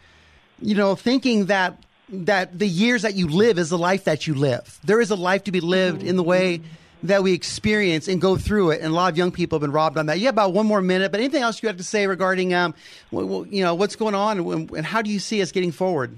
you 0.61 0.75
know, 0.75 0.95
thinking 0.95 1.47
that 1.47 1.83
that 2.11 2.59
the 2.59 2.67
years 2.67 3.03
that 3.03 3.15
you 3.15 3.29
live 3.29 3.59
is 3.59 3.69
the 3.69 3.77
life 3.77 4.05
that 4.05 4.27
you 4.27 4.35
live. 4.35 4.81
There 4.83 5.01
is 5.01 5.11
a 5.11 5.15
life 5.15 5.45
to 5.45 5.53
be 5.53 5.61
lived 5.61 5.99
mm-hmm. 5.99 6.09
in 6.09 6.17
the 6.17 6.23
way 6.23 6.63
that 7.03 7.23
we 7.23 7.33
experience 7.33 8.09
and 8.09 8.21
go 8.21 8.37
through 8.37 8.71
it. 8.71 8.81
And 8.81 8.93
a 8.93 8.95
lot 8.95 9.13
of 9.13 9.17
young 9.17 9.31
people 9.31 9.57
have 9.57 9.63
been 9.63 9.73
robbed 9.73 9.99
on 9.99 10.07
that. 10.07 10.19
You 10.19 10.27
have 10.27 10.35
about 10.35 10.53
one 10.53 10.67
more 10.67 10.81
minute, 10.81 11.13
but 11.13 11.21
anything 11.21 11.43
else 11.43 11.63
you 11.63 11.69
have 11.69 11.77
to 11.77 11.85
say 11.85 12.07
regarding, 12.07 12.55
um, 12.55 12.75
you 13.11 13.63
know, 13.63 13.75
what's 13.75 13.97
going 13.97 14.15
on 14.15 14.39
and, 14.39 14.71
and 14.71 14.87
how 14.87 15.03
do 15.03 15.11
you 15.11 15.19
see 15.19 15.41
us 15.43 15.53
getting 15.53 15.73
forward? 15.73 16.17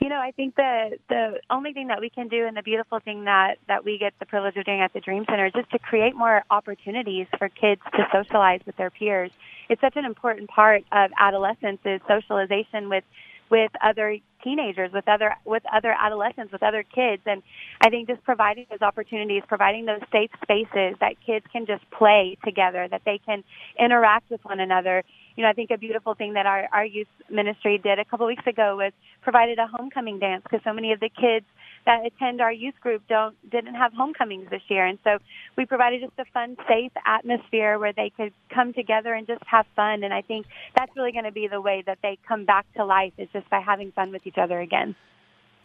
You 0.00 0.08
know, 0.08 0.18
I 0.18 0.30
think 0.30 0.56
the 0.56 0.96
the 1.10 1.40
only 1.50 1.74
thing 1.74 1.88
that 1.88 2.00
we 2.00 2.08
can 2.08 2.28
do, 2.28 2.46
and 2.46 2.56
the 2.56 2.62
beautiful 2.62 3.00
thing 3.00 3.24
that 3.24 3.58
that 3.68 3.84
we 3.84 3.98
get 3.98 4.14
the 4.18 4.24
privilege 4.24 4.56
of 4.56 4.64
doing 4.64 4.80
at 4.80 4.94
the 4.94 5.00
Dream 5.00 5.26
Center, 5.28 5.44
is 5.44 5.52
just 5.52 5.70
to 5.72 5.78
create 5.78 6.16
more 6.16 6.42
opportunities 6.50 7.26
for 7.36 7.50
kids 7.50 7.82
to 7.92 8.06
socialize 8.10 8.60
with 8.64 8.78
their 8.78 8.88
peers. 8.88 9.30
It's 9.68 9.80
such 9.82 9.96
an 9.96 10.06
important 10.06 10.48
part 10.48 10.84
of 10.90 11.10
adolescence 11.18 11.80
is 11.84 12.00
socialization 12.08 12.88
with 12.88 13.04
with 13.50 13.72
other 13.82 14.16
teenagers, 14.42 14.90
with 14.92 15.08
other 15.08 15.34
with 15.44 15.62
other 15.72 15.94
adolescents, 15.98 16.52
with 16.52 16.62
other 16.62 16.82
kids, 16.82 17.22
and 17.26 17.42
I 17.80 17.90
think 17.90 18.08
just 18.08 18.22
providing 18.24 18.66
those 18.70 18.80
opportunities, 18.80 19.42
providing 19.46 19.86
those 19.86 20.00
safe 20.12 20.30
spaces 20.42 20.96
that 21.00 21.14
kids 21.24 21.44
can 21.52 21.66
just 21.66 21.88
play 21.90 22.38
together, 22.44 22.88
that 22.90 23.02
they 23.04 23.20
can 23.24 23.44
interact 23.78 24.30
with 24.30 24.44
one 24.44 24.60
another. 24.60 25.02
You 25.36 25.44
know, 25.44 25.50
I 25.50 25.52
think 25.52 25.70
a 25.70 25.78
beautiful 25.78 26.14
thing 26.14 26.34
that 26.34 26.46
our 26.46 26.68
our 26.72 26.84
youth 26.84 27.08
ministry 27.28 27.78
did 27.78 27.98
a 27.98 28.04
couple 28.04 28.26
weeks 28.26 28.46
ago 28.46 28.76
was 28.76 28.92
provided 29.22 29.58
a 29.58 29.66
homecoming 29.66 30.18
dance 30.18 30.42
because 30.42 30.60
so 30.64 30.72
many 30.72 30.92
of 30.92 31.00
the 31.00 31.10
kids 31.10 31.46
that 31.86 32.04
attend 32.06 32.40
our 32.40 32.52
youth 32.52 32.74
group 32.80 33.02
don't 33.08 33.34
didn't 33.50 33.74
have 33.74 33.92
homecomings 33.92 34.48
this 34.50 34.62
year 34.68 34.86
and 34.86 34.98
so 35.04 35.18
we 35.56 35.66
provided 35.66 36.00
just 36.00 36.12
a 36.18 36.24
fun 36.32 36.56
safe 36.68 36.92
atmosphere 37.06 37.78
where 37.78 37.92
they 37.92 38.10
could 38.16 38.32
come 38.54 38.72
together 38.72 39.14
and 39.14 39.26
just 39.26 39.42
have 39.46 39.66
fun 39.74 40.02
and 40.02 40.12
i 40.12 40.22
think 40.22 40.46
that's 40.76 40.94
really 40.96 41.12
going 41.12 41.24
to 41.24 41.32
be 41.32 41.48
the 41.48 41.60
way 41.60 41.82
that 41.86 41.98
they 42.02 42.18
come 42.26 42.44
back 42.44 42.66
to 42.74 42.84
life 42.84 43.12
is 43.18 43.28
just 43.32 43.48
by 43.50 43.60
having 43.60 43.92
fun 43.92 44.12
with 44.12 44.26
each 44.26 44.38
other 44.38 44.60
again 44.60 44.94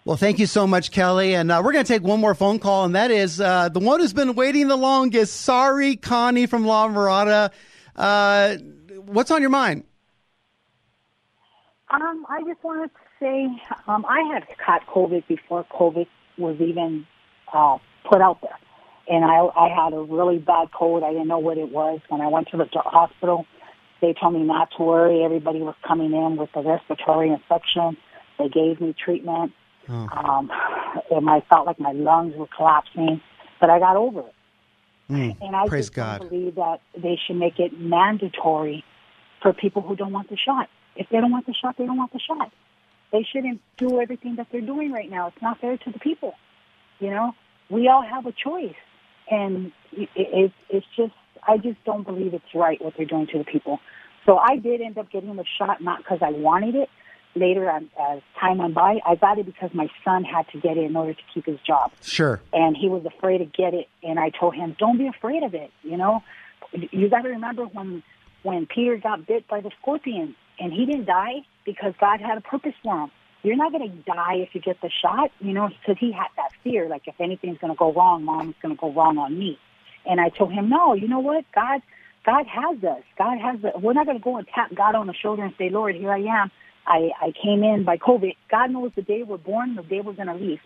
Well, 0.05 0.17
thank 0.17 0.37
you 0.37 0.45
so 0.45 0.67
much, 0.67 0.91
Kelly. 0.91 1.33
And 1.33 1.51
uh, 1.51 1.61
we're 1.65 1.71
going 1.71 1.83
to 1.83 1.91
take 1.91 2.03
one 2.03 2.19
more 2.19 2.35
phone 2.35 2.59
call, 2.59 2.85
and 2.85 2.93
that 2.93 3.09
is 3.09 3.41
uh, 3.41 3.69
the 3.69 3.79
one 3.79 3.99
who's 3.99 4.13
been 4.13 4.35
waiting 4.35 4.67
the 4.67 4.75
longest. 4.75 5.41
Sorry, 5.41 5.95
Connie 5.95 6.45
from 6.45 6.63
La 6.63 6.87
Mirada. 6.87 7.49
Uh, 7.95 8.55
what's 9.07 9.31
on 9.31 9.41
your 9.41 9.49
mind? 9.49 9.83
Um, 11.89 12.25
I 12.29 12.43
just 12.43 12.63
wanted 12.63 12.89
to 12.89 13.04
say 13.19 13.47
um, 13.87 14.05
I 14.07 14.21
had 14.33 14.45
caught 14.63 14.85
COVID 14.87 15.27
before 15.27 15.65
COVID 15.71 16.07
was 16.37 16.59
even 16.59 17.05
uh, 17.53 17.77
put 18.09 18.21
out 18.21 18.41
there, 18.41 18.57
and 19.07 19.23
I 19.25 19.37
I 19.55 19.69
had 19.69 19.93
a 19.93 20.01
really 20.01 20.37
bad 20.37 20.69
cold. 20.71 21.03
I 21.03 21.11
didn't 21.11 21.27
know 21.27 21.39
what 21.39 21.57
it 21.57 21.71
was. 21.71 21.99
When 22.09 22.21
I 22.21 22.27
went 22.27 22.49
to 22.49 22.57
the 22.57 22.67
hospital, 22.75 23.45
they 24.01 24.13
told 24.13 24.33
me 24.33 24.43
not 24.43 24.69
to 24.77 24.83
worry. 24.83 25.23
Everybody 25.23 25.61
was 25.61 25.75
coming 25.87 26.13
in 26.13 26.37
with 26.37 26.49
a 26.55 26.61
respiratory 26.61 27.29
infection. 27.29 27.97
They 28.37 28.49
gave 28.49 28.81
me 28.81 28.93
treatment, 28.93 29.53
um, 30.11 30.51
and 31.09 31.29
I 31.29 31.41
felt 31.49 31.65
like 31.65 31.79
my 31.79 31.93
lungs 31.93 32.35
were 32.35 32.47
collapsing, 32.55 33.21
but 33.61 33.69
I 33.69 33.79
got 33.79 33.95
over 33.95 34.21
it. 34.21 34.33
Mm, 35.09 35.37
And 35.39 35.55
I 35.55 35.67
praise 35.67 35.85
just 35.85 35.93
God. 35.93 36.27
believe 36.27 36.55
that 36.55 36.81
they 36.97 37.17
should 37.25 37.35
make 37.37 37.59
it 37.59 37.79
mandatory 37.79 38.83
for 39.41 39.53
people 39.53 39.83
who 39.83 39.95
don't 39.95 40.11
want 40.11 40.29
the 40.29 40.37
shot. 40.37 40.67
If 40.95 41.07
they 41.09 41.21
don't 41.21 41.31
want 41.31 41.45
the 41.45 41.53
shot, 41.53 41.77
they 41.77 41.85
don't 41.85 41.97
want 41.97 42.11
the 42.11 42.19
shot. 42.19 42.51
They 43.15 43.25
shouldn't 43.31 43.61
do 43.77 44.01
everything 44.01 44.35
that 44.35 44.47
they're 44.51 44.59
doing 44.59 44.91
right 44.91 45.09
now. 45.09 45.27
It's 45.27 45.41
not 45.41 45.61
fair 45.61 45.77
to 45.77 45.89
the 45.91 45.99
people. 45.99 46.33
You 46.99 47.11
know, 47.11 47.31
we 47.69 47.87
all 47.87 48.01
have 48.03 48.25
a 48.25 48.33
choice, 48.33 48.75
and 49.31 49.71
it, 49.93 50.09
it, 50.17 50.51
it's 50.69 50.85
just 50.97 51.13
I 51.47 51.55
just 51.57 51.81
don't 51.85 52.05
believe 52.05 52.33
it's 52.33 52.53
right 52.53 52.77
what 52.83 52.95
they're 52.97 53.05
doing 53.05 53.27
to 53.27 53.37
the 53.37 53.45
people. 53.45 53.79
So 54.25 54.37
I 54.37 54.57
did 54.57 54.81
end 54.81 54.97
up 54.97 55.09
getting 55.09 55.33
the 55.37 55.45
shot 55.57 55.81
not 55.81 55.99
because 55.99 56.19
I 56.21 56.31
wanted 56.31 56.75
it. 56.75 56.89
Later, 57.37 57.69
as, 57.69 57.83
as 58.01 58.21
time 58.37 58.57
went 58.57 58.73
by, 58.73 58.99
I 59.05 59.15
got 59.15 59.37
it 59.39 59.45
because 59.45 59.69
my 59.73 59.87
son 60.03 60.25
had 60.25 60.47
to 60.49 60.59
get 60.59 60.75
it 60.77 60.83
in 60.83 60.95
order 60.97 61.13
to 61.13 61.21
keep 61.33 61.45
his 61.45 61.59
job 61.65 61.91
Sure. 62.01 62.41
and 62.51 62.75
he 62.75 62.89
was 62.89 63.05
afraid 63.05 63.37
to 63.39 63.45
get 63.45 63.73
it 63.73 63.87
and 64.03 64.17
i 64.19 64.29
told 64.29 64.55
him 64.55 64.73
don't 64.79 64.97
be 64.97 65.07
afraid 65.07 65.43
of 65.43 65.53
it 65.53 65.69
you 65.83 65.97
know 65.97 66.23
you 66.91 67.09
got 67.09 67.23
to 67.23 67.29
remember 67.29 67.65
when 67.65 68.01
when 68.43 68.65
peter 68.65 68.95
got 68.95 69.27
bit 69.27 69.45
by 69.49 69.59
the 69.59 69.69
scorpion 69.81 70.33
and 70.59 70.73
he 70.73 70.85
didn't 70.85 71.05
die 71.05 71.41
because 71.65 71.93
god 71.99 72.19
had 72.21 72.37
a 72.37 72.41
purpose 72.41 72.73
for 72.83 73.03
him 73.03 73.11
you're 73.43 73.55
not 73.55 73.71
going 73.71 73.89
to 73.89 73.95
die 74.11 74.35
if 74.35 74.49
you 74.53 74.61
get 74.61 74.79
the 74.81 74.89
shot 75.01 75.31
you 75.39 75.53
know 75.53 75.69
because 75.69 75.97
he 75.99 76.11
had 76.11 76.27
that 76.35 76.51
fear 76.63 76.87
like 76.89 77.03
if 77.07 77.15
anything's 77.19 77.57
going 77.59 77.71
to 77.71 77.77
go 77.77 77.93
wrong 77.93 78.23
mom 78.23 78.49
is 78.49 78.55
going 78.61 78.75
to 78.75 78.79
go 78.79 78.91
wrong 78.91 79.17
on 79.17 79.37
me 79.37 79.57
and 80.05 80.19
i 80.19 80.29
told 80.29 80.51
him 80.51 80.69
no 80.69 80.93
you 80.93 81.07
know 81.07 81.19
what 81.19 81.45
god 81.53 81.81
god 82.25 82.45
has 82.47 82.83
us 82.83 83.03
god 83.17 83.37
has 83.39 83.59
the, 83.61 83.71
we're 83.79 83.93
not 83.93 84.05
going 84.05 84.17
to 84.17 84.23
go 84.23 84.37
and 84.37 84.47
tap 84.53 84.73
god 84.73 84.95
on 84.95 85.07
the 85.07 85.13
shoulder 85.13 85.43
and 85.43 85.53
say 85.57 85.69
lord 85.69 85.95
here 85.95 86.11
i 86.11 86.19
am 86.19 86.51
i 86.87 87.09
i 87.21 87.31
came 87.43 87.63
in 87.63 87.83
by 87.83 87.97
covid 87.97 88.35
god 88.49 88.71
knows 88.71 88.91
the 88.95 89.01
day 89.01 89.23
we're 89.23 89.37
born 89.37 89.75
the 89.75 89.83
day 89.83 90.01
we're 90.01 90.13
going 90.13 90.27
to 90.27 90.35
leave 90.35 90.59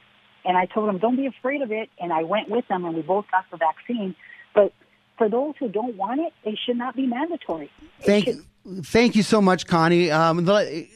and 0.46 0.58
I 0.58 0.66
told 0.66 0.88
them, 0.88 0.98
don't 0.98 1.16
be 1.16 1.26
afraid 1.26 1.62
of 1.62 1.72
it. 1.72 1.90
And 2.00 2.14
I 2.14 2.24
went 2.24 2.50
with 2.50 2.68
them 2.68 2.86
and 2.86 2.96
we 2.96 3.02
both 3.02 3.26
got 3.32 3.46
the 3.52 3.58
vaccine. 3.58 4.16
But 4.54 4.74
for 5.18 5.30
those 5.30 5.56
who 5.60 5.70
don't 5.70 5.96
want 5.96 6.22
it, 6.22 6.34
they 6.44 6.58
should 6.66 6.78
not 6.78 6.96
be 6.96 7.06
mandatory. 7.06 7.70
Thank, 8.02 8.30
thank 8.84 9.16
you 9.16 9.24
so 9.24 9.42
much, 9.42 9.66
Connie. 9.68 10.12
Um, 10.12 10.46
the, 10.46 10.88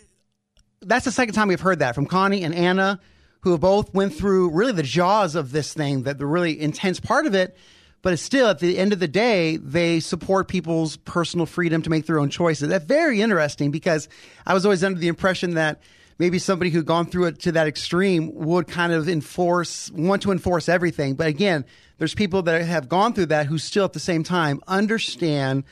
that's 0.81 1.05
the 1.05 1.11
second 1.11 1.33
time 1.33 1.47
we've 1.47 1.59
heard 1.59 1.79
that 1.79 1.95
from 1.95 2.05
Connie 2.05 2.43
and 2.43 2.53
Anna, 2.53 2.99
who 3.41 3.51
have 3.51 3.61
both 3.61 3.93
went 3.93 4.13
through 4.13 4.51
really 4.51 4.71
the 4.71 4.83
jaws 4.83 5.35
of 5.35 5.51
this 5.51 5.73
thing, 5.73 6.03
that 6.03 6.17
the 6.17 6.25
really 6.25 6.59
intense 6.59 6.99
part 6.99 7.25
of 7.25 7.35
it. 7.35 7.57
But 8.01 8.11
it's 8.11 8.21
still, 8.21 8.47
at 8.47 8.59
the 8.59 8.77
end 8.77 8.91
of 8.91 8.99
the 8.99 9.07
day, 9.07 9.55
they 9.55 10.01
support 10.01 10.49
people's 10.49 10.97
personal 10.97 11.45
freedom 11.45 11.81
to 11.83 11.89
make 11.89 12.05
their 12.05 12.19
own 12.19 12.29
choices. 12.29 12.67
That's 12.67 12.83
very 12.83 13.21
interesting 13.21 13.71
because 13.71 14.09
I 14.45 14.53
was 14.53 14.65
always 14.65 14.83
under 14.83 14.99
the 14.99 15.07
impression 15.07 15.53
that 15.53 15.81
maybe 16.19 16.37
somebody 16.37 16.69
who'd 16.69 16.85
gone 16.85 17.05
through 17.05 17.25
it 17.25 17.39
to 17.39 17.53
that 17.53 17.65
extreme 17.65 18.33
would 18.33 18.67
kind 18.67 18.91
of 18.91 19.07
enforce, 19.07 19.89
want 19.91 20.21
to 20.23 20.31
enforce 20.31 20.67
everything. 20.67 21.15
But 21.15 21.27
again, 21.27 21.63
there's 21.97 22.13
people 22.13 22.41
that 22.43 22.61
have 22.63 22.89
gone 22.89 23.13
through 23.13 23.27
that 23.27 23.45
who 23.45 23.57
still 23.57 23.85
at 23.85 23.93
the 23.93 23.99
same 23.99 24.23
time 24.23 24.61
understand 24.67 25.63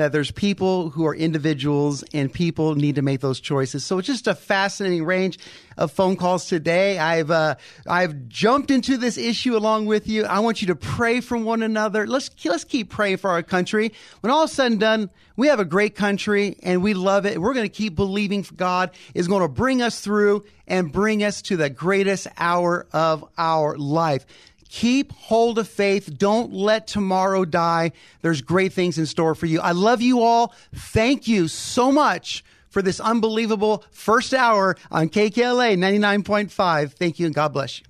that 0.00 0.12
there's 0.12 0.30
people 0.30 0.88
who 0.88 1.06
are 1.06 1.14
individuals 1.14 2.02
and 2.14 2.32
people 2.32 2.74
need 2.74 2.94
to 2.94 3.02
make 3.02 3.20
those 3.20 3.38
choices. 3.38 3.84
So 3.84 3.98
it's 3.98 4.06
just 4.06 4.26
a 4.26 4.34
fascinating 4.34 5.04
range 5.04 5.38
of 5.76 5.92
phone 5.92 6.16
calls 6.16 6.46
today. 6.46 6.98
I've 6.98 7.30
uh, 7.30 7.56
I've 7.86 8.26
jumped 8.28 8.70
into 8.70 8.96
this 8.96 9.18
issue 9.18 9.56
along 9.56 9.86
with 9.86 10.08
you. 10.08 10.24
I 10.24 10.38
want 10.38 10.62
you 10.62 10.68
to 10.68 10.76
pray 10.76 11.20
for 11.20 11.36
one 11.36 11.62
another. 11.62 12.06
Let's 12.06 12.30
let's 12.46 12.64
keep 12.64 12.88
praying 12.88 13.18
for 13.18 13.28
our 13.28 13.42
country. 13.42 13.92
When 14.20 14.30
all 14.30 14.44
is 14.44 14.52
said 14.52 14.72
and 14.72 14.80
done, 14.80 15.10
we 15.36 15.48
have 15.48 15.60
a 15.60 15.64
great 15.64 15.94
country 15.94 16.56
and 16.62 16.82
we 16.82 16.94
love 16.94 17.26
it. 17.26 17.40
We're 17.40 17.54
going 17.54 17.68
to 17.68 17.74
keep 17.74 17.94
believing 17.94 18.44
God 18.56 18.90
is 19.14 19.28
going 19.28 19.42
to 19.42 19.48
bring 19.48 19.82
us 19.82 20.00
through 20.00 20.44
and 20.66 20.92
bring 20.92 21.22
us 21.24 21.42
to 21.42 21.56
the 21.56 21.68
greatest 21.68 22.26
hour 22.38 22.86
of 22.92 23.24
our 23.36 23.76
life. 23.76 24.24
Keep 24.70 25.12
hold 25.12 25.58
of 25.58 25.68
faith. 25.68 26.16
Don't 26.16 26.52
let 26.52 26.86
tomorrow 26.86 27.44
die. 27.44 27.90
There's 28.22 28.40
great 28.40 28.72
things 28.72 28.98
in 28.98 29.06
store 29.06 29.34
for 29.34 29.46
you. 29.46 29.60
I 29.60 29.72
love 29.72 30.00
you 30.00 30.22
all. 30.22 30.54
Thank 30.72 31.26
you 31.26 31.48
so 31.48 31.90
much 31.90 32.44
for 32.68 32.80
this 32.80 33.00
unbelievable 33.00 33.84
first 33.90 34.32
hour 34.32 34.76
on 34.92 35.08
KKLA 35.08 35.76
99.5. 35.76 36.92
Thank 36.92 37.18
you 37.18 37.26
and 37.26 37.34
God 37.34 37.52
bless 37.52 37.80
you. 37.80 37.89